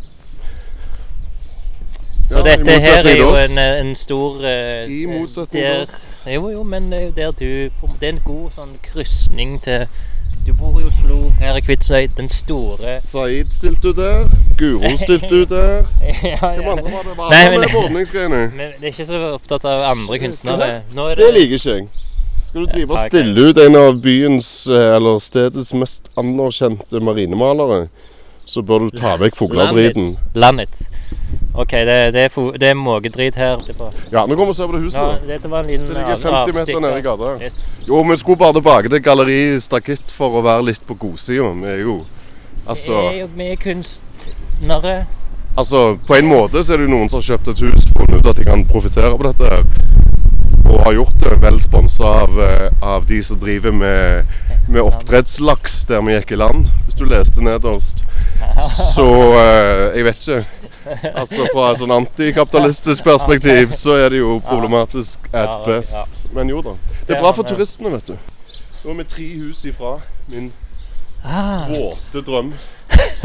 Så 2.29 2.37
Ja, 2.37 2.43
dette 2.43 2.79
her 2.81 3.05
er 3.05 3.17
jo 3.17 3.29
en, 3.29 3.87
en 3.87 3.95
stor 3.95 4.39
uh, 4.41 4.91
I 4.91 5.05
motsetning 5.05 5.63
til 5.63 5.81
oss. 5.81 6.23
Jo, 6.25 6.49
jo, 6.49 6.63
men 6.63 6.91
det 6.91 6.99
er 6.99 7.05
jo 7.05 7.11
der 7.11 7.31
du 7.31 7.45
Det 7.99 8.07
er 8.07 8.13
en 8.15 8.21
god 8.25 8.49
sånn 8.55 8.73
krysning 8.81 9.59
til 9.61 9.85
Du 10.45 10.53
bor 10.53 10.75
i 10.79 10.83
Oslo, 10.85 11.29
her 11.39 11.55
er 11.57 11.59
Kvitsøy, 11.65 12.07
den 12.17 12.27
store 12.29 12.99
Saeed 13.03 13.49
stilte 13.49 13.89
ut 13.89 13.97
der. 13.97 14.27
Guro 14.59 14.91
stilte 14.97 15.39
ut 15.41 15.49
der. 15.49 15.87
ja, 16.23 16.37
Hvem 16.53 16.67
andre 16.69 16.91
var 16.93 17.07
det? 17.07 17.15
Var 17.17 17.31
Nei, 17.33 17.57
men- 17.57 17.77
åpningsgreiene? 17.79 18.41
Men 18.59 18.75
det 18.77 18.83
er 18.83 18.93
ikke 18.93 19.07
så 19.09 19.21
opptatt 19.31 19.65
av 19.65 19.87
andre 19.89 20.19
kunstnere. 20.21 20.67
Nå 20.93 21.07
er 21.09 21.17
Det 21.17 21.31
liker 21.33 21.57
ikke 21.57 21.75
jeg. 21.79 21.87
Skal 22.49 22.61
du 22.61 22.69
drive 22.75 22.93
og 22.93 23.07
stille 23.09 23.47
ut 23.49 23.61
en 23.65 23.79
av 23.79 23.97
byens, 24.05 24.51
eh, 24.69 24.91
eller 24.99 25.17
stedets 25.19 25.73
mest 25.73 26.13
anerkjente 26.21 27.01
marinemalere, 27.01 27.87
så 28.45 28.61
bør 28.61 28.85
du 28.85 28.99
ta 29.01 29.15
vekk 29.17 29.41
fugledriten. 29.41 30.05
Landets. 30.05 30.21
Landets. 30.45 30.89
OK, 31.57 31.71
det, 31.71 32.11
det, 32.13 32.23
er, 32.25 32.57
det 32.59 32.69
er 32.69 32.73
måkedrit 32.75 33.35
her. 33.39 33.61
Ja, 34.11 34.25
nå 34.27 34.35
kommer 34.35 34.49
vi 34.49 34.51
og 34.51 34.55
ser 34.57 34.67
på 34.67 34.75
det 34.75 34.81
huset. 34.83 34.99
ja, 34.99 35.19
dette 35.29 35.49
var 35.51 35.63
en 35.63 35.67
liten 35.71 35.87
Det 35.87 35.95
ligger 35.95 36.17
50 36.17 36.53
meter 36.57 36.79
nede 36.83 36.99
i 36.99 37.05
gata. 37.05 37.29
Yes. 37.43 37.61
Jo, 37.87 38.01
vi 38.09 38.17
skulle 38.17 38.37
bare 38.41 38.53
tilbake 38.57 38.89
til 38.91 39.03
Galleri 39.05 39.37
Stakitt 39.63 40.11
for 40.11 40.35
å 40.35 40.43
være 40.43 40.65
litt 40.71 40.83
på 40.87 40.97
godsida. 40.99 41.51
Vi 41.61 41.69
er 41.71 41.79
jo 41.85 41.95
Vi 42.03 42.67
Altså, 42.67 42.93
er 43.11 43.19
jo 43.21 43.27
vi 43.37 43.47
er 43.53 43.55
kunstnere. 43.61 44.95
altså 45.57 45.97
På 46.07 46.15
en 46.17 46.27
måte 46.27 46.63
så 46.63 46.73
er 46.73 46.77
det 46.81 46.89
jo 46.89 46.95
noen 46.97 47.09
som 47.09 47.21
har 47.21 47.27
kjøpt 47.29 47.47
et 47.53 47.61
hus, 47.69 47.85
funnet 47.95 48.19
ut 48.19 48.31
at 48.33 48.39
de 48.41 48.47
kan 48.47 48.65
profitere 48.65 49.15
på 49.17 49.29
dette. 49.31 49.63
Og 50.65 50.81
har 50.83 50.93
gjort 50.97 51.19
det 51.21 51.35
vel 51.43 51.59
sponsa 51.61 52.03
av, 52.25 52.39
eh, 52.41 52.71
av 52.81 53.05
de 53.05 53.21
som 53.23 53.37
driver 53.39 53.71
med, 53.71 54.25
med 54.67 54.81
oppdrettslaks 54.81 55.83
der 55.87 56.01
vi 56.01 56.15
gikk 56.17 56.31
i 56.33 56.39
land. 56.41 56.67
Hvis 56.87 56.97
du 56.99 57.05
leste 57.05 57.43
nederst. 57.45 58.01
Så 58.95 59.05
eh, 59.37 59.95
jeg 59.99 60.07
vet 60.09 60.25
ikke. 60.27 60.43
Altså 61.19 61.45
Fra 61.53 61.71
et 61.71 61.79
sånn 61.81 61.93
antikapitalistisk 61.95 63.03
perspektiv 63.05 63.73
så 63.77 63.91
er 63.99 64.07
det 64.13 64.19
jo 64.21 64.39
problematisk 64.45 65.19
at 65.33 65.65
best. 65.65 66.23
Men 66.35 66.49
jo 66.51 66.61
da. 66.65 66.73
Det 67.07 67.13
er 67.17 67.21
bra 67.23 67.31
for 67.35 67.43
turistene, 67.47 67.89
vet 67.95 68.07
du. 68.13 68.15
Nå 68.83 68.87
er 68.93 68.97
vi 69.01 69.05
tre 69.15 69.27
hus 69.39 69.59
ifra 69.65 69.91
min 70.29 70.51
Ah, 71.25 71.65
våte 71.71 72.21
drøm. 72.21 72.51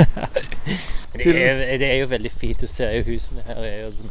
det, 1.12 1.34
er, 1.36 1.76
det 1.76 1.88
er 1.90 1.98
jo 2.00 2.06
veldig 2.08 2.30
fint. 2.32 2.60
Du 2.62 2.66
ser 2.70 2.94
jo 2.96 3.02
husene 3.10 3.42
her. 3.44 3.58
er 3.60 3.82
jo 3.82 3.90
sånn 3.98 4.10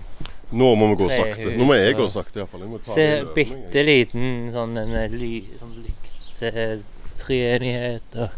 Nå 0.59 0.67
må 0.77 0.87
vi 0.91 0.95
gå 0.97 1.07
sakte. 1.13 1.49
Nå 1.57 1.63
må 1.65 1.73
jeg 1.77 1.95
gå 1.97 2.07
sakte 2.09 2.39
iallfall. 2.41 2.79
Se 2.89 3.23
bitte 3.35 3.83
liten 3.85 4.51
sånn 4.53 4.77
en 4.81 4.93
eh, 4.97 5.09
ly, 5.13 5.43
sånn 5.61 5.75
lyktetreenighet 5.85 8.09
og 8.17 8.29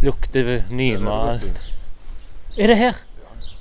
Lukter 0.00 0.64
nymalt. 0.72 1.44
Er 2.56 2.66
det 2.72 2.78
her? 2.80 2.94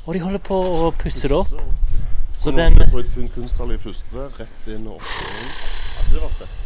Og 0.06 0.14
de 0.16 0.22
holder 0.24 0.42
på 0.44 0.56
å 0.56 0.92
pusse 0.98 1.28
det 1.28 1.36
opp. 1.36 1.54
Så 2.40 2.52
den 2.56 2.78
Jeg 2.80 2.88
tror 2.88 3.02
jeg 3.02 3.12
fant 3.12 3.34
kunsthall 3.36 3.74
i 3.76 3.78
første, 3.78 4.28
rett 4.40 4.68
inn 4.72 4.88
og 4.88 4.96
opp. 4.96 5.10
Altså, 6.00 6.14
det 6.14 6.22
var 6.24 6.36
fett. 6.40 6.60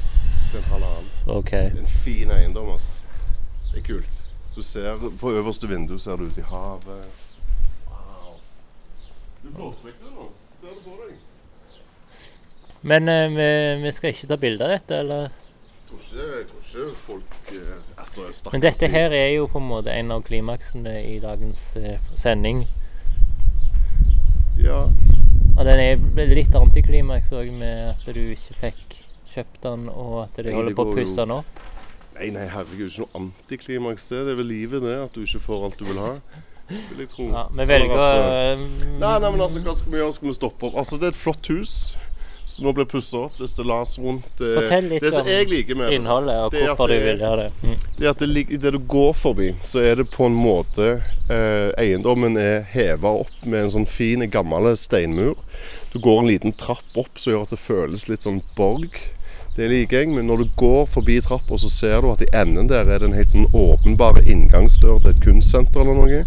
Til 0.52 0.60
en 0.60 0.68
halvannen. 0.70 1.10
OK. 1.34 1.52
Det 1.52 1.64
er 1.66 1.80
en 1.82 1.96
fin 2.06 2.32
eiendom, 2.32 2.70
ass. 2.76 3.08
Det 3.72 3.82
er 3.82 3.88
kult. 3.88 4.20
Du 4.56 4.62
ser 4.62 5.02
På 5.20 5.32
øverste 5.34 5.68
vindu 5.68 5.98
ser 5.98 6.16
du 6.16 6.28
ut 6.30 6.38
i 6.38 6.46
havet. 6.46 7.06
Wow. 7.90 8.36
Du 9.44 9.50
blåsvekter 9.50 10.12
nå. 10.14 10.30
Ser 10.62 10.76
du 10.78 10.84
på 10.86 10.98
deg? 11.02 11.16
Men 12.82 13.10
eh, 13.10 13.30
vi, 13.32 13.48
vi 13.84 13.92
skal 13.96 14.14
ikke 14.14 14.28
ta 14.28 14.38
bilde 14.38 14.68
av 14.68 14.76
dette, 14.76 15.00
eller? 15.00 15.32
Jeg 15.74 15.90
tror 15.90 16.06
ikke, 16.06 16.30
jeg 16.38 16.46
tror 16.52 16.86
ikke 16.86 17.00
folk 17.00 17.52
eh, 17.52 17.76
altså, 17.98 18.50
Men 18.52 18.62
dette 18.62 18.88
her 18.88 19.14
er 19.14 19.28
jo 19.34 19.48
på 19.48 19.62
en 19.62 19.68
måte 19.68 19.94
en 19.94 20.12
av 20.12 20.24
klimaksene 20.28 20.96
i 21.02 21.20
dagens 21.24 21.66
eh, 21.80 22.14
sending. 22.20 22.66
Ja. 24.62 24.84
Og 25.54 25.66
den 25.68 25.82
er 25.82 26.32
litt 26.34 26.56
antiklimaks 26.58 27.34
òg, 27.34 27.52
med 27.56 27.94
at 27.94 28.06
du 28.06 28.22
ikke 28.34 28.58
fikk 28.62 28.98
kjøpt 29.34 29.62
den, 29.66 29.86
og 29.90 30.24
at 30.26 30.40
de 30.40 30.50
Nei, 30.50 30.58
holder 30.58 30.78
på 30.78 30.88
å 30.88 30.96
pusse 30.98 31.20
den 31.20 31.36
opp. 31.40 31.62
Nei, 32.14 32.30
nei, 32.34 32.46
herregud, 32.50 32.90
ikke 32.92 33.06
noe 33.06 33.22
antiklimaks 33.24 34.10
det. 34.12 34.24
Det 34.28 34.34
er 34.34 34.40
vel 34.40 34.52
livet, 34.52 34.84
det. 34.86 34.98
At 35.02 35.16
du 35.16 35.24
ikke 35.26 35.42
får 35.42 35.68
alt 35.68 35.80
du 35.80 35.88
vil 35.90 36.02
ha. 36.02 36.12
Vil 36.70 37.04
jeg 37.04 37.10
tro. 37.12 37.28
Ja, 37.34 37.48
vi 37.52 37.66
velger 37.68 37.94
å 37.94 38.00
eh, 38.00 38.52
altså, 38.54 38.90
Nei, 39.02 39.14
nei, 39.20 39.32
men 39.34 39.42
altså, 39.46 39.62
hva 39.66 39.74
skal 39.78 39.94
vi 39.94 40.00
gjøre? 40.00 40.16
Skal 40.18 40.30
vi 40.30 40.36
stoppe 40.38 40.70
opp? 40.70 40.78
Altså, 40.80 41.00
det 41.02 41.10
er 41.10 41.16
et 41.16 41.20
flott 41.20 41.50
hus. 41.52 41.74
Som 42.46 42.66
nå 42.68 42.74
blir 42.76 42.86
pussa 42.92 43.22
opp. 43.26 43.38
Det 43.38 43.46
er 43.48 43.52
stillas 43.54 43.96
rundt. 44.04 44.42
eh, 44.44 44.58
Fortell 44.58 44.90
litt 44.92 45.04
det 45.06 45.14
som 45.16 45.24
om 45.24 45.32
jeg 45.32 45.48
liker 45.50 45.80
med 45.80 45.94
innholdet, 45.96 46.36
og 46.44 46.52
det 46.52 46.66
hvorfor 46.68 46.92
du 46.92 46.94
det 46.94 47.02
vil 47.06 47.24
gjøre 47.24 47.46
det. 47.46 47.52
Mm. 47.64 47.78
det 47.98 48.06
er 48.06 48.12
at 48.12 48.24
det, 48.24 48.46
det 48.66 48.74
du 48.76 48.80
går 48.94 49.14
forbi, 49.16 49.50
så 49.64 49.80
er 49.80 49.96
det 50.02 50.10
på 50.12 50.28
en 50.28 50.36
måte 50.36 50.90
eh, 51.32 51.72
Eiendommen 51.80 52.38
er 52.38 52.68
heva 52.74 53.16
opp 53.24 53.48
med 53.48 53.64
en 53.64 53.74
sånn 53.78 53.90
fin, 53.90 54.28
gammel 54.30 54.74
steinmur. 54.78 55.40
Du 55.94 56.00
går 56.04 56.24
en 56.24 56.32
liten 56.34 56.56
trapp 56.60 56.98
opp 57.00 57.20
som 57.20 57.34
gjør 57.34 57.48
at 57.48 57.56
det 57.56 57.64
føles 57.64 58.08
litt 58.12 58.28
sånn 58.28 58.42
borg. 58.58 59.00
Det 59.54 59.68
liker 59.70 60.00
jeg, 60.02 60.10
men 60.10 60.26
når 60.26 60.42
du 60.42 60.54
går 60.58 60.88
forbi 60.90 61.20
trappa, 61.22 61.60
så 61.62 61.70
ser 61.70 62.02
du 62.02 62.08
at 62.10 62.24
i 62.26 62.30
enden 62.34 62.72
der 62.72 62.90
er 62.90 63.04
det 63.04 63.12
en 63.12 63.14
helt 63.14 63.36
åpenbar 63.54 64.18
inngangsdør 64.26 65.04
til 65.04 65.12
et 65.12 65.20
kunstsenter 65.22 65.84
eller 65.84 66.00
noe. 66.00 66.24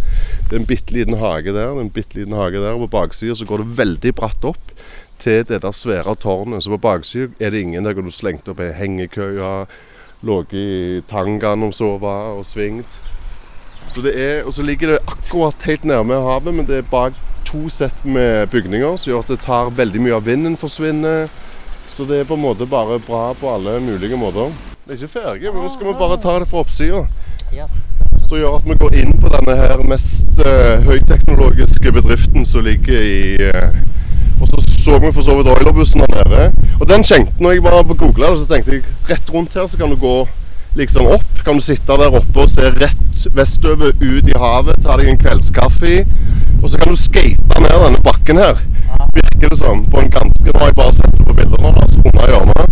Det 0.46 0.54
er 0.54 0.60
en 0.60 0.68
bitte 0.68 0.94
liten 0.94 1.18
hage 1.18 1.50
der, 1.50 1.72
det 1.74 1.80
er 1.80 1.82
en 1.82 1.90
bitte 1.90 2.20
liten 2.20 2.38
hage 2.38 2.62
der, 2.62 2.76
og 2.76 2.86
på 2.86 2.92
baksida 2.94 3.34
så 3.34 3.48
går 3.48 3.64
det 3.64 3.78
veldig 3.82 4.14
bratt 4.20 4.46
opp 4.46 4.70
til 5.18 5.44
det 5.48 5.62
der 5.62 5.74
svære 5.74 6.14
tårnet. 6.14 6.62
Så 6.62 6.70
på 6.70 6.80
baksida 6.82 7.28
er 7.40 7.50
det 7.50 7.60
ingen 7.60 7.84
der 7.84 7.94
du 7.94 8.10
slengte 8.10 8.52
opp 8.54 8.60
ei 8.60 8.72
hengekøye, 8.76 9.66
ligget 10.26 10.56
i 10.56 11.02
tangaen 11.08 11.62
og 11.66 11.74
sova 11.74 12.16
og 12.36 12.44
svingt. 12.44 13.00
Så 13.88 14.02
det 14.02 14.16
er, 14.18 14.44
og 14.44 14.54
så 14.54 14.62
ligger 14.62 14.96
det 14.96 14.98
akkurat 15.06 15.62
helt 15.62 15.84
nærme 15.84 16.14
havet, 16.14 16.54
men 16.54 16.66
det 16.66 16.78
er 16.78 16.90
bak 16.90 17.14
to 17.46 17.68
sett 17.68 18.04
med 18.04 18.48
bygninger 18.50 18.96
som 18.96 19.12
gjør 19.12 19.22
at 19.22 19.28
det 19.30 19.42
tar 19.44 19.70
veldig 19.70 20.00
mye 20.02 20.16
av 20.16 20.26
vinden 20.26 20.56
forsvinner. 20.58 21.28
Så 21.88 22.04
det 22.04 22.20
er 22.20 22.24
på 22.28 22.34
en 22.34 22.42
måte 22.42 22.66
bare 22.66 22.98
bra 22.98 23.30
på 23.38 23.50
alle 23.54 23.78
mulige 23.80 24.18
måter. 24.18 24.50
Det 24.84 24.94
er 24.94 24.98
ikke 24.98 25.20
ferdig, 25.20 25.52
men 25.52 25.62
nå 25.62 25.70
skal 25.70 25.86
vi 25.88 25.94
bare 25.98 26.18
ta 26.22 26.38
det 26.38 26.48
fra 26.50 26.64
oppsida. 26.64 27.06
så 28.18 28.28
Som 28.28 28.38
gjør 28.38 28.56
at 28.58 28.66
vi 28.66 28.74
går 28.74 28.94
inn 28.94 29.12
på 29.22 29.30
denne 29.30 29.54
her 29.56 29.82
mest 29.86 30.42
uh, 30.42 30.82
høyteknologiske 30.82 31.92
bedriften 31.92 32.46
som 32.46 32.64
ligger 32.66 33.00
i 33.00 33.50
Og 33.50 34.05
så 34.86 34.98
vi 34.98 35.12
for 35.12 35.22
så 35.22 35.34
vidt 35.36 35.48
Oilerbussen 35.50 36.00
der 36.00 36.28
nede. 36.28 36.52
Og 36.80 36.88
den 36.88 37.02
kjente 37.04 37.42
når 37.42 37.52
jeg 37.52 37.62
var 37.62 37.82
på 37.82 37.94
googla 37.94 38.30
det, 38.30 38.38
så 38.38 38.46
tenkte 38.46 38.76
jeg 38.76 38.84
rett 39.10 39.32
rundt 39.34 39.54
her 39.58 39.66
så 39.66 39.78
kan 39.80 39.90
du 39.90 39.96
gå 39.98 40.28
liksom 40.78 41.08
opp. 41.10 41.40
Kan 41.44 41.58
du 41.58 41.64
sitte 41.64 41.96
der 41.98 42.14
oppe 42.14 42.44
og 42.44 42.52
se 42.52 42.70
rett 42.70 43.24
vestover 43.34 43.90
ut 44.00 44.28
i 44.30 44.36
havet, 44.38 44.78
ta 44.84 44.94
deg 45.00 45.10
en 45.10 45.18
kveldskaffe. 45.18 46.04
Og 46.62 46.70
så 46.70 46.78
kan 46.78 46.94
du 46.94 47.00
skate 47.00 47.62
ned 47.64 47.74
denne 47.82 48.02
bakken 48.04 48.38
her. 48.38 48.62
Virker 49.16 49.50
det 49.50 49.58
som. 49.58 49.82
På 49.90 50.04
en 50.04 50.12
ganske 50.14 50.46
Nå 50.46 50.60
har 50.60 50.70
jeg 50.70 50.78
bare 50.78 50.94
sett 50.94 51.18
det 51.18 51.26
på 51.26 51.34
bilder 51.34 51.66
nå, 51.66 51.72
da, 51.74 51.88
unna 52.06 52.30
hjørnet. 52.30 52.70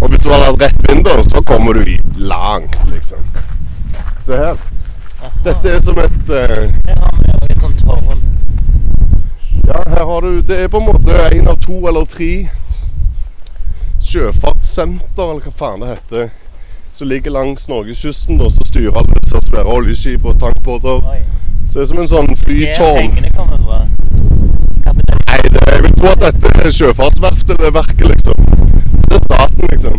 Og 0.00 0.10
hvis 0.10 0.24
du 0.24 0.32
hadde 0.32 0.48
hatt 0.48 0.62
rett 0.64 0.88
vindu, 0.88 1.14
så 1.30 1.44
kommer 1.46 1.78
du 1.78 1.94
langt, 2.18 2.74
liksom. 2.90 3.22
Se 4.26 4.42
her. 4.42 4.58
Dette 5.46 5.76
er 5.76 5.80
som 5.86 5.98
et 6.02 6.34
eh, 6.34 6.88
Ja, 9.66 9.82
her 9.88 10.04
har 10.04 10.20
du 10.20 10.40
Det 10.40 10.62
er 10.62 10.68
på 10.68 10.78
en 10.78 10.86
måte 10.86 11.16
en 11.32 11.48
av 11.48 11.56
to 11.60 11.86
eller 11.88 12.04
tre 12.04 12.48
sjøfartssenter, 14.08 15.30
eller 15.30 15.42
hva 15.44 15.52
faen 15.52 15.82
det 15.82 15.88
heter, 15.88 16.28
som 16.96 17.08
ligger 17.08 17.34
langs 17.34 17.68
norgeskysten, 17.68 18.38
som 18.38 18.64
styrer 18.64 18.96
alle 18.96 19.18
disse 19.20 19.40
svære 19.48 19.74
oljeskip 19.74 20.24
og 20.24 20.38
tankbåter. 20.40 21.02
Så 21.68 21.78
det 21.78 21.82
er 21.84 21.90
som 21.90 22.00
en 22.02 22.08
sånn 22.08 22.36
flytårn. 22.36 23.00
pengene 23.02 23.32
kommer 23.36 23.58
fra. 23.66 23.82
Nei, 25.28 25.40
det, 25.52 25.64
jeg 25.68 25.82
vil 25.84 25.96
tro 25.98 26.12
at 26.14 26.22
dette 26.22 26.52
er 26.64 26.72
Sjøfartsverftet, 26.72 27.58
det 27.60 27.74
verket, 27.74 28.06
liksom. 28.08 28.46
Det 29.10 29.18
er 29.18 29.24
staten, 29.26 29.66
liksom. 29.74 29.98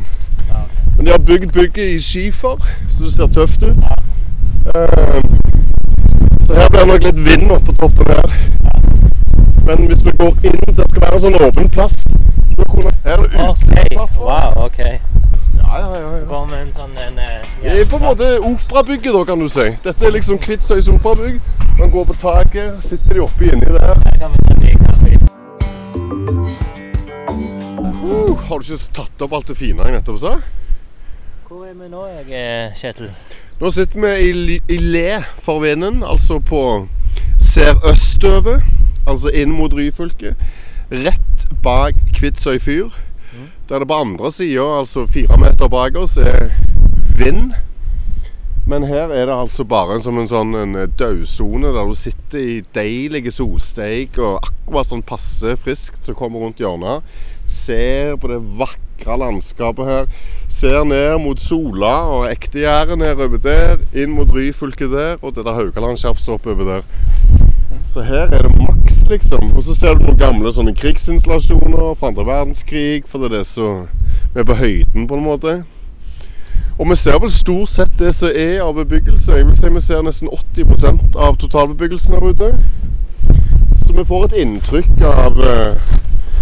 Ja, 0.50 0.64
okay. 0.64 0.96
Men 0.96 1.06
de 1.06 1.12
har 1.12 1.26
bygd 1.30 1.54
bygget 1.54 1.86
i 1.86 2.00
skifer, 2.02 2.58
så 2.90 3.04
det 3.04 3.14
ser 3.14 3.34
tøft 3.38 3.64
ut. 3.64 3.84
Ja. 3.84 4.00
Uh, 4.76 5.22
så 6.48 6.56
her 6.56 6.70
blir 6.70 6.80
det 6.80 6.88
nok 6.88 7.06
litt 7.06 7.22
vind 7.30 7.52
oppå 7.52 7.78
toppen 7.78 8.10
her. 8.16 8.40
Men 9.70 9.88
hvis 9.88 10.06
vi 10.06 10.12
går 10.20 10.34
inn 10.44 10.60
Det 10.78 10.86
skal 10.90 11.02
være 11.02 11.16
en 11.18 11.22
sånn 11.22 11.36
åpen 11.46 11.68
plass. 11.70 11.94
Her 13.04 13.12
er 13.12 13.22
det 13.22 13.42
utsiktsplatform. 13.44 14.24
Wow, 14.26 14.64
OK. 14.66 14.80
Ja, 14.80 15.76
ja, 15.78 15.90
ja, 15.94 16.08
ja. 16.18 16.40
Med 16.50 16.62
en 16.64 16.72
sånn 16.74 16.96
en 16.98 17.20
eh, 17.22 17.44
Det 17.62 17.76
er 17.76 17.86
på 17.92 18.00
en 18.00 18.06
måte 18.08 18.30
operabygget, 18.40 19.14
da, 19.14 19.22
kan 19.30 19.44
du 19.44 19.50
si. 19.52 19.68
Dette 19.84 20.08
er 20.08 20.16
liksom 20.16 20.40
Kvitsøys 20.42 20.90
operabygg. 20.90 21.38
Man 21.78 21.94
går 21.94 22.08
på 22.10 22.18
taket, 22.18 22.82
sitter 22.84 23.20
de 23.20 23.24
oppi 23.28 23.52
inni 23.54 23.70
der. 23.70 24.02
Uh, 28.10 28.34
har 28.50 28.58
du 28.58 28.66
ikke 28.66 28.82
tatt 28.98 29.26
opp 29.28 29.38
alt 29.38 29.54
det 29.54 29.60
fine 29.62 29.86
jeg 29.86 30.00
nettopp 30.00 30.18
sa? 30.24 30.34
Hvor 31.46 31.70
er 31.70 31.78
vi 31.78 31.94
nå, 31.94 32.08
jeg, 32.10 32.26
eh, 32.34 32.74
Kjetil? 32.82 33.14
Nå 33.62 33.70
sitter 33.78 34.02
vi 34.02 34.18
i, 34.34 34.60
i 34.66 34.82
le 34.82 35.22
for 35.38 35.62
vinden, 35.62 36.02
altså 36.02 36.42
på 36.42 36.64
Ser 37.40 37.78
østover, 37.88 38.64
altså 39.10 39.34
inn 39.34 39.54
mot 39.58 39.74
Ryfylke. 39.74 40.36
Rett 40.90 41.48
bak 41.64 41.98
Kvitsøy 42.18 42.60
fyr. 42.62 42.94
Der 43.70 43.84
det 43.84 43.88
på 43.88 43.98
andre 44.02 44.32
sida, 44.34 44.66
altså 44.80 45.06
fire 45.08 45.38
meter 45.38 45.70
bak 45.70 45.98
oss, 45.98 46.18
er 46.18 46.50
vind. 47.18 47.54
Men 48.70 48.84
her 48.86 49.10
er 49.10 49.26
det 49.26 49.34
altså 49.34 49.64
bare 49.66 49.96
som 50.02 50.18
en 50.22 50.28
sånn 50.30 50.54
en 50.58 50.76
daudsone 50.98 51.72
der 51.74 51.88
du 51.90 51.96
sitter 51.98 52.38
i 52.38 52.58
deilige 52.76 53.32
solsteik 53.34 54.20
og 54.22 54.44
akkurat 54.46 54.92
sånn 54.92 55.02
passe 55.06 55.56
friskt 55.58 56.06
som 56.06 56.18
kommer 56.18 56.44
rundt 56.44 56.62
hjørnet. 56.62 57.06
Ser 57.50 58.14
på 58.22 58.30
det 58.30 58.38
vakre 58.60 59.18
landskapet 59.18 59.90
her. 59.90 60.06
Ser 60.54 60.84
ned 60.86 61.18
mot 61.24 61.42
Sola 61.42 61.96
og 62.14 62.28
Ektegjerdet 62.30 63.00
nedover 63.02 63.42
der. 63.42 63.82
Inn 63.98 64.14
mot 64.14 64.30
Ryfylke 64.34 64.90
der, 64.92 65.18
og 65.22 65.34
det 65.34 65.48
der 65.50 65.58
Haugaland-tjafset 65.58 66.36
oppover 66.38 66.76
der. 66.76 66.86
Så 67.90 68.06
her 68.06 68.30
er 68.30 68.46
det 68.46 68.54
maks, 68.54 68.79
liksom. 69.10 69.52
Og 69.56 69.64
så 69.64 69.76
ser 69.76 69.98
du 69.98 70.06
noen 70.06 70.20
gamle 70.20 70.52
sånne 70.54 70.76
krigsinstallasjoner 70.78 71.96
fra 72.00 72.12
andre 72.12 72.26
verdenskrig, 72.28 73.04
for 73.08 73.20
det 73.22 73.32
er 73.32 73.38
det 73.40 73.48
som 73.50 73.88
Vi 74.34 74.40
er 74.40 74.46
på 74.46 74.56
høyden, 74.56 75.08
på 75.08 75.18
en 75.18 75.26
måte. 75.26 75.54
Og 76.80 76.90
vi 76.90 76.96
ser 76.96 77.18
vel 77.20 77.32
stort 77.32 77.70
sett 77.70 77.96
det 78.00 78.14
som 78.16 78.30
er 78.30 78.62
av 78.64 78.76
bebyggelse. 78.78 79.34
Jeg 79.36 79.48
vil 79.48 79.56
si 79.58 79.70
vi 79.74 79.82
ser 79.84 80.04
nesten 80.06 80.30
80% 80.32 81.18
av 81.18 81.36
totalbebyggelsen 81.42 82.16
her 82.16 82.30
ute. 82.30 82.52
Så 83.86 83.96
vi 83.98 84.06
får 84.06 84.26
et 84.30 84.38
inntrykk 84.44 85.02
av 85.02 85.42
eh, 85.44 85.98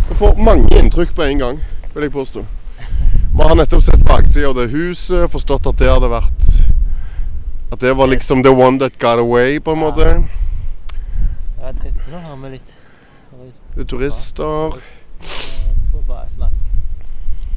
Vi 0.09 0.15
får 0.19 0.37
mange 0.39 0.77
inntrykk 0.77 1.15
på 1.15 1.23
en 1.23 1.39
gang, 1.39 1.57
vil 1.93 2.03
jeg 2.03 2.11
påstå. 2.11 2.43
Vi 3.37 3.43
har 3.43 3.55
nettopp 3.55 3.83
sett 3.83 4.05
baksida 4.05 4.49
av 4.49 4.55
det 4.59 4.69
huset, 4.71 5.31
forstått 5.31 5.67
at 5.67 5.79
det 5.79 5.89
hadde 5.91 6.09
vært 6.09 6.45
At 7.71 7.81
det 7.81 7.97
var 7.97 8.07
liksom 8.07 8.43
the 8.43 8.53
one 8.53 8.79
that 8.79 8.99
got 8.99 9.19
away, 9.19 9.59
på 9.59 9.73
en 9.73 9.79
måte. 9.79 10.11
Det 11.67 11.73
er 11.75 11.79
trist 11.81 12.05
nå 12.07 12.19
har 12.23 12.35
vi 12.39 12.49
litt 12.53 12.69
Det 13.73 13.81
er 13.81 13.87
turister. 13.91 14.75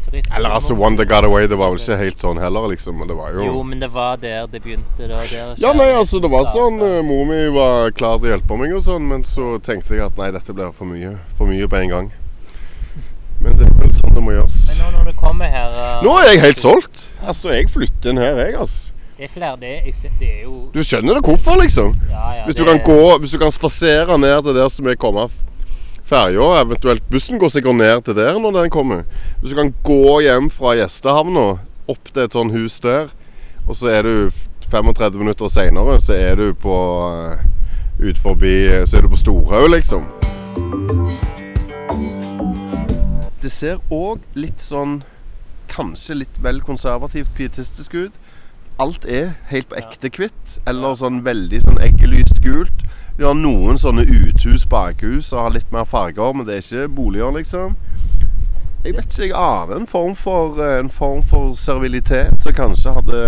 Turister 0.03 0.37
Eller 0.37 0.51
altså 0.57 0.75
one 0.75 0.97
that 0.99 1.07
got 1.07 1.25
away, 1.25 1.47
det 1.47 1.59
var 1.59 1.71
vel 1.71 1.79
ikke 1.79 1.99
helt 2.01 2.19
sånn 2.19 2.41
heller, 2.43 2.67
liksom. 2.73 3.05
Det 3.07 3.15
var 3.15 3.37
jo 3.37 3.45
Jo, 3.47 3.63
men 3.63 3.79
det 3.79 3.93
var 3.95 4.19
der 4.19 4.49
det 4.51 4.65
begynte. 4.65 4.99
Det 4.99 5.15
var 5.15 5.31
der 5.31 5.55
Ja, 5.63 5.71
nei, 5.79 5.93
altså 5.95 6.19
det 6.19 6.31
var 6.33 6.51
sånn 6.51 6.83
eh, 6.83 6.99
Mor 7.07 7.23
mi 7.31 7.39
var 7.55 7.95
klar 7.95 8.19
til 8.19 8.33
å 8.33 8.35
hjelpe 8.35 8.59
meg 8.59 8.75
og 8.75 8.83
sånn, 8.89 9.07
men 9.13 9.23
så 9.23 9.61
tenkte 9.63 9.95
jeg 9.95 10.09
at 10.09 10.19
nei, 10.19 10.33
dette 10.35 10.59
blir 10.59 10.75
for 10.75 10.91
mye. 10.91 11.15
For 11.39 11.47
mye 11.47 11.71
på 11.71 11.79
en 11.85 11.95
gang. 11.95 12.11
Men 13.45 13.61
det 13.61 13.71
er 13.71 13.77
vel 13.79 13.95
sånn 13.95 14.19
det 14.19 14.25
må 14.27 14.35
gjøres. 14.35 14.59
Men 14.73 14.83
nå 14.83 14.91
når 14.99 15.13
du 15.13 15.19
kommer 15.23 15.55
her 15.55 15.71
uh, 15.71 16.03
Nå 16.03 16.19
er 16.19 16.33
jeg 16.33 16.43
helt 16.49 16.65
solgt. 16.67 17.07
Altså, 17.23 17.55
jeg 17.55 17.71
flytter 17.71 18.11
inn 18.11 18.19
her, 18.21 18.43
jeg, 18.43 18.59
altså. 18.59 18.91
Det 19.21 19.27
er 19.29 19.33
flere 19.35 19.57
det, 19.61 19.95
ser- 19.95 20.12
det 20.18 20.29
er 20.39 20.43
jo 20.47 20.71
Du 20.73 20.81
skjønner 20.81 21.18
det 21.18 21.23
hvorfor, 21.27 21.59
liksom? 21.61 21.91
ja, 22.09 22.23
ja, 22.39 22.45
Hvis 22.47 22.55
du 22.57 22.64
det- 22.64 22.71
kan 22.73 22.81
gå, 22.87 23.18
hvis 23.21 23.31
du 23.31 23.39
kan 23.39 23.51
spasere 23.53 24.16
ned 24.18 24.43
til 24.45 24.55
der 24.55 24.68
som 24.68 24.87
er 24.87 24.95
kommet 24.97 25.31
ferja, 26.05 26.47
eventuelt 26.62 27.03
bussen 27.11 27.39
går 27.39 27.49
sikkert 27.53 27.77
ned 27.77 28.01
til 28.05 28.14
der 28.16 28.39
når 28.41 28.51
den 28.62 28.71
kommer. 28.71 29.03
Hvis 29.43 29.51
du 29.51 29.57
kan 29.57 29.75
gå 29.85 30.21
hjem 30.25 30.49
fra 30.51 30.73
gjestehavna 30.75 31.59
opp 31.89 32.05
til 32.14 32.23
et 32.23 32.33
sånt 32.33 32.53
hus 32.53 32.81
der, 32.81 33.09
og 33.68 33.77
så 33.77 33.89
er 33.93 34.03
du 34.03 34.31
35 34.71 35.18
minutter 35.18 35.49
seinere, 35.49 36.01
så 36.01 36.12
er 36.16 36.35
du 36.37 36.55
på 36.55 36.73
uh, 37.12 37.37
ut 38.01 38.16
forbi 38.18 38.87
Så 38.87 38.97
er 38.97 39.01
du 39.03 39.09
på 39.09 39.16
Storhaug, 39.21 39.68
liksom. 39.71 40.07
Det 43.43 43.51
ser 43.53 43.77
òg 43.91 44.18
litt 44.35 44.61
sånn 44.61 45.03
Kanskje 45.68 46.14
litt 46.14 46.41
vel 46.43 46.61
konservativt 46.61 47.29
pietistisk 47.37 47.95
ut. 47.95 48.12
Alt 48.81 49.05
er 49.05 49.35
helt 49.51 49.68
på 49.68 49.76
ekte 49.76 50.09
hvitt, 50.09 50.55
eller 50.68 50.95
sånn 50.97 51.20
veldig 51.26 51.59
sånn 51.66 51.81
eggelyst 51.85 52.39
gult. 52.41 52.85
Vi 53.18 53.26
har 53.26 53.35
noen 53.37 53.76
sånne 53.76 54.07
uthus, 54.09 54.64
bakhus, 54.70 55.35
og 55.35 55.43
har 55.45 55.55
litt 55.59 55.74
mer 55.74 55.85
farger, 55.85 56.33
men 56.33 56.49
det 56.49 56.57
er 56.57 56.64
ikke 56.64 56.95
boliger, 56.97 57.35
liksom. 57.37 57.74
Jeg 58.87 58.97
vet 58.97 59.12
ikke, 59.12 59.26
jeg 59.26 59.37
aner 59.37 59.76
en 59.76 59.91
form 59.91 60.14
for, 60.16 60.57
eh, 60.64 60.78
en 60.81 60.89
form 60.89 61.20
for 61.20 61.53
servilitet 61.53 62.41
som 62.41 62.57
kanskje 62.57 62.95
hadde 62.97 63.20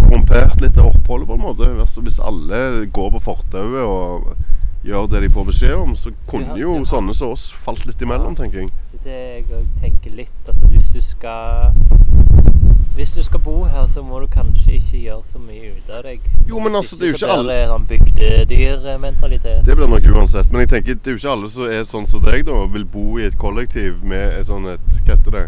korrumpert 0.00 0.60
litt 0.60 0.76
av 0.76 0.90
oppholdet, 0.90 1.28
på 1.28 1.38
en 1.38 1.46
måte. 1.46 1.70
Altså, 1.78 2.02
hvis 2.02 2.18
alle 2.18 2.86
går 2.90 3.10
på 3.14 3.22
fortauet 3.28 3.86
og 3.86 4.34
gjør 4.82 5.06
det 5.10 5.22
de 5.22 5.28
får 5.28 5.46
beskjed 5.46 5.76
om, 5.78 5.94
så 5.94 6.10
kunne 6.26 6.58
jo 6.58 6.82
sånne 6.82 7.14
som 7.14 7.30
oss 7.30 7.52
falt 7.52 7.86
litt 7.86 8.02
imellom, 8.02 8.34
tenker 8.34 8.64
jeg. 8.64 8.70
Det 8.92 9.06
det 9.06 9.46
jeg 9.46 9.66
tenker 9.80 10.14
litt, 10.18 10.48
at 10.50 10.56
hvis 10.66 10.88
du 10.90 10.98
skal 11.04 11.70
Hvis 12.94 13.12
du 13.12 13.22
skal 13.22 13.40
bo 13.40 13.64
her, 13.64 13.86
så 13.86 14.02
må 14.02 14.20
du 14.20 14.26
kanskje 14.26 14.72
ikke 14.78 14.98
gjøre 14.98 15.22
så 15.24 15.38
mye 15.38 15.72
ut 15.76 15.90
av 15.92 16.02
deg. 16.06 16.20
Jo, 16.48 16.58
men 16.64 16.76
altså, 16.76 16.96
det 16.96 17.08
er 17.08 17.12
jo 17.12 17.18
så 17.18 17.26
ikke 17.26 17.42
blir 17.42 17.52
det 17.52 17.66
sånn 17.72 17.86
bygdedyrmentalitet. 17.90 19.66
Det 19.66 19.76
blir 19.76 19.90
nok 19.92 20.08
uansett. 20.14 20.50
Men 20.52 20.64
jeg 20.64 20.72
tenker, 20.72 20.94
det 20.94 21.12
er 21.12 21.16
jo 21.16 21.20
ikke 21.20 21.34
alle 21.34 21.50
som 21.52 21.68
er 21.68 21.84
sånn 21.84 22.08
som 22.08 22.24
deg, 22.24 22.46
da. 22.48 22.62
Vil 22.72 22.86
bo 22.96 23.18
i 23.20 23.26
et 23.28 23.36
kollektiv 23.40 24.00
med 24.02 24.38
et 24.38 24.48
sånn 24.48 24.68
et 24.72 24.98
Hva 25.02 25.16
heter 25.16 25.36
det? 25.36 25.46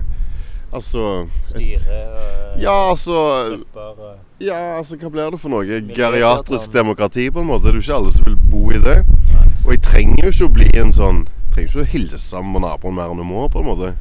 Altså 0.69 1.29
Styre 1.49 1.99
og 2.13 2.59
Ja, 2.61 2.91
altså 2.91 3.15
grupper 3.49 4.03
og 4.11 4.45
Ja, 4.45 4.77
altså, 4.77 4.99
hva 5.01 5.09
blir 5.09 5.31
det 5.33 5.41
for 5.41 5.55
noe? 5.55 5.81
Geriatrisk 5.97 6.73
demokrati, 6.73 7.31
på 7.31 7.41
en 7.41 7.49
måte. 7.49 7.71
Det 7.71 7.73
er 7.73 7.81
jo 7.81 7.87
ikke 7.87 7.97
alle 8.03 8.13
som 8.13 8.29
vil 8.29 8.37
bo 8.53 8.69
i 8.71 8.83
det. 8.85 9.01
Nei. 9.33 9.49
Og 9.65 9.73
jeg 9.73 9.83
trenger 9.89 10.25
jo 10.27 10.35
ikke 10.35 10.51
å 10.51 10.57
bli 10.61 10.71
en 10.83 10.93
sånn 10.93 11.25
trenger 11.59 11.73
ikke 11.73 11.83
å 11.83 11.93
hilse 11.93 12.43
med 12.45 12.63
naboen 12.63 12.95
mer 12.95 13.11
enn 13.13 13.23
jeg 13.23 13.29
må, 13.29 13.49
på 13.51 13.63
en 13.63 13.69
måte. 13.69 13.95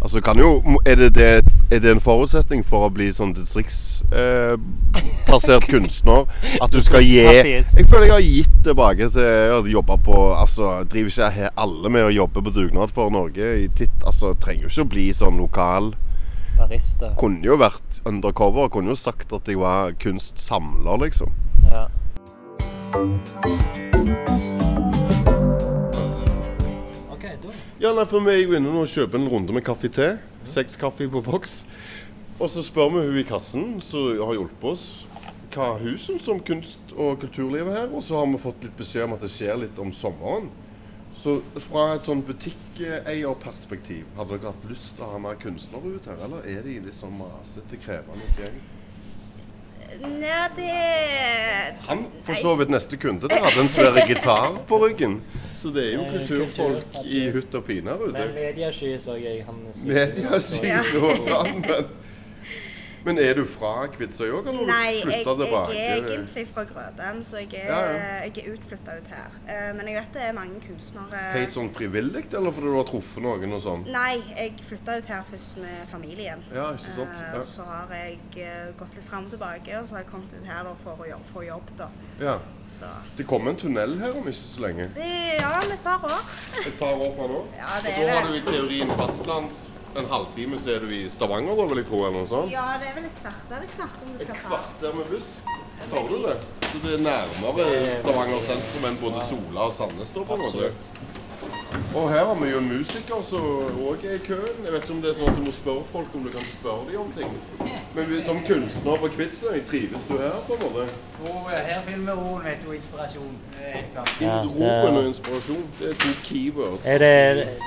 Altså, 0.00 0.20
kan 0.20 0.38
jo 0.38 0.62
Er 0.86 0.96
det, 0.96 1.14
det, 1.14 1.44
er 1.74 1.78
det 1.84 1.90
en 1.94 2.00
forutsetning 2.02 2.62
for 2.66 2.86
å 2.86 2.90
bli 2.94 3.08
sånn 3.14 3.32
distriktsbasert 3.36 5.64
eh, 5.66 5.70
kunstner? 5.74 6.20
At 6.62 6.70
du 6.74 6.80
skal 6.84 7.02
gi 7.04 7.18
Jeg 7.22 7.86
føler 7.90 8.06
jeg 8.08 8.14
har 8.14 8.24
gitt 8.26 8.56
tilbake 8.66 9.10
til 9.14 9.54
å 9.56 9.58
jobbe 9.68 9.96
på 10.06 10.16
Altså, 10.38 10.64
driver 10.90 11.10
ikke 11.14 11.30
he- 11.36 11.52
alle 11.66 11.88
med 11.96 12.02
å 12.08 12.14
jobbe 12.14 12.38
på 12.46 12.54
dugnad 12.56 12.94
for 12.96 13.06
Norge 13.14 13.46
i 13.64 13.66
titt 13.76 13.98
Altså, 14.06 14.26
trenger 14.40 14.62
jo 14.68 14.72
ikke 14.72 14.86
å 14.86 14.92
bli 14.96 15.06
sånn 15.16 15.36
lokal. 15.40 15.86
barista. 16.58 17.12
Kunne 17.18 17.42
jo 17.44 17.56
vært 17.58 18.00
undercover. 18.06 18.68
Kunne 18.70 18.92
jo 18.94 18.98
sagt 18.98 19.32
at 19.34 19.48
jeg 19.50 19.58
var 19.58 19.92
kunstsamler, 19.98 20.96
liksom. 21.08 21.32
Ja. 21.72 21.88
OK, 27.10 27.24
da 27.42 27.48
Ja, 27.82 27.92
nei, 27.94 28.04
for 28.08 28.22
vi 28.24 28.32
er 28.34 28.40
jo 28.44 28.56
inne 28.58 28.72
og 28.80 28.88
kjøper 28.90 29.20
en 29.20 29.28
runde 29.30 29.54
med 29.56 29.64
kaffe 29.66 29.90
te. 29.92 30.08
Seks 30.44 30.76
kaffe 30.76 31.08
på 31.08 31.22
boks. 31.24 31.62
Og 32.40 32.50
så 32.50 32.64
spør 32.66 32.90
vi 32.92 33.06
hun 33.06 33.18
i 33.20 33.26
kassen 33.26 33.80
som 33.84 34.18
har 34.18 34.34
hjulpet 34.36 34.66
oss, 34.72 34.84
hva 35.54 35.76
hun 35.78 35.96
syns 36.00 36.26
om 36.28 36.40
kunst- 36.42 36.94
og 36.96 37.20
kulturlivet 37.22 37.72
her. 37.72 37.88
Og 37.94 38.02
så 38.02 38.18
har 38.18 38.26
vi 38.26 38.42
fått 38.42 38.64
litt 38.66 38.76
beskjed 38.78 39.06
om 39.06 39.16
at 39.16 39.24
det 39.24 39.32
skjer 39.32 39.60
litt 39.62 39.78
om 39.78 39.92
sommeren. 39.94 40.50
Så 41.14 41.38
fra 41.68 41.94
et 41.94 42.04
sånn 42.04 42.24
butikkeierperspektiv, 42.26 44.08
hadde 44.18 44.34
dere 44.34 44.50
hatt 44.50 44.66
lyst 44.68 44.96
til 44.96 45.06
å 45.06 45.12
ha 45.12 45.20
mer 45.22 45.38
kunstnere 45.40 45.94
ut 45.94 46.08
her? 46.10 46.18
Eller 46.26 46.48
er 46.50 46.64
de 46.66 46.80
liksom 46.88 47.14
sånn 47.14 47.20
masete, 47.22 47.78
krevende 47.80 48.26
gjeng? 48.34 48.58
Nei, 50.02 50.48
det 50.56 50.70
Han 51.88 52.06
for 52.26 52.34
så 52.34 52.54
vidt 52.58 52.70
neste 52.72 52.96
kunde. 52.96 53.28
Der 53.28 53.42
hadde 53.44 53.60
en 53.60 53.68
svær 53.68 53.98
gitar 54.08 54.56
på 54.68 54.78
ryggen. 54.82 55.20
Så 55.54 55.70
det 55.74 55.84
er 55.88 55.92
jo 55.94 56.04
kulturfolk 56.10 56.98
i 57.04 57.28
hutt 57.30 57.54
og 57.54 57.64
pine 57.64 57.90
her 57.90 58.00
Men 58.00 58.14
ute. 58.16 58.32
mediasky 58.34 58.96
så 58.98 59.14
jeg 59.14 59.44
han 59.46 59.60
Mediasky 59.86 60.72
sådan, 60.90 61.60
men 61.60 61.84
Men 63.04 63.18
er 63.20 63.34
du 63.36 63.44
fra 63.44 63.86
Kvitsøy 63.92 64.30
òg, 64.32 64.46
eller 64.48 64.70
har 64.72 64.92
du 64.94 65.00
flytta 65.04 65.32
tilbake? 65.36 65.68
Nei, 65.68 65.76
jeg 65.76 65.84
jeg 65.84 65.98
er 65.98 66.06
egentlig 66.08 66.44
fra 66.54 66.62
Grødem, 66.64 67.18
så 67.24 67.36
jeg 67.42 67.48
er, 67.54 67.66
Ja, 67.68 67.80
ja. 67.92 68.22
jeg 68.24 68.38
er 68.46 68.54
utflytta 68.54 68.94
ut 68.96 69.08
her. 69.12 69.28
Eh, 69.48 69.74
Men 69.76 69.88
jeg 69.90 69.96
vet 69.98 70.12
det 70.14 70.22
er 70.22 70.32
mange 70.32 70.60
kunstnere 70.64 71.20
Helt 71.34 71.52
sånn 71.52 71.68
frivillig, 71.74 72.24
eller 72.34 72.50
fordi 72.56 72.66
du 72.72 72.76
har 72.78 72.88
truffet 72.88 73.22
noen 73.26 73.52
og 73.52 73.60
sånn? 73.60 73.84
Nei, 73.92 74.14
jeg 74.38 74.54
flytta 74.68 74.96
ut 74.98 75.06
her 75.12 75.22
først 75.30 75.56
med 75.60 75.84
familien. 75.92 76.44
Ja, 76.54 76.70
ikke 76.72 76.94
sant? 76.96 77.10
Eh, 77.20 77.34
Ja. 77.34 77.42
Så 77.42 77.62
har 77.68 77.92
jeg 77.92 78.18
eh, 78.36 78.72
gått 78.78 78.94
litt 78.96 79.04
fram 79.04 79.24
og 79.28 79.30
tilbake, 79.36 79.78
og 79.80 79.86
så 79.86 79.94
har 79.98 80.04
jeg 80.04 80.10
kommet 80.10 80.32
ut 80.32 80.46
her 80.48 80.64
for 80.84 80.96
å 81.04 81.08
jobbe, 81.10 81.28
få 81.34 81.44
jobb. 81.46 81.76
da. 81.78 81.88
ja. 82.20 82.38
Så 82.68 82.86
Det 83.18 83.26
kommer 83.28 83.50
en 83.50 83.56
tunnel 83.60 83.98
her 84.00 84.16
om 84.16 84.24
ikke 84.24 84.32
så 84.40 84.60
lenge. 84.64 84.88
det, 84.94 85.36
Ja, 85.40 85.60
om 85.60 85.72
et 85.72 85.82
par 85.84 86.00
år. 86.04 86.22
Et 86.66 86.78
par 86.78 86.94
år 86.96 87.12
fra 87.16 87.26
nå. 87.28 87.44
Ja, 87.60 87.76
det 87.84 87.92
er 87.92 88.00
Og 88.00 88.08
er 88.08 88.14
da 88.14 88.20
har 88.20 88.30
du 88.32 88.36
i 88.36 88.40
teorien 88.48 88.88
fastlands. 88.96 89.68
En 89.94 90.08
halvtime 90.10 90.58
så 90.58 90.74
er 90.74 90.82
du 90.82 90.90
i 90.90 91.04
Stavanger, 91.08 91.54
da, 91.54 91.66
vil 91.70 91.78
jeg 91.82 91.86
tro, 91.86 92.00
eller 92.06 92.18
noe 92.24 92.30
sånt. 92.30 92.50
Ja, 92.50 92.64
det 92.82 92.88
er 92.90 92.96
vel 92.98 93.06
et 93.10 93.20
kvarter 93.22 93.62
vi 93.62 93.68
snakker 93.76 94.02
om 94.06 94.12
det 94.14 94.20
Et 94.20 94.26
skal 94.26 94.40
ta. 94.40 94.48
kvarter 94.48 94.96
med 94.98 95.10
buss. 95.12 95.30
Hører 95.92 96.08
du 96.10 96.16
det? 96.26 96.36
Så 96.66 96.80
det 96.82 96.94
er 96.98 97.02
nærmere 97.06 97.68
Stavanger 98.00 98.40
sentrum 98.48 98.88
enn 98.90 98.98
både 99.02 99.22
Sola 99.28 99.68
og 99.68 99.74
Sandnes, 99.76 100.10
da, 100.16 100.24
på 100.26 100.38
en 100.38 100.46
måte. 100.48 100.72
Og 101.94 102.08
her 102.10 102.24
har 102.26 102.34
vi 102.38 102.48
jo 102.50 102.58
en 102.58 102.68
musiker 102.70 103.22
som 103.26 103.44
òg 103.86 104.02
er 104.06 104.16
i 104.16 104.22
køen. 104.22 104.60
Jeg 104.64 104.72
vet 104.74 104.84
ikke 104.84 104.94
om 104.94 105.00
det 105.02 105.10
er 105.10 105.16
sånn 105.18 105.30
at 105.30 105.38
du 105.38 105.42
må 105.46 105.52
spørre 105.54 105.84
folk 105.92 106.14
om 106.18 106.24
du 106.26 106.30
kan 106.34 106.46
spørre 106.50 106.86
dem 106.90 107.00
om 107.02 107.10
ting. 107.14 107.34
Men 107.94 108.08
vi, 108.10 108.18
som 108.22 108.40
kunstner 108.46 108.98
på 109.02 109.10
Kvitsøy, 109.14 109.60
trives 109.68 110.06
du 110.10 110.14
her, 110.18 110.34
på 110.48 110.56
en 110.58 110.62
måte? 110.64 110.86
Og 111.30 111.50
her 111.50 111.82
vi 111.86 111.94
roen, 112.08 112.42
vet 112.46 112.62
du, 112.62 112.70
og 112.72 112.76
inspirasjon. 112.78 113.34
Det 113.54 113.62
er 113.68 113.76
helt 113.78 113.92
klart. 113.94 114.14
Ja, 114.22 114.40
Roen 114.46 115.00
og 115.02 115.08
inspirasjon, 115.12 115.64
det 115.78 115.92
er 115.92 116.00
to 116.02 116.14
keywords. 116.26 116.82
Er 116.86 116.98
det, 117.02 117.12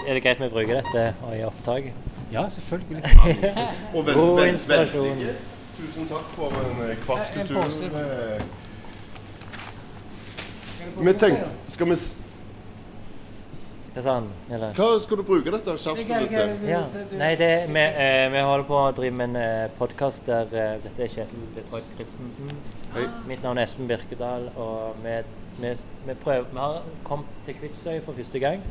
er 0.07 0.13
det 0.19 0.23
greit 0.27 0.43
vi 0.43 0.51
bruker 0.55 0.81
dette 0.81 1.07
i 1.35 1.43
opptak? 1.47 1.91
Ja, 2.31 2.49
selvfølgelig. 2.49 3.03
Og 3.93 4.05
vel- 4.07 4.13
God 4.13 4.39
vel- 4.41 4.49
inspirasjon. 4.55 5.07
veldige. 5.09 5.35
Tusen 5.77 6.07
takk 6.09 6.29
for 6.35 6.47
en 6.49 6.89
eh, 6.89 6.95
kvass 7.05 7.29
kultur. 7.35 7.63
eh. 7.97 8.41
Vi 10.97 11.13
tenker 11.13 11.19
tenk, 11.19 11.37
skal 11.67 11.85
vi 11.91 11.95
s- 11.95 12.15
Hva 13.93 14.01
sa 14.05 14.13
han? 14.19 14.27
Eller? 14.53 14.73
Hva 14.77 14.87
skal 15.01 15.17
du 15.17 15.23
bruke 15.25 15.51
dette 15.51 15.73
hva- 15.73 15.95
til? 15.97 16.67
Ja. 16.69 16.81
Nei, 17.17 17.35
det, 17.35 17.49
vi, 17.73 17.79
eh, 17.79 18.29
vi 18.33 18.41
holder 18.45 18.65
på 18.69 18.77
å 18.77 18.91
drive 18.97 19.11
med 19.17 19.29
en 19.29 19.35
eh, 19.41 19.69
podkast 19.79 20.25
der 20.29 20.45
eh, 20.53 20.75
Dette 20.83 21.03
er 21.03 21.07
Kjetil 21.13 21.47
Detroit 21.55 21.83
Christensen. 21.97 22.51
Hei. 22.93 23.07
Mitt 23.27 23.41
navn 23.43 23.57
er 23.57 23.63
Espen 23.65 23.87
Birkedal, 23.89 24.49
og 24.55 24.95
vi, 25.03 25.15
vi, 25.61 25.73
vi, 26.07 26.13
prøver, 26.13 26.45
vi 26.51 26.57
har 26.61 26.81
kommet 27.03 27.25
til 27.45 27.57
Kvitsøy 27.61 27.99
for 28.05 28.13
første 28.13 28.39
gang. 28.39 28.61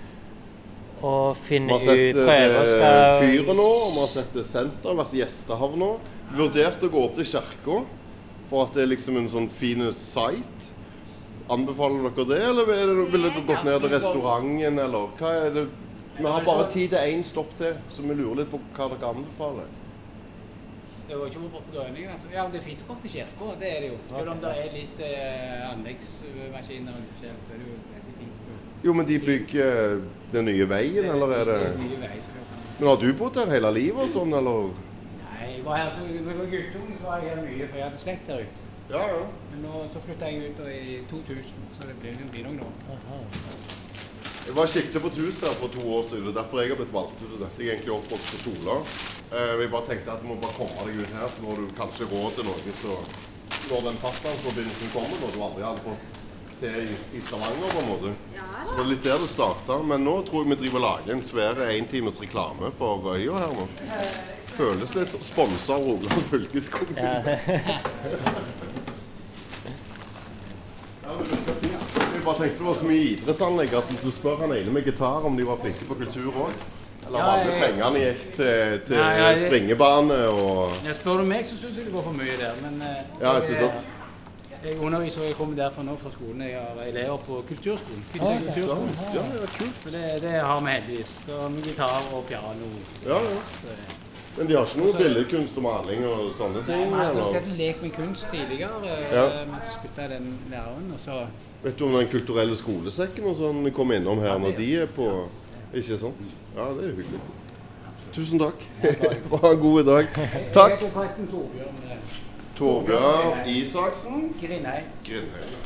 Og 1.03 1.37
Vi 1.49 1.59
har 1.69 1.79
sett 1.85 1.99
ut 2.17 2.23
Prøver 2.25 2.57
eh, 2.63 2.71
skal 2.71 3.21
fyret 3.21 3.57
nå, 3.59 3.67
og 3.67 3.91
vi 3.93 4.01
har 4.01 4.13
sett 4.15 4.39
senter, 4.49 4.97
vært 4.97 5.13
gjestehavn 5.19 5.79
nå. 5.83 5.91
Vurdert 6.37 6.83
å 6.83 6.91
gå 6.91 7.03
opp 7.05 7.15
til 7.19 7.29
kirka 7.29 7.81
for 8.49 8.63
at 8.65 8.75
det 8.75 8.85
er 8.87 8.93
liksom 8.95 9.17
en 9.21 9.29
sånn 9.29 9.49
fin 9.51 9.83
site. 9.93 10.73
Anbefaler 11.53 12.09
dere 12.17 12.27
det, 12.31 12.39
eller 12.49 12.67
vil 12.67 12.77
dere- 12.81 13.11
ville 13.13 13.31
dere 13.31 13.47
gått 13.47 13.65
ned 13.67 13.81
til 13.85 13.91
restauranten, 13.93 14.79
eller 14.79 15.11
hva 15.19 15.33
er 15.47 15.51
det? 15.55 15.67
Vi 16.17 16.25
har 16.25 16.45
bare 16.47 16.71
tid 16.73 16.91
til 16.91 16.99
én 17.13 17.23
stopp 17.23 17.53
til, 17.59 17.75
så 17.93 18.03
vi 18.03 18.15
lurer 18.17 18.41
litt 18.41 18.51
på 18.51 18.59
hva 18.75 18.89
dere 18.95 19.11
anbefaler. 19.13 19.69
Det 21.07 21.15
var 21.19 21.27
ikke 21.29 21.39
på 21.53 21.61
Grønningen. 21.73 22.11
Altså. 22.17 22.27
Ja, 22.33 22.43
men 22.43 22.53
det 22.53 22.61
er 22.61 22.65
fint 22.67 22.81
å 22.83 22.87
komme 22.89 23.03
til 23.05 23.11
kirka, 23.11 23.53
det 23.61 23.69
er 23.77 23.81
det 23.85 23.91
jo. 23.93 23.99
Selv 24.11 24.31
om 24.33 24.41
det 24.43 24.55
er 24.59 24.73
litt 24.75 25.03
eh, 25.07 25.69
anleggsmaskiner 25.71 26.97
og 26.97 27.05
litt 27.05 27.13
forskjellig, 27.15 27.45
så 27.47 27.53
er 27.55 27.63
det 27.63 27.69
jo. 27.69 27.77
Jo, 28.87 28.93
men 28.95 29.07
de 29.07 29.19
bygger 29.19 29.97
den 30.31 30.45
nye 30.47 30.67
veien, 30.71 31.09
eller 31.11 31.33
er 31.35 31.49
det. 31.49 31.71
Men 32.79 32.89
har 32.89 33.01
du 33.01 33.09
bodd 33.19 33.39
her 33.41 33.49
hele 33.51 33.73
livet 33.75 34.05
og 34.05 34.13
sånn, 34.13 34.35
eller? 34.39 34.69
Nei, 35.25 35.49
jeg 35.57 35.65
var 35.67 35.81
her 35.81 35.89
som 35.97 36.07
guttunge, 36.53 36.99
så 37.01 37.09
var 37.09 37.25
jeg 37.25 37.33
her 37.33 37.41
mye, 37.41 37.67
for 37.67 37.81
jeg 37.81 37.85
hadde 37.89 38.03
slekt 38.05 38.31
her 38.31 38.45
ute. 38.45 38.67
Ja, 38.93 39.01
ja. 39.11 39.25
Men 39.51 39.65
nå 39.67 39.81
så 39.91 40.03
flytta 40.05 40.31
jeg 40.31 40.53
ut 40.53 40.61
i 40.71 41.01
2000, 41.11 41.65
så 41.75 41.89
det 41.89 41.97
blir, 41.99 42.15
det 42.21 42.29
blir 42.31 42.47
noen 42.47 42.61
år. 42.63 42.77
Jeg 44.47 44.55
var 44.55 44.71
sikta 44.71 45.03
på 45.03 45.11
et 45.11 45.19
hus 45.19 45.41
her 45.43 45.57
for 45.59 45.75
to 45.75 45.83
år 45.97 46.05
siden. 46.07 46.29
og 46.31 46.37
Derfor 46.37 46.63
jeg 46.63 46.71
har 46.71 46.79
blitt 46.79 46.95
valgt 46.95 47.25
ut. 47.25 47.33
Dette 47.41 47.65
er 47.65 47.73
egentlig 47.73 47.97
oppvokst 47.97 48.37
på 48.37 48.43
Sola. 48.45 48.77
Eh, 49.33 49.55
jeg 49.65 49.73
bare 49.73 49.89
tenkte 49.89 50.15
at 50.15 50.23
du 50.23 50.29
må 50.31 50.37
bare 50.45 50.55
komme 50.61 50.87
deg 50.87 51.01
ut 51.03 51.17
her, 51.17 51.27
så 51.35 51.43
når 51.43 51.65
du 51.65 51.75
kanskje 51.81 52.07
råd 52.13 52.39
til 52.39 52.47
noe. 52.47 52.77
Så 52.85 53.01
når 53.73 53.89
den 53.89 53.99
fastlandsforbindelsen 54.05 54.95
kommer, 54.95 55.19
når 55.25 55.35
du 55.35 55.43
aldri 55.49 55.67
hadde 55.67 55.85
fått 55.89 56.23
til 56.61 56.77
i, 56.87 56.97
i 57.17 57.21
Stavanger, 57.21 57.69
på 57.75 57.83
en 57.83 57.89
måte. 57.91 58.13
Ja 58.37 58.47
Så 58.65 58.71
det 58.73 58.79
var 58.81 58.89
litt 58.91 59.05
der 59.05 59.19
det 59.23 59.29
starta. 59.33 59.79
Men 59.93 60.05
nå 60.05 60.17
tror 60.29 60.45
jeg 60.45 60.53
vi 60.55 60.59
driver 60.65 60.81
og 60.81 60.87
lager 60.87 61.13
en 61.17 61.23
svær 61.23 61.61
entimes 61.71 62.21
reklame 62.23 62.71
for 62.79 63.11
øya 63.15 63.39
her 63.43 63.53
nå. 63.59 63.69
Føles 64.57 64.95
litt 64.97 65.13
sponsa 65.27 65.75
av 65.77 65.85
Rogaland 65.85 66.23
fylkeskommune. 66.31 66.97
Ja. 66.97 67.79
Jeg 71.07 72.23
bare 72.25 72.39
tenkte 72.41 72.59
det 72.59 72.67
var 72.67 72.75
så 72.81 72.87
mye 72.89 73.03
idrettsanlegg 73.13 73.75
at 73.79 73.91
du 74.03 74.09
spør 74.15 74.41
han 74.43 74.55
ene 74.57 74.73
med 74.75 74.87
gitar 74.89 75.27
om 75.29 75.37
de 75.39 75.45
var 75.47 75.61
flinke 75.63 75.87
på 75.87 75.95
kultur 76.01 76.33
òg. 76.47 76.55
Eller 77.07 77.21
om 77.21 77.23
Ja, 77.23 77.35
alle 77.37 77.59
pengene 77.63 78.01
gikk 78.03 78.23
til, 78.35 78.81
til 78.89 78.97
ja, 78.99 79.11
ja, 79.15 79.27
jeg- 79.31 79.45
springebane 79.47 80.17
og 80.33 80.73
Ja, 80.85 80.95
spør 80.97 81.21
du 81.23 81.25
meg, 81.31 81.45
så 81.47 81.55
syns 81.61 81.77
jeg 81.79 81.87
det 81.87 81.93
går 81.95 82.03
for 82.09 82.17
mye 82.19 82.35
der, 82.41 82.57
men 82.65 82.81
eh, 82.83 83.05
Ja, 83.21 83.37
jeg 83.37 83.43
synes 83.47 83.63
at 83.69 83.85
Jeg 84.67 84.79
underviser, 84.83 85.21
og 85.21 85.27
jeg 85.29 85.35
kommer 85.39 85.57
derfor 85.57 85.83
nå 85.87 85.93
fra 86.01 86.11
skolen. 86.11 86.41
Jeg 86.43 86.59
har 86.59 86.81
elever 86.89 87.17
på 87.27 87.37
kulturskolen. 87.49 88.03
Ah, 88.19 88.33
kulturskolen. 88.41 88.89
Sånn. 88.97 89.15
Ja, 89.15 89.23
ja, 89.37 89.47
kult. 89.59 89.77
Så 89.85 89.93
det, 89.95 90.03
det 90.25 90.33
har 90.41 90.65
vi 90.65 90.73
heldigvis. 90.75 91.13
Da 91.29 91.37
har 91.43 91.55
vi 91.55 91.63
gitar 91.69 92.09
og 92.17 92.25
piano. 92.31 92.71
Ja, 93.07 93.21
ja. 93.23 93.77
Men 94.37 94.51
de 94.51 94.57
har 94.59 94.67
ikke 94.69 94.83
noe 94.83 94.97
billedkunst 94.99 95.57
og 95.57 95.65
maling 95.65 96.03
og 96.11 96.27
sånne 96.37 96.65
ting? 96.67 96.83
Vi 96.91 96.99
har 96.99 97.13
eller? 97.15 97.31
sett 97.33 97.47
en 97.49 97.57
lek 97.57 97.79
med 97.87 97.95
kunst 97.95 98.27
tidligere, 98.33 98.83
eh, 98.91 99.15
Ja. 99.15 99.25
men 99.49 99.63
så 99.65 99.79
slutta 99.79 100.09
den 100.13 100.27
læreren. 100.51 100.91
Og 100.93 101.01
så 101.05 101.27
Vet 101.63 101.79
du 101.79 101.85
om 101.87 101.95
Den 101.97 102.09
kulturelle 102.09 102.57
skolesekken 102.57 103.25
og 103.25 103.37
sånn 103.37 103.73
kommer 103.73 103.97
innom 103.97 104.21
her 104.21 104.39
når 104.39 104.57
de 104.59 104.69
er 104.83 104.87
på 104.87 105.09
Ikke 105.75 105.97
sant? 105.99 106.29
Ja, 106.57 106.69
det 106.75 106.85
er 106.85 106.95
hyggelig. 107.01 107.21
Tusen 108.13 108.39
takk. 108.39 108.61
Ha 109.33 109.51
en 109.53 109.61
god 109.61 109.85
dag. 109.85 110.07
Takk. 110.53 110.71
Jeg 110.71 110.79
heter 110.79 110.91
forresten 110.91 111.29
Torbjørn 111.33 111.83
Torbjørn 112.57 113.47
Isaksen. 113.49 114.33
Grindheim. 114.41 114.85
Grindheim. 115.05 115.57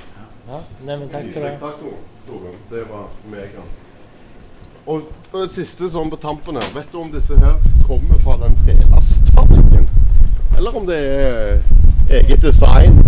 ja. 0.48 0.58
Nei, 0.84 0.96
men 0.96 1.08
takk 1.12 1.28
skal 1.30 1.42
du 1.42 1.46
ha. 1.46 1.54
Takk, 1.60 1.84
Torbjørn. 2.26 2.56
Det 2.70 2.82
var 2.90 3.06
mega. 3.30 3.62
Og 4.90 5.06
det 5.32 5.50
siste 5.54 5.90
sånn 5.92 6.10
på 6.10 6.18
tampen 6.18 6.58
her. 6.58 6.66
Vet 6.74 6.90
du 6.92 6.98
om 7.02 7.12
disse 7.12 7.36
her 7.38 7.60
kommer 7.86 8.18
fra 8.24 8.34
den 8.40 8.56
trelastfabrikken? 8.64 9.86
Eller 10.58 10.76
om 10.80 10.86
det 10.88 10.98
er 10.98 11.60
eget 12.20 12.42
design? 12.42 12.98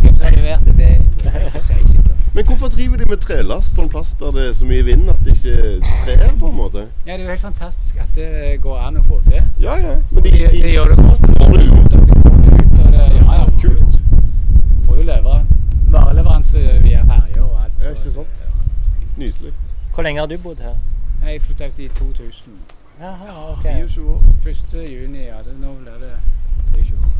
Som 0.00 0.22
har 0.22 0.32
levert 0.38 0.64
det, 0.64 0.74
det 0.78 1.34
jeg 1.34 1.50
ikke 1.50 1.60
si 1.66 1.76
sikkert. 1.92 2.06
Men 2.34 2.46
hvorfor 2.46 2.70
driver 2.72 2.96
de 3.02 3.08
med 3.10 3.18
trelast 3.20 3.74
på 3.76 3.82
en 3.84 3.88
plass 3.90 4.14
der 4.20 4.30
det 4.32 4.44
er 4.48 4.52
så 4.54 4.64
mye 4.70 4.84
vind 4.86 5.10
at 5.10 5.18
det 5.26 5.34
ikke 5.36 5.54
er 5.58 5.80
trær, 6.06 6.30
på 6.40 6.48
en 6.48 6.56
måte? 6.56 6.86
Ja, 7.04 7.12
det 7.12 7.20
er 7.20 7.24
jo 7.26 7.30
helt 7.34 7.44
fantastisk 7.44 7.98
at 8.00 8.14
det 8.16 8.60
går 8.64 8.78
an 8.86 9.00
å 9.00 9.04
få 9.10 9.18
til. 9.28 9.42
Ja, 9.60 9.74
ja. 9.82 9.96
Men 10.14 10.22
de, 10.24 10.30
De, 10.30 10.44
de, 10.46 10.62
de 10.62 10.72
gjør 10.76 10.94
det 10.94 10.98
godt. 11.04 11.26
får 11.42 11.56
det 11.58 11.66
jo. 11.66 11.80
Ut 11.80 12.78
av 12.78 12.86
det, 12.86 12.89
ja, 13.00 13.34
ja, 13.34 13.44
Kult. 13.60 14.00
Får 14.86 14.96
jo 14.96 15.02
levere 15.02 15.44
vareleveranse 15.90 16.58
via 16.82 17.02
ferje 17.04 17.40
og 17.42 17.62
alt. 17.64 17.72
Ja, 17.80 17.94
så- 17.94 18.08
ikke 18.08 18.12
sant? 18.14 18.46
Nydelig. 19.16 19.52
Hvor 19.94 20.02
lenge 20.02 20.20
har 20.20 20.26
du 20.26 20.36
bodd 20.38 20.56
her? 20.60 20.76
Jeg 21.26 21.42
flytta 21.42 21.66
ut 21.68 21.78
i 21.78 21.88
2000. 21.88 22.52
Jaha, 23.00 23.52
ok. 23.52 23.62
24 23.62 24.10
år. 24.10 24.22
1. 24.46 24.74
juni, 25.02 25.18
ja. 25.24 25.38
Det, 25.44 25.54
nå 25.60 25.74
blir 25.74 25.92
det 25.92 25.98
23 26.00 26.10
år. 26.10 26.49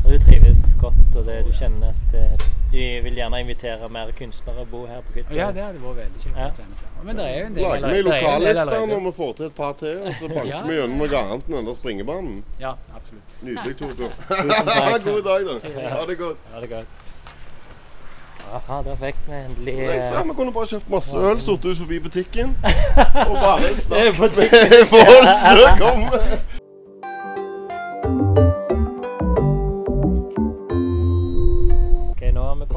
Så 0.01 0.09
du 0.09 0.17
trives 0.17 0.61
godt, 0.81 0.95
og 1.15 1.25
det 1.27 1.35
du 1.45 1.51
kjenner 1.53 1.91
at 1.93 2.15
eh, 2.17 2.45
de 2.71 2.85
vil 3.05 3.13
gjerne 3.19 3.39
invitere 3.43 3.89
mer 3.93 4.09
kunstnere 4.17 4.63
å 4.63 4.65
bo 4.71 4.79
her 4.89 5.03
på 5.05 5.13
Kvitsøy? 5.17 5.35
Ja, 5.37 5.51
det 5.53 5.61
hadde 5.61 5.81
vært 5.83 5.99
veldig 5.99 6.23
kjekt. 6.23 6.37
Ja. 6.39 7.03
Men 7.05 7.19
det 7.19 7.25
er 7.27 7.35
jo 7.37 7.45
en 7.45 7.55
del 7.55 7.63
Lager 7.67 7.87
vi 7.91 7.99
er 7.99 8.27
allerede. 8.31 8.79
når 8.93 9.03
vi 9.05 9.11
får 9.19 9.33
til 9.37 9.45
et 9.45 9.55
par 9.59 9.73
til, 9.81 9.99
og 10.01 10.15
så 10.19 10.27
banker 10.31 10.49
Ja. 10.49 10.61
vi 10.65 10.73
gjennom 10.79 10.97
noe 11.03 11.21
annet 11.21 11.51
enn 11.51 11.69
den 11.69 11.77
springebanen. 11.77 12.43
Ja, 12.59 12.73
absolutt. 12.95 13.37
Nydelig, 13.41 13.77
takk. 13.81 15.05
God 15.05 15.21
dag, 15.29 15.47
da. 15.51 15.89
Ha 15.95 16.05
det 16.09 16.17
godt. 16.23 16.37
Ha 16.53 16.59
det 16.65 16.71
er 16.71 16.75
godt. 16.77 16.97
Aha, 18.51 18.81
da 18.83 18.95
fikk 18.99 19.19
vi 19.27 19.33
endelig 19.37 19.75
Nei, 19.77 19.99
så, 20.01 20.15
eh, 20.19 20.25
Vi 20.27 20.33
kunne 20.35 20.51
bare 20.51 20.67
kjøpt 20.67 20.89
masse 20.91 21.17
øl, 21.17 21.37
sittet 21.39 21.65
ut 21.71 21.77
forbi 21.77 21.99
butikken 22.03 22.55
og 23.29 23.35
bare 23.37 23.69
snakket 23.75 24.19
med 24.19 24.87
folk 24.95 25.29
til 25.45 25.61
å 25.61 25.75
komme. 25.79 26.19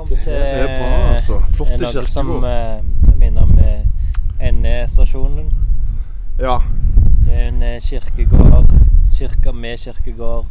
Nå 0.04 0.14
det 0.14 0.22
til 0.22 0.32
Det 0.32 0.60
er 0.60 0.76
bra, 0.78 1.12
altså. 1.12 1.40
Flotte 1.56 1.78
noe 1.80 2.06
som 2.10 2.30
eh, 2.44 3.14
minner 3.16 3.42
om 3.42 3.58
eh, 3.58 4.48
endestasjonen. 4.48 5.50
Ja. 6.40 6.58
Det 7.24 7.32
er 7.34 7.48
en 7.48 7.62
eh, 7.62 7.80
kirkegård. 7.82 8.74
Kirke 9.14 9.52
med 9.52 9.78
kirkegård. 9.78 10.46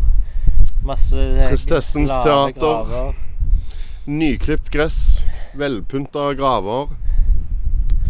Masse 0.83 1.15
Tristessens 1.49 2.11
teater. 2.11 2.59
graver. 2.59 3.13
Nyklipt 4.05 4.71
gress, 4.71 5.23
velpynta 5.55 6.33
graver. 6.33 6.89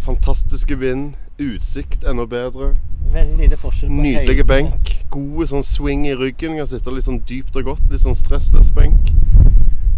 Fantastiske 0.05 0.79
vind. 0.79 1.13
Utsikt 1.39 2.03
enda 2.09 2.25
bedre. 2.25 2.75
Veldig 3.13 3.37
lite 3.37 3.57
forskjell 3.57 3.89
på 3.89 3.93
Nydelige 4.01 4.43
høyde. 4.43 4.47
benk. 4.47 4.93
Gode 5.09 5.47
sånn 5.49 5.65
swing 5.65 6.05
i 6.07 6.15
ryggen. 6.17 6.57
Kan 6.57 6.69
sitte 6.69 6.93
litt 6.93 7.05
sånn 7.05 7.21
dypt 7.29 7.57
og 7.57 7.63
godt. 7.73 7.83
Litt 7.91 8.01
sånn 8.05 8.17
stressless 8.17 8.71
benk. 8.73 9.11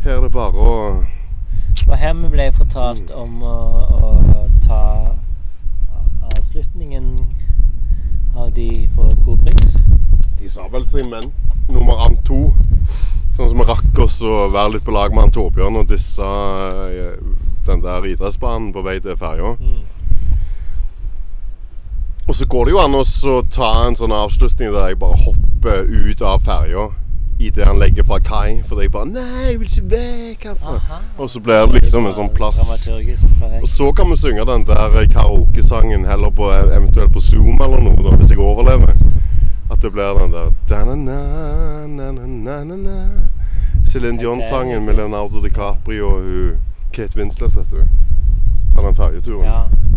Her 0.04 0.18
er 0.18 0.22
det 0.26 0.32
bare 0.32 0.56
å 0.56 0.74
var 1.88 2.02
her 2.02 2.14
vi 2.18 2.30
ble 2.34 2.50
fortalt 2.56 3.12
om 3.14 3.44
å, 3.46 3.58
å 4.02 4.46
ta 4.66 4.82
avslutningen 6.34 7.10
av 8.36 8.52
de 8.56 8.88
på 8.96 9.10
Kobrix. 9.26 9.78
De 10.40 10.50
sa 10.52 10.68
vel 10.74 10.88
sin 10.90 11.12
menn 11.12 11.30
nummer 11.70 12.02
an 12.06 12.18
to. 12.28 12.48
Sånn 13.36 13.52
som 13.52 13.60
vi 13.60 13.68
rakk 13.68 14.02
oss 14.02 14.18
å 14.24 14.48
være 14.54 14.76
litt 14.76 14.86
på 14.88 14.96
lag 14.96 15.14
med 15.14 15.28
han 15.28 15.36
Torbjørn 15.36 15.82
og 15.82 15.90
disse 15.92 16.26
eh, 16.26 17.18
den 17.66 17.82
der 17.84 18.06
idrettsbanen 18.08 18.72
på 18.74 18.84
vei 18.86 19.00
til 19.04 19.18
ferja. 19.20 19.56
Mm. 19.60 19.84
Og 22.26 22.36
så 22.36 22.48
går 22.50 22.66
det 22.66 22.74
jo 22.74 22.82
an 22.82 22.98
å 22.98 23.06
ta 23.54 23.72
en 23.86 23.98
sånn 23.98 24.14
avslutning 24.16 24.74
der 24.74 24.92
jeg 24.92 25.02
bare 25.02 25.22
hopper 25.26 25.86
ut 25.86 26.24
av 26.26 26.46
ferja 26.46 26.90
legger 27.40 28.04
fra 28.04 28.20
kai. 28.20 28.64
Fordi 28.68 28.82
jeg 28.82 28.92
bare 28.92 29.06
Nei, 29.06 29.52
jeg 29.52 29.60
vil 29.60 29.68
ikke 29.68 29.90
vekk 29.90 30.44
herfra. 30.44 31.00
Og 31.18 31.30
så 31.30 31.40
blir 31.40 31.66
det 31.66 31.74
liksom 31.74 32.06
en 32.06 32.14
sånn 32.14 32.30
plass. 32.34 32.90
Og 33.62 33.68
så 33.70 33.92
kan 33.92 34.10
vi 34.10 34.16
synge 34.16 34.46
den 34.46 34.66
der 34.66 35.08
karaokesangen 35.12 36.06
heller 36.06 36.30
på 36.30 36.52
eventuelt 36.52 37.14
på 37.14 37.20
Zoom 37.20 37.62
eller 37.62 37.82
noe, 37.82 37.96
da, 38.04 38.16
hvis 38.16 38.30
jeg 38.32 38.40
overlever. 38.40 38.96
At 39.72 39.82
det 39.82 39.92
blir 39.92 40.20
den 40.20 40.32
der. 40.32 40.52
Céline 43.86 44.20
Dion-sangen 44.20 44.86
med 44.86 44.96
Leonardo 44.96 45.42
DiCaprio 45.44 46.08
og 46.18 46.58
Kate 46.94 47.18
Winslet, 47.18 47.56
vet 47.56 47.72
du. 47.72 47.84
Fra 48.74 48.88
den 48.88 48.96
ferjeturen. 48.96 49.95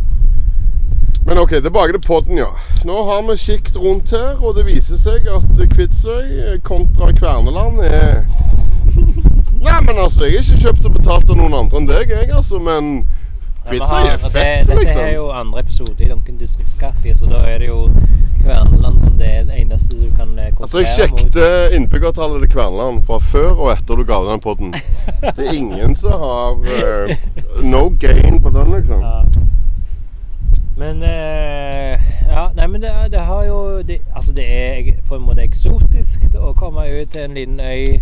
Men 1.26 1.38
ok, 1.38 1.50
tilbake 1.50 1.92
til 1.92 2.02
podden, 2.06 2.38
ja. 2.38 2.48
Nå 2.84 3.02
har 3.04 3.22
vi 3.28 3.36
kikket 3.36 3.76
rundt 3.76 4.10
her, 4.10 4.38
og 4.40 4.56
det 4.56 4.66
viser 4.68 5.00
seg 5.00 5.28
at 5.28 5.62
Kvitsøy 5.74 6.58
kontra 6.64 7.12
Kverneland 7.12 7.82
er 7.84 8.24
Nei, 9.58 9.80
men 9.84 9.98
altså, 9.98 10.24
jeg 10.24 10.38
har 10.38 10.46
ikke 10.46 10.62
kjøpt 10.62 10.86
og 10.86 10.94
betalt 10.94 11.30
av 11.30 11.36
noen 11.36 11.56
andre 11.58 11.80
enn 11.80 11.88
deg, 11.90 12.12
jeg, 12.14 12.30
altså. 12.32 12.60
Men 12.62 13.02
Kvitsøy 13.68 14.06
er 14.06 14.16
det, 14.16 14.30
liksom. 14.30 14.78
Dette 14.78 15.00
er 15.02 15.12
jo 15.18 15.28
andre 15.34 15.60
episode 15.66 15.96
i 15.98 16.08
Duncan 16.08 16.38
Distriktskaffe, 16.40 17.14
så 17.18 17.28
da 17.28 17.42
er 17.50 17.60
det 17.64 17.68
jo 17.68 17.82
Kverneland 18.38 19.02
som 19.02 19.16
det 19.18 19.28
er 19.34 19.42
det 19.44 19.58
eneste 19.60 19.96
du 19.98 20.08
kan 20.16 20.30
eh, 20.38 20.52
Altså, 20.60 20.78
jeg 20.78 21.10
konkurrere 21.10 21.34
sjekket 21.34 21.76
innbyggertallet 21.76 22.44
til 22.44 22.52
Kverneland 22.54 23.02
fra 23.06 23.18
før 23.20 23.50
og 23.50 23.72
etter 23.74 23.98
du 23.98 24.04
ga 24.08 24.22
den 24.30 24.40
podden. 24.40 24.74
Det 25.36 25.48
er 25.48 25.52
ingen 25.52 25.94
som 25.98 26.22
har 26.22 26.56
uh, 26.62 27.12
no 27.64 27.88
gain 28.00 28.40
på 28.42 28.52
den, 28.54 28.72
liksom. 28.78 29.02
Ja. 29.02 29.18
Men 30.78 31.02
eh, 31.02 31.98
Ja, 32.28 32.48
nei, 32.54 32.66
men 32.66 32.80
det, 32.82 32.92
det 33.12 33.20
har 33.26 33.44
jo 33.48 33.82
det, 33.82 33.98
Altså, 34.14 34.32
det 34.32 34.46
er 34.46 34.92
på 35.08 35.16
en 35.18 35.26
måte 35.26 35.42
eksotisk 35.42 36.28
å 36.38 36.52
komme 36.58 36.86
ut 36.86 37.10
til 37.14 37.26
en 37.26 37.34
liten 37.34 37.60
øy 37.60 38.00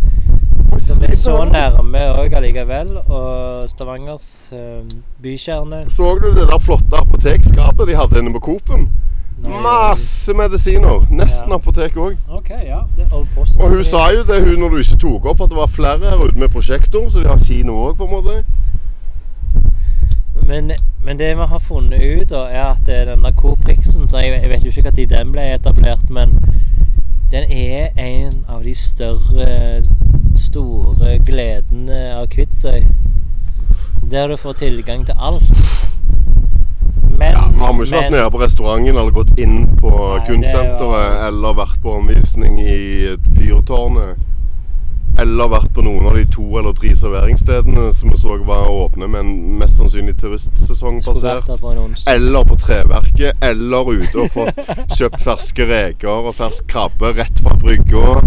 som 0.86 1.00
er 1.02 1.14
så 1.16 1.32
nærme 1.48 2.02
òg 2.20 2.34
allikevel, 2.36 2.90
og 3.08 3.68
Stavangers 3.70 4.26
eh, 4.52 4.84
bykjerne. 5.22 5.86
Så 5.90 6.10
du 6.20 6.28
det 6.36 6.44
der 6.50 6.60
flotte 6.62 7.00
apotekskapet 7.00 7.88
de 7.88 7.96
hadde 7.96 8.20
inne 8.20 8.34
på 8.36 8.42
Coop-en? 8.50 8.84
Masse 9.62 10.34
medisiner. 10.34 11.06
Nesten 11.10 11.50
Ja. 11.50 11.56
apotek 11.56 11.96
òg. 11.96 12.16
Okay, 12.28 12.66
ja. 12.66 12.80
Og 13.12 13.68
hun 13.68 13.84
sa 13.84 14.08
jo 14.16 14.22
det 14.28 14.44
hun 14.44 14.60
når 14.60 14.68
du 14.68 14.76
ikke 14.76 14.96
tok 14.96 15.26
opp, 15.32 15.40
at 15.40 15.50
det 15.50 15.56
var 15.56 15.66
flere 15.66 16.10
her 16.10 16.22
ute 16.24 16.38
med 16.38 16.48
prosjektor, 16.48 17.08
så 17.10 17.20
de 17.20 17.28
har 17.28 17.38
kino 17.38 17.72
òg, 17.88 17.96
på 17.96 18.04
en 18.04 18.10
måte. 18.10 18.44
Men, 20.42 20.72
men 21.04 21.18
det 21.18 21.36
vi 21.36 21.46
har 21.46 21.58
funnet 21.58 22.04
ut, 22.06 22.28
da, 22.30 22.44
er 22.48 22.64
at 22.74 22.86
denne 22.86 23.32
Coop-Riksen 23.32 24.08
så 24.08 24.18
jeg, 24.22 24.40
jeg 24.42 24.50
vet 24.50 24.64
jo 24.66 24.70
ikke 24.70 24.90
når 24.90 25.08
den 25.16 25.32
ble 25.32 25.46
etablert, 25.54 26.10
men 26.10 26.36
den 27.30 27.50
er 27.50 27.88
en 27.98 28.44
av 28.48 28.62
de 28.64 28.74
større, 28.74 29.82
store 30.38 31.18
gledene 31.26 31.98
av 32.14 32.28
Kvitsøy. 32.30 32.84
Der 34.10 34.28
du 34.28 34.36
får 34.36 34.52
tilgang 34.52 35.06
til 35.06 35.14
alt. 35.18 35.50
Men, 37.18 37.32
Ja, 37.32 37.48
Vi 37.48 37.58
har 37.58 37.72
ikke 37.72 37.96
vært 37.96 38.10
nede 38.12 38.30
på 38.30 38.40
restauranten 38.42 38.88
eller 38.92 39.10
gått 39.10 39.38
inn 39.40 39.66
på 39.80 39.90
Nei, 39.90 40.26
kunstsenteret 40.26 40.80
var- 40.86 41.26
eller 41.26 41.54
vært 41.56 41.80
på 41.82 41.94
omvisning 41.96 42.60
i 42.60 43.16
fyrtårnet. 43.34 44.18
Eller 45.18 45.48
vært 45.48 45.70
på 45.72 45.84
noen 45.84 46.08
av 46.10 46.16
de 46.18 46.24
to 46.28 46.44
eller 46.60 46.74
tre 46.76 46.90
serveringsstedene 46.96 47.86
som 47.96 48.10
vi 48.12 48.18
så 48.20 48.36
var 48.44 48.68
åpne, 48.68 49.08
men 49.08 49.30
mest 49.60 49.80
sannsynlig 49.80 50.16
turistsesong 50.20 51.00
onsdag. 51.00 51.46
Eller 52.12 52.44
på 52.44 52.58
Treverket, 52.60 53.38
eller 53.44 53.92
ute 53.94 54.26
og 54.26 54.34
fått 54.34 54.60
kjøpt 54.98 55.22
ferske 55.24 55.68
reker 55.70 56.28
og 56.28 56.36
fersk 56.36 56.68
krabbe 56.68 57.14
rett 57.16 57.40
fra 57.40 57.56
brygga. 57.62 58.20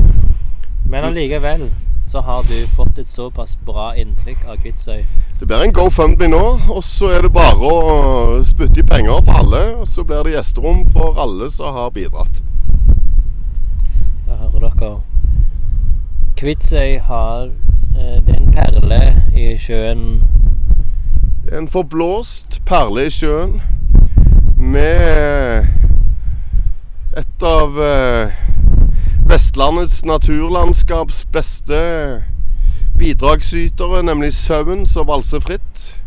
Men 0.90 1.12
allikevel 1.12 1.70
så 2.10 2.24
har 2.26 2.42
du 2.50 2.68
fått 2.74 2.98
et 2.98 3.10
såpass 3.10 3.54
bra 3.66 3.92
inntrykk 4.02 4.48
av 4.50 4.58
Kvitsøy. 4.64 5.04
Det 5.40 5.46
blir 5.46 5.62
en 5.62 5.74
GoFundMe 5.74 6.32
nå, 6.32 6.42
og 6.74 6.82
så 6.84 7.12
er 7.14 7.28
det 7.28 7.30
bare 7.36 7.70
å 7.70 8.40
spytte 8.48 8.82
i 8.82 8.88
penger 8.90 9.22
for 9.28 9.44
alle. 9.44 9.62
Og 9.78 9.86
så 9.88 10.02
blir 10.02 10.26
det 10.26 10.34
gjesterom 10.34 10.88
for 10.96 11.22
alle 11.22 11.52
som 11.54 11.78
har 11.78 11.94
bidratt. 11.94 12.42
Da 14.26 14.42
hører 14.42 14.66
dere. 14.66 15.19
Kvitsøy 16.40 17.00
har 17.00 17.42
eh, 18.00 18.26
Det 18.26 18.36
er 18.36 18.40
en 18.40 18.52
perle 18.52 19.24
i 19.36 19.58
sjøen. 19.58 20.24
En 21.58 21.68
forblåst 21.68 22.62
perle 22.66 23.06
i 23.06 23.10
sjøen 23.12 23.58
med 24.56 25.68
et 27.20 27.44
av 27.44 27.76
eh, 27.84 28.32
Vestlandets 29.28 30.06
naturlandskaps 30.06 31.26
beste 31.26 31.82
bidragsytere, 32.98 34.04
nemlig 34.04 34.32
sauen 34.34 34.86
som 34.86 35.08
valser 35.12 35.44
fritt. 35.44 36.00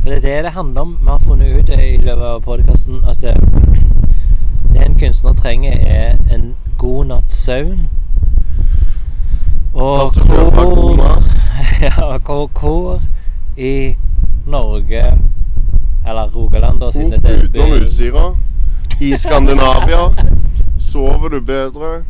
For 0.00 0.08
det 0.10 0.16
er 0.16 0.20
det 0.26 0.44
det 0.48 0.52
handler 0.58 0.80
om. 0.80 0.96
Vi 1.00 1.10
har 1.10 1.22
funnet 1.28 1.60
ut 1.60 1.70
i 1.78 1.96
løpet 1.96 2.26
av 2.32 2.42
podkasten 2.42 3.06
at 3.06 3.22
det, 3.22 3.36
det 4.74 4.82
en 4.82 4.98
kunstner 4.98 5.38
trenger, 5.38 5.78
er 5.78 6.18
en 6.34 6.56
god 6.78 7.04
natts 7.04 7.38
søvn. 7.44 7.86
Og 9.74 10.10
hvor. 10.10 11.22
Ja, 11.80 12.18
hvor, 12.18 12.50
hvor 12.60 13.02
i 13.56 13.94
Norge 14.46 15.18
Eller 16.08 16.30
Rogaland, 16.36 16.80
da, 16.80 16.92
siden 16.92 17.12
dette 17.12 17.28
er 17.28 17.44
Utenom 17.44 17.72
Utsira. 17.84 18.36
I 19.00 19.16
Skandinavia 19.22 20.14
sover 20.78 21.28
du 21.28 21.40
bedre. 21.40 22.04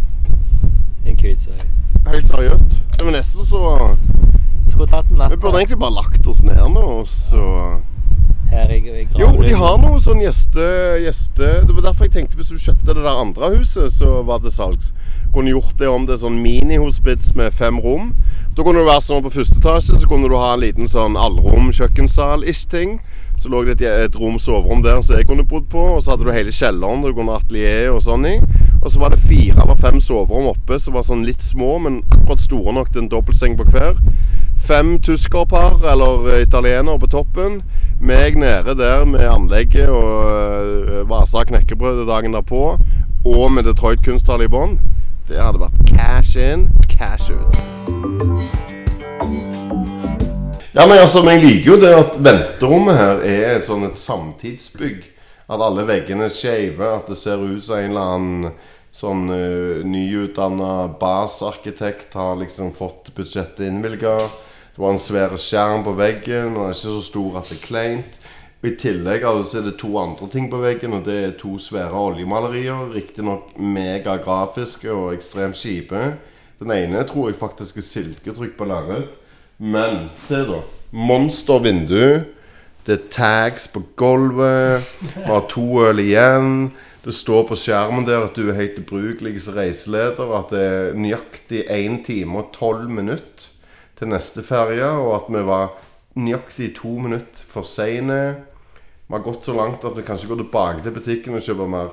en 1.07 1.17
Kvitsøy. 1.17 1.59
Helt 2.07 2.29
seriøst. 2.29 2.83
Det 2.99 3.05
var 3.05 3.13
nesten 3.13 3.45
så 3.45 3.97
Skulle 4.71 4.87
tatt 4.87 5.11
en 5.11 5.19
natt 5.19 5.33
Vi 5.33 5.37
burde 5.37 5.59
egentlig 5.59 5.79
bare 5.79 5.95
lagt 5.95 6.27
oss 6.27 6.43
ned 6.43 6.61
nå, 6.73 6.81
og 6.81 7.09
så 7.09 7.79
her 8.51 8.71
i, 8.71 8.79
i 9.03 9.07
Jo, 9.19 9.29
de 9.43 9.53
har 9.55 9.77
noe 9.83 10.01
sånn 10.01 10.23
gjeste... 10.25 10.65
gjeste... 11.05 11.49
Det 11.67 11.75
var 11.75 11.91
derfor 11.91 12.09
jeg 12.09 12.15
tenkte 12.17 12.39
hvis 12.39 12.53
du 12.53 12.57
kjøpte 12.57 12.95
det 12.95 13.03
der 13.05 13.21
andre 13.21 13.51
huset, 13.59 13.93
så 13.93 14.23
var 14.27 14.41
det 14.45 14.53
salgs. 14.55 14.95
Kunne 15.35 15.53
gjort 15.53 15.77
det 15.79 15.89
om 15.91 16.07
til 16.09 16.19
sånn 16.19 16.41
minihospits 16.43 17.35
med 17.39 17.55
fem 17.55 17.79
rom. 17.85 18.13
Da 18.57 18.65
kunne 18.65 18.81
det 18.81 18.89
være 18.89 19.05
sånn 19.05 19.23
på 19.23 19.31
første 19.37 19.59
etasje, 19.61 19.99
så 20.01 20.09
kunne 20.11 20.27
du 20.31 20.35
ha 20.35 20.55
en 20.55 20.63
liten 20.65 20.89
sånn 20.91 21.19
allrom 21.21 21.69
kjøkkensal-ish 21.71 22.65
ting. 22.73 22.97
Så 23.39 23.53
lå 23.53 23.61
det 23.69 23.77
et, 23.77 24.09
et 24.09 24.17
rom 24.19 24.35
soverom 24.43 24.81
der 24.83 24.99
som 25.07 25.15
jeg 25.15 25.29
kunne 25.29 25.45
bodd 25.47 25.69
på, 25.71 25.85
og 25.95 26.01
så 26.03 26.15
hadde 26.15 26.27
du 26.27 26.33
hele 26.35 26.55
kjelleren 26.55 27.05
der 27.05 27.13
du 27.13 27.21
kunne 27.21 27.37
ha 27.37 27.39
atelier 27.39 27.93
og 27.93 28.03
sånn 28.03 28.27
i. 28.27 28.35
Og 28.81 28.91
så 28.91 28.99
var 28.99 29.15
det 29.15 29.21
fire 29.29 29.63
eller 29.63 29.79
fem 29.79 30.01
soverom 30.03 30.51
oppe 30.51 30.81
som 30.83 30.97
var 30.99 31.07
sånn 31.07 31.23
litt 31.27 31.45
små, 31.45 31.77
men 31.85 32.01
akkurat 32.09 32.43
store 32.43 32.75
nok 32.75 32.91
til 32.91 33.05
en 33.05 33.13
dobbeltseng 33.13 33.55
på 33.61 33.69
hver. 33.71 33.95
Fem 34.67 34.97
tyskerpar, 35.07 35.79
eller 35.93 36.41
italienere 36.41 36.99
på 36.99 37.13
toppen. 37.15 37.61
Meg 38.03 38.41
nede 38.43 38.75
der 38.79 39.07
med 39.07 39.23
anlegget 39.27 39.87
og 39.87 40.11
øh, 40.27 41.03
Vasa 41.11 41.47
knekkebrød 41.47 42.09
dagen 42.11 42.35
derpå. 42.35 42.75
Og 43.23 43.53
med 43.53 43.71
Detroit 43.71 44.03
kunsthall 44.03 44.43
i 44.43 44.51
bånn. 44.51 44.81
Det 45.29 45.37
hadde 45.37 45.61
vært 45.61 45.91
cash 45.91 46.39
in, 46.41 46.63
cash 46.89 47.29
out. 47.35 47.57
Ja, 50.73 50.87
men 50.87 50.97
altså, 50.97 51.21
jeg 51.29 51.43
liker 51.43 51.75
jo 51.75 51.77
det 51.83 51.91
at 51.93 52.17
venterommet 52.25 52.97
her 52.97 53.21
er 53.29 53.59
et 53.59 53.67
sånn 53.67 53.85
et 53.91 54.01
samtidsbygg. 54.01 55.05
At 55.53 55.61
alle 55.65 55.85
veggene 55.89 56.31
er 56.31 56.33
skeive, 56.33 56.81
at 56.81 57.13
det 57.13 57.19
ser 57.21 57.45
ut 57.45 57.61
som 57.67 57.77
en 57.77 57.91
eller 57.91 58.15
annen 58.15 58.57
sånn 58.89 59.29
uh, 59.29 59.85
nyutdanna 59.85 60.73
basarkitekt 61.01 62.17
har 62.17 62.41
liksom 62.41 62.73
fått 62.79 63.13
budsjettet 63.17 63.67
innvilga. 63.69 64.17
Det 64.73 64.81
var 64.81 64.97
en 64.97 65.03
svær 65.03 65.37
skjerm 65.37 65.85
på 65.85 65.93
veggen, 65.99 66.55
og 66.55 66.63
den 66.63 66.71
er 66.71 66.79
ikke 66.79 66.87
så 66.87 67.05
stor 67.05 67.41
at 67.43 67.53
det 67.53 67.61
er 67.61 67.67
kleint. 67.67 68.18
Og 68.59 68.73
I 68.73 68.75
tillegg 68.75 69.23
altså, 69.23 69.61
er 69.61 69.69
det 69.69 69.77
to 69.79 69.93
andre 70.01 70.27
ting 70.33 70.49
på 70.51 70.59
veggen, 70.59 70.97
og 70.97 71.05
det 71.07 71.19
er 71.23 71.37
to 71.39 71.55
svære 71.63 71.95
oljemalerier. 71.95 72.89
Riktignok 72.91 73.53
megagrafiske 73.55 74.91
og 74.91 75.13
ekstremt 75.15 75.61
kjipe. 75.61 76.17
Den 76.59 76.75
ene 76.75 77.05
tror 77.07 77.31
jeg 77.31 77.39
faktisk 77.39 77.79
er 77.79 77.87
silketrykk 77.87 78.57
på 78.59 78.67
lerret. 78.67 79.13
Men 79.59 80.09
se, 80.19 80.43
da. 80.49 80.65
Monstervindu. 80.91 82.25
Det 82.87 82.95
er 82.97 83.09
tags 83.13 83.69
på 83.71 83.85
gulvet. 84.01 84.83
Vi 85.05 85.23
har 85.29 85.47
to 85.51 85.67
øl 85.85 86.03
igjen. 86.03 86.73
Det 87.05 87.15
står 87.15 87.47
på 87.47 87.57
skjermen 87.59 88.07
der 88.09 88.27
at 88.27 88.35
du 88.35 88.49
er 88.49 88.59
helt 88.59 88.81
ubrukelig 88.83 89.37
som 89.45 89.55
reiseleder. 89.55 90.35
At 90.35 90.51
det 90.51 90.65
er 90.67 90.99
nøyaktig 90.99 91.63
1 91.63 92.01
time 92.11 92.43
og 92.43 92.51
12 92.59 92.91
minutter 92.91 93.53
til 93.99 94.11
neste 94.11 94.43
ferje. 94.43 94.91
Og 94.99 95.15
at 95.21 95.31
vi 95.31 95.47
var 95.47 95.77
nøyaktig 96.19 96.73
to 96.81 96.97
minutter 96.99 97.47
for 97.47 97.63
seine. 97.63 98.48
Vi 99.09 99.15
har 99.15 99.25
gått 99.25 99.45
så 99.45 99.55
langt 99.57 99.85
at 99.89 99.97
vi 99.97 100.03
kanskje 100.05 100.29
går 100.29 100.43
tilbake 100.43 100.83
til 100.85 100.93
butikken 100.93 101.37
og 101.39 101.45
kjøper 101.45 101.69
mer 101.73 101.93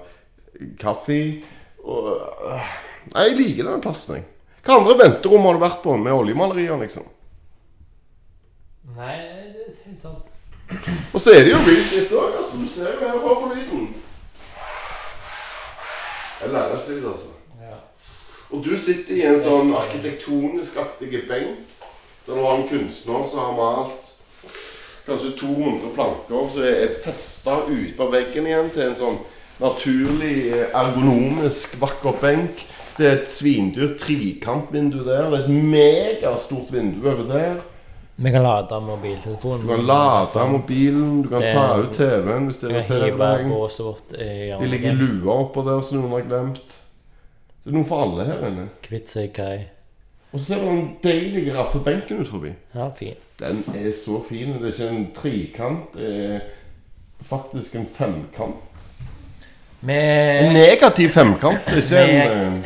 kaffe. 0.82 1.20
Og, 1.88 2.10
nei, 3.14 3.28
jeg 3.30 3.38
liker 3.38 3.70
denne 3.70 3.84
plassen, 3.84 4.18
jeg. 4.18 4.26
Hva 4.66 4.80
andre 4.82 4.98
venterom 5.00 5.46
har 5.48 5.56
du 5.56 5.62
vært 5.62 5.80
på 5.86 5.96
med 5.96 6.12
oljemalerier, 6.12 6.76
liksom? 6.82 7.06
Nei, 8.98 9.16
det 9.54 9.64
er 9.64 9.78
helt 9.86 10.02
sant. 10.02 10.34
Og 11.14 11.22
så 11.22 11.38
er 11.38 11.46
det 11.46 11.54
jo 11.54 11.62
real 11.64 11.86
shit 11.88 12.12
òg. 12.12 12.36
Altså, 12.42 12.60
du 12.60 12.68
ser 12.68 12.92
jo 12.92 13.00
her 13.06 13.22
bare 13.24 13.40
på 13.40 13.52
lyden. 13.54 13.88
Jeg 16.42 16.52
lærer 16.52 16.88
litt, 16.90 17.06
altså. 17.14 17.32
Ja. 17.62 17.78
Og 18.52 18.66
du 18.66 18.74
sitter 18.76 19.22
i 19.22 19.24
en 19.30 19.40
sånn 19.46 19.72
arkitektonisk-aktig 19.78 21.24
benk 21.30 21.64
der 22.26 22.34
du 22.34 22.42
har 22.42 22.58
en 22.58 22.68
kunstner 22.68 23.24
som 23.30 23.40
har 23.46 23.56
malt 23.56 24.05
kanskje 25.06 25.36
200 25.40 25.92
planker 25.96 26.50
som 26.50 26.64
er 26.66 26.96
festa 27.04 27.60
utpå 27.70 28.10
veggen 28.12 28.48
igjen 28.50 28.72
til 28.74 28.90
en 28.90 28.96
sånn 29.00 29.20
naturlig, 29.62 30.52
eh, 30.54 30.74
ergonomisk, 30.76 31.78
vakker 31.80 32.18
benk. 32.22 32.66
Det 32.98 33.06
er 33.08 33.22
et 33.22 33.30
svindyrt 33.30 34.00
trikantvindu 34.00 35.04
der. 35.06 35.30
Det 35.30 35.40
er 35.40 35.44
et 35.46 35.50
megastort 35.50 36.72
vindu 36.72 37.08
over 37.08 37.24
der. 37.28 37.62
Vi 38.18 38.32
kan 38.32 38.44
lade 38.44 38.80
mobiltelefonen. 38.82 39.62
Du 39.62 39.68
kan 39.68 39.86
lade 39.86 40.48
mobilen, 40.52 41.22
du 41.22 41.30
kan 41.30 41.42
Det- 41.42 41.52
ta 41.54 41.78
ut 41.78 41.94
TV-en 41.94 42.46
hvis 42.48 42.58
det 42.58 43.18
båset 43.50 43.86
vårt 43.86 44.14
i 44.14 44.56
De 44.60 44.66
ligger 44.66 44.92
i 44.92 44.96
lua 44.96 45.34
oppå 45.34 45.66
der 45.66 45.82
som 45.82 45.98
noen 45.98 46.12
har 46.12 46.22
glemt. 46.22 46.80
Det 47.66 47.74
er 47.74 47.78
noe 47.78 47.84
for 47.84 48.02
alle 48.02 48.26
her 48.26 48.48
inne. 48.48 48.70
Kvitsøy 48.82 49.34
kai. 49.34 49.66
Og 50.36 50.40
så 50.42 50.46
ser 50.50 50.60
du 50.60 50.68
den 50.68 50.88
deilige 51.04 51.54
raffebenken 51.56 52.20
ut 52.20 52.28
forbi. 52.28 52.50
Ja, 52.76 52.90
fin. 52.98 53.16
Den 53.40 53.62
er 53.72 53.92
så 53.96 54.20
fin. 54.30 54.52
Det 54.60 54.68
er 54.68 54.74
ikke 54.74 54.90
en 54.98 55.06
trikant, 55.16 55.94
det 55.96 56.10
er 56.36 56.40
faktisk 57.24 57.76
en 57.80 57.88
femkant. 57.96 58.56
En 59.86 60.52
negativ 60.54 61.10
femkant. 61.16 61.64
Det 61.72 61.92
er 61.92 62.06
ikke 62.06 62.34
en 62.34 62.52
Med- 62.52 62.56
en 62.58 62.66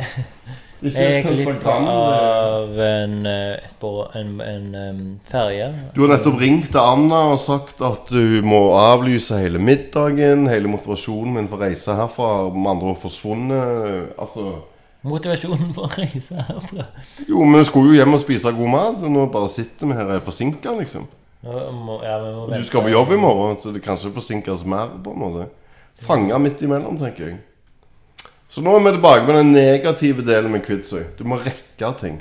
Det 0.80 0.94
jeg 0.96 1.12
er 1.12 1.16
ikke 1.18 1.32
glipp 1.34 1.66
en 1.68 1.88
av 1.92 2.78
en, 2.80 3.26
eh, 3.26 4.20
en, 4.20 4.40
en 4.40 4.74
em, 4.74 5.20
ferje. 5.28 5.66
Du 5.94 6.00
har 6.00 6.14
nettopp 6.16 6.40
ringt 6.40 6.70
til 6.72 6.80
Anna 6.80 7.18
og 7.34 7.38
sagt 7.38 7.82
at 7.84 8.08
du 8.08 8.40
må 8.42 8.62
avlyse 8.78 9.36
hele 9.38 9.58
middagen. 9.60 10.46
Hele 10.48 10.68
motivasjonen 10.72 11.34
min 11.34 11.48
for 11.48 11.60
å 11.60 11.66
reise 11.66 11.94
herfra 11.98 12.30
med 12.54 12.70
andre 12.70 12.94
ord 12.94 13.00
forsvunnet. 13.02 14.14
Altså 14.18 14.54
Motivasjonen 15.02 15.70
for 15.74 15.86
å 15.88 15.94
reise 15.96 16.42
herfra. 16.48 16.84
Jo, 17.28 17.44
men 17.44 17.60
vi 17.62 17.68
skulle 17.70 17.94
jo 17.94 18.00
hjem 18.02 18.14
og 18.18 18.20
spise 18.20 18.52
god 18.52 18.68
mat, 18.74 18.98
og 19.00 19.10
nå 19.14 19.26
bare 19.32 19.48
sitter 19.48 19.88
vi 19.88 19.96
her 19.96 20.04
og 20.10 20.16
er 20.18 20.24
forsinka, 20.26 20.74
liksom. 20.80 21.06
Må, 21.42 21.94
ja, 22.04 22.18
vi 22.20 22.32
må 22.36 22.42
du 22.52 22.64
skal 22.68 22.82
på 22.84 22.90
jobb 22.92 23.14
i 23.16 23.20
morgen, 23.22 23.56
så 23.62 23.72
det 23.72 23.80
kanskje 23.86 24.10
forsinkes 24.12 24.64
mer, 24.68 24.90
på 25.00 25.14
en 25.14 25.22
måte. 25.22 25.46
Fanga 26.04 26.36
midt 26.40 26.60
imellom, 26.66 26.98
tenker 27.00 27.30
jeg. 27.30 27.38
Så 28.50 28.60
nå 28.66 28.74
er 28.76 28.82
vi 28.84 28.92
tilbake 28.98 29.24
med 29.28 29.36
den 29.38 29.52
negative 29.54 30.24
delen 30.26 30.52
med 30.52 30.64
Kvitsøy. 30.66 31.04
Du 31.16 31.24
må 31.24 31.38
rekke 31.40 31.92
ting. 32.00 32.18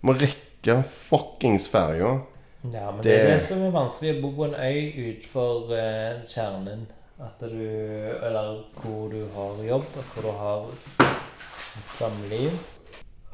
Du 0.00 0.08
må 0.08 0.14
rekke 0.18 0.78
fuckings 1.10 1.68
ferja. 1.70 2.16
Ja, 2.64 2.90
men 2.90 3.02
det, 3.02 3.10
Det- 3.10 3.20
er 3.20 3.34
det 3.36 3.42
som 3.46 3.62
er 3.66 3.70
vanskelig 3.74 4.16
å 4.16 4.20
bo 4.22 4.30
på 4.38 4.44
en 4.48 4.54
øy 4.54 4.80
utenfor 4.96 5.72
eh, 5.76 6.22
kjernen. 6.30 6.86
At 7.22 7.38
du 7.38 7.62
Eller 8.26 8.64
hvor 8.82 9.10
du 9.12 9.20
har 9.34 9.60
jobb, 9.68 9.84
hvor 10.14 10.22
du 10.26 10.30
har 10.40 10.64
samliv. 11.98 12.50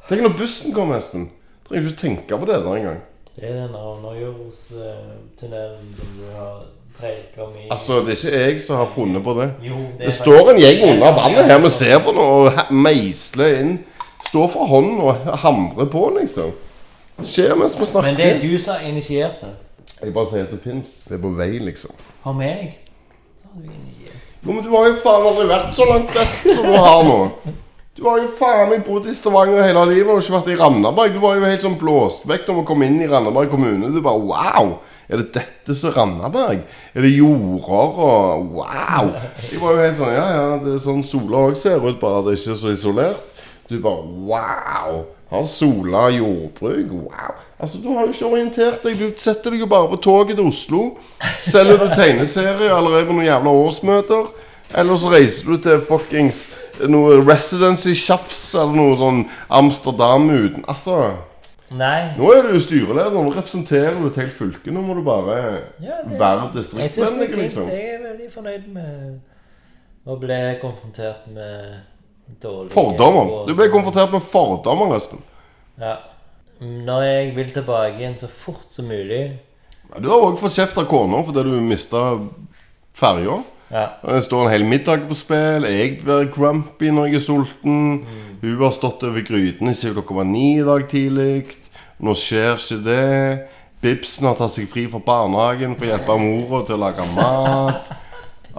Tenk 0.09 0.21
når 0.25 0.33
bussen 0.37 0.73
kommer, 0.73 0.97
Espen. 0.97 1.29
Trenger 1.67 1.87
ikke 1.89 2.01
tenke 2.01 2.37
på 2.39 2.45
det 2.49 2.55
der 2.63 2.75
engang. 2.75 2.99
Det 3.35 3.43
er 3.49 3.53
den 3.61 3.75
Arnøyjordstunnelen 3.75 5.87
som 5.97 6.07
du 6.17 6.23
har 6.35 6.55
preika 6.99 7.41
om 7.45 7.53
i 7.55 7.57
Altså, 7.71 7.93
det 8.05 8.11
er 8.17 8.19
ikke 8.25 8.39
jeg 8.39 8.61
som 8.61 8.75
har 8.81 8.89
funnet 8.95 9.23
på 9.23 9.33
det. 9.37 9.51
Jo, 9.63 9.75
det, 9.75 10.05
Det 10.05 10.13
står 10.13 10.49
en 10.49 10.59
gjeng 10.59 10.83
under 10.91 11.11
vannet 11.15 11.45
her. 11.45 11.59
Vi 11.63 11.69
ser 11.69 11.99
på 12.03 12.11
nå, 12.11 12.21
og 12.21 12.51
meisler 12.71 13.59
inn. 13.61 13.79
Står 14.27 14.47
for 14.51 14.65
hånden 14.67 14.99
og 14.99 15.15
hamrer 15.39 15.85
på, 15.85 16.17
liksom. 16.19 16.51
Det 17.19 17.27
skjer 17.27 17.55
mens 17.55 17.79
vi 17.79 17.85
snakker. 17.85 18.09
Men 18.09 18.17
det 18.19 18.25
er 18.35 18.39
du 18.41 18.57
som 18.59 18.73
har 18.73 18.79
initiert 18.89 19.31
det. 19.41 19.49
Jeg 20.01 20.13
bare 20.13 20.27
sier 20.31 20.43
at 20.43 20.51
det 20.51 20.59
fins. 20.63 20.87
Det 21.07 21.13
er 21.15 21.21
på 21.23 21.29
vei, 21.37 21.59
liksom. 21.63 21.91
For 22.23 22.33
meg 22.35 22.75
så 23.41 23.47
har 23.53 23.61
du 23.63 23.69
initiert. 23.71 24.15
Jo, 24.45 24.51
men 24.51 24.63
du 24.63 24.69
har 24.75 24.87
jo 24.87 24.93
faen 25.03 25.25
aldri 25.31 25.45
vært 25.49 25.75
så 25.75 25.83
langt 25.89 26.15
vest 26.15 26.43
som 26.47 26.65
du 26.67 26.75
har 26.75 27.03
nå. 27.07 27.19
Du 27.99 28.05
har 28.07 28.21
jo 28.21 28.29
faen 28.39 28.69
meg 28.71 28.85
bodd 28.87 29.09
i 29.11 29.13
Stavanger 29.15 29.59
hele 29.59 29.81
livet 29.89 30.13
og 30.13 30.21
ikke 30.21 30.37
vært 30.37 30.53
i 30.53 30.55
Randaberg. 30.55 31.17
Du 31.17 31.19
var 31.19 31.35
jo 31.35 31.43
helt 31.43 31.65
sånn 31.65 31.75
blåst 31.81 32.23
vekk 32.29 32.45
når 32.47 32.61
vi 32.61 32.63
kom 32.69 32.85
inn 32.85 33.01
i 33.03 33.09
Randaberg 33.11 33.51
kommune. 33.51 33.89
Du 33.91 33.99
bare 34.05 34.21
wow! 34.23 34.77
Er 35.09 35.19
det 35.19 35.33
dette 35.35 35.75
som 35.75 35.89
er 35.89 35.97
Randaberg? 35.97 36.61
Er 36.95 37.03
det 37.03 37.11
jorder 37.11 37.99
og 38.05 38.53
wow? 38.55 39.11
Jeg 39.49 39.59
var 39.59 39.75
jo 39.75 39.83
helt 39.83 39.99
sånn 39.99 40.15
Ja, 40.15 40.25
ja, 40.31 40.47
det 40.63 40.77
er 40.77 40.81
sånn 40.85 41.03
Sola 41.03 41.43
òg 41.49 41.59
ser 41.59 41.83
ut, 41.83 41.99
bare 41.99 42.23
det 42.23 42.37
er 42.37 42.39
ikke 42.39 42.57
så 42.61 42.71
isolert. 42.71 43.45
Du 43.67 43.75
bare 43.83 44.07
wow! 44.31 45.01
Har 45.33 45.47
Sola 45.51 46.07
jordbruk? 46.15 46.95
Wow! 47.03 47.35
Altså, 47.59 47.83
Du 47.83 47.91
har 47.97 48.07
jo 48.07 48.15
ikke 48.15 48.31
orientert 48.31 48.85
deg. 48.87 48.95
Du 48.95 49.19
setter 49.19 49.51
deg 49.51 49.65
jo 49.65 49.67
bare 49.75 49.91
på 49.91 49.99
toget 50.07 50.39
til 50.39 50.47
Oslo. 50.47 50.85
Selger 51.43 51.83
du 51.83 51.91
tegneserier 51.91 52.71
eller 52.79 53.01
er 53.01 53.09
på 53.11 53.17
noen 53.17 53.27
jævla 53.27 53.59
årsmøter. 53.67 54.31
Eller 54.77 54.97
så 55.01 55.09
reiser 55.11 55.45
du 55.49 55.57
til 55.63 55.81
fuckings 55.81 56.43
noe 56.87 57.17
residency-tjafs 57.25 58.43
eller 58.55 58.75
noe 58.77 58.97
sånn 58.99 59.23
Amsterdam 59.49 60.29
uten 60.29 60.63
Altså, 60.69 60.99
Nei. 61.71 62.13
nå 62.17 62.29
er 62.33 62.43
du 62.47 62.53
jo 62.55 62.61
styreleder. 62.63 63.17
Nå 63.17 63.33
representerer 63.35 63.97
du 63.99 64.07
et 64.07 64.19
helt 64.21 64.37
fylke. 64.37 64.71
Nå 64.73 64.81
må 64.85 64.95
du 64.95 65.01
bare 65.05 65.35
Ja, 65.81 66.01
det- 66.05 66.19
være 66.19 66.51
distriktsvennlig, 66.55 67.35
liksom. 67.35 67.67
Jeg 67.69 67.95
er 67.95 68.03
veldig 68.07 68.31
fornøyd 68.33 68.67
med 68.73 69.19
å 70.07 70.19
bli 70.19 70.39
konfrontert 70.61 71.27
med 71.33 71.81
dårlige 72.41 72.71
Fordommer. 72.71 73.45
Du 73.47 73.53
ble 73.55 73.69
konfrontert 73.69 74.11
med 74.11 74.21
fordommer, 74.21 74.95
Espen. 74.95 75.21
Ja. 75.79 75.95
Når 76.61 77.01
jeg 77.03 77.35
vil 77.35 77.51
tilbake 77.53 77.97
igjen 77.99 78.17
så 78.19 78.27
fort 78.27 78.65
som 78.69 78.85
mulig 78.85 79.39
Ja, 79.93 79.99
Du 79.99 80.09
har 80.09 80.17
òg 80.21 80.37
fått 80.37 80.51
kjeft 80.57 80.77
av 80.77 80.85
kona 80.85 81.23
fordi 81.23 81.43
du 81.43 81.61
mista 81.61 82.19
ferja. 82.93 83.43
Ja. 83.69 83.85
Det 84.01 84.23
står 84.25 84.45
en 84.45 84.51
hel 84.51 84.65
middag 84.65 85.05
på 85.09 85.15
spill. 85.17 85.65
Jeg 85.69 85.99
blir 86.01 86.29
grumpy 86.33 86.89
når 86.93 87.11
jeg 87.11 87.19
er 87.19 87.25
sulten. 87.25 87.79
Hun 88.41 88.61
har 88.63 88.73
stått 88.73 89.03
over 89.05 89.21
grytene 89.25 89.75
siden 89.77 89.97
klokka 89.99 90.17
var 90.21 90.27
ni 90.29 90.55
i 90.57 90.65
dag 90.65 90.87
tidlig. 90.89 91.55
Nå 92.01 92.15
skjer 92.17 92.55
ikke 92.57 92.79
det. 92.85 93.07
Bibsen 93.83 94.27
har 94.27 94.35
tatt 94.39 94.51
seg 94.55 94.67
fri 94.71 94.87
fra 94.91 94.99
barnehagen 95.03 95.77
for 95.77 95.87
å 95.87 95.91
hjelpe 95.93 96.17
mora 96.19 96.63
til 96.67 96.75
å 96.75 96.81
lage 96.81 97.05
mat. 97.13 97.91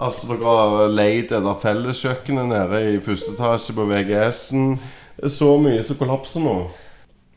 Altså, 0.01 0.31
Dere 0.31 0.53
har 0.55 0.93
leid 0.95 1.29
etter 1.29 1.59
felleskjøkkenet 1.61 2.47
nede 2.49 2.79
i 2.93 2.99
første 3.05 3.35
etasje 3.35 3.75
på 3.77 3.85
VGS-en. 3.89 4.71
Det 5.17 5.27
er 5.27 5.33
så 5.35 5.51
mye 5.61 5.83
som 5.85 5.99
kollapser 5.99 6.41
nå. 6.41 6.55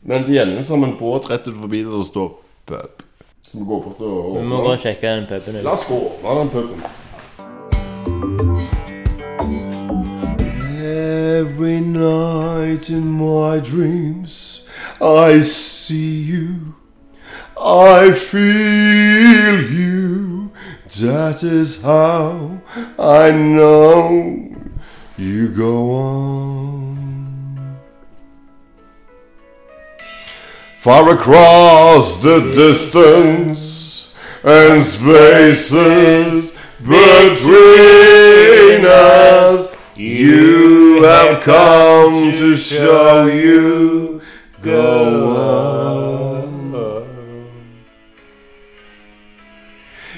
Men 0.05 0.25
det 0.25 0.37
gjelder 0.37 0.65
som 0.65 0.85
en 0.85 0.95
båt 0.97 1.29
rett 1.29 1.45
ut 1.49 1.57
forbi 1.59 1.83
der 1.85 1.97
det 1.99 2.07
står 2.07 2.31
pub. 2.69 3.03
Skal 3.45 3.59
vi 3.59 3.65
gå 3.69 3.81
bort 3.83 4.01
og 4.01 4.37
Vi 4.39 4.45
må 4.49 4.61
gå 4.65 4.71
og 4.73 4.81
sjekke 4.81 5.11
den 5.11 5.27
puben. 5.29 5.59
La 5.65 5.75
oss 5.77 5.85
gå 5.89 5.99
åpne 6.07 6.37
den 6.39 6.53
puben. 6.55 6.85
Every 11.37 11.79
night 11.79 12.89
in 12.89 13.07
my 13.07 13.59
dreams 13.59 14.67
I 15.01 15.41
see 15.41 16.21
you. 16.21 16.75
I 17.59 18.11
feel 18.11 19.71
you. 19.71 20.51
That 20.99 21.43
is 21.43 21.81
how 21.81 22.61
I 22.97 23.31
know 23.31 24.55
you 25.17 25.49
go 25.49 25.91
on. 25.91 27.77
Far 30.79 31.09
across 31.09 32.21
the 32.21 32.53
distance 32.53 34.13
and 34.43 34.85
spaces 34.85 36.54
between 36.85 38.85
us, 38.85 39.73
you 39.95 41.01
have 41.01 41.41
come 41.41 42.31
to 42.33 42.55
show 42.55 43.25
you 43.25 44.21
go 44.61 45.35
on. 45.35 45.65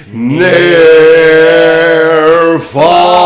Near, 0.10 0.60
far, 2.60 3.17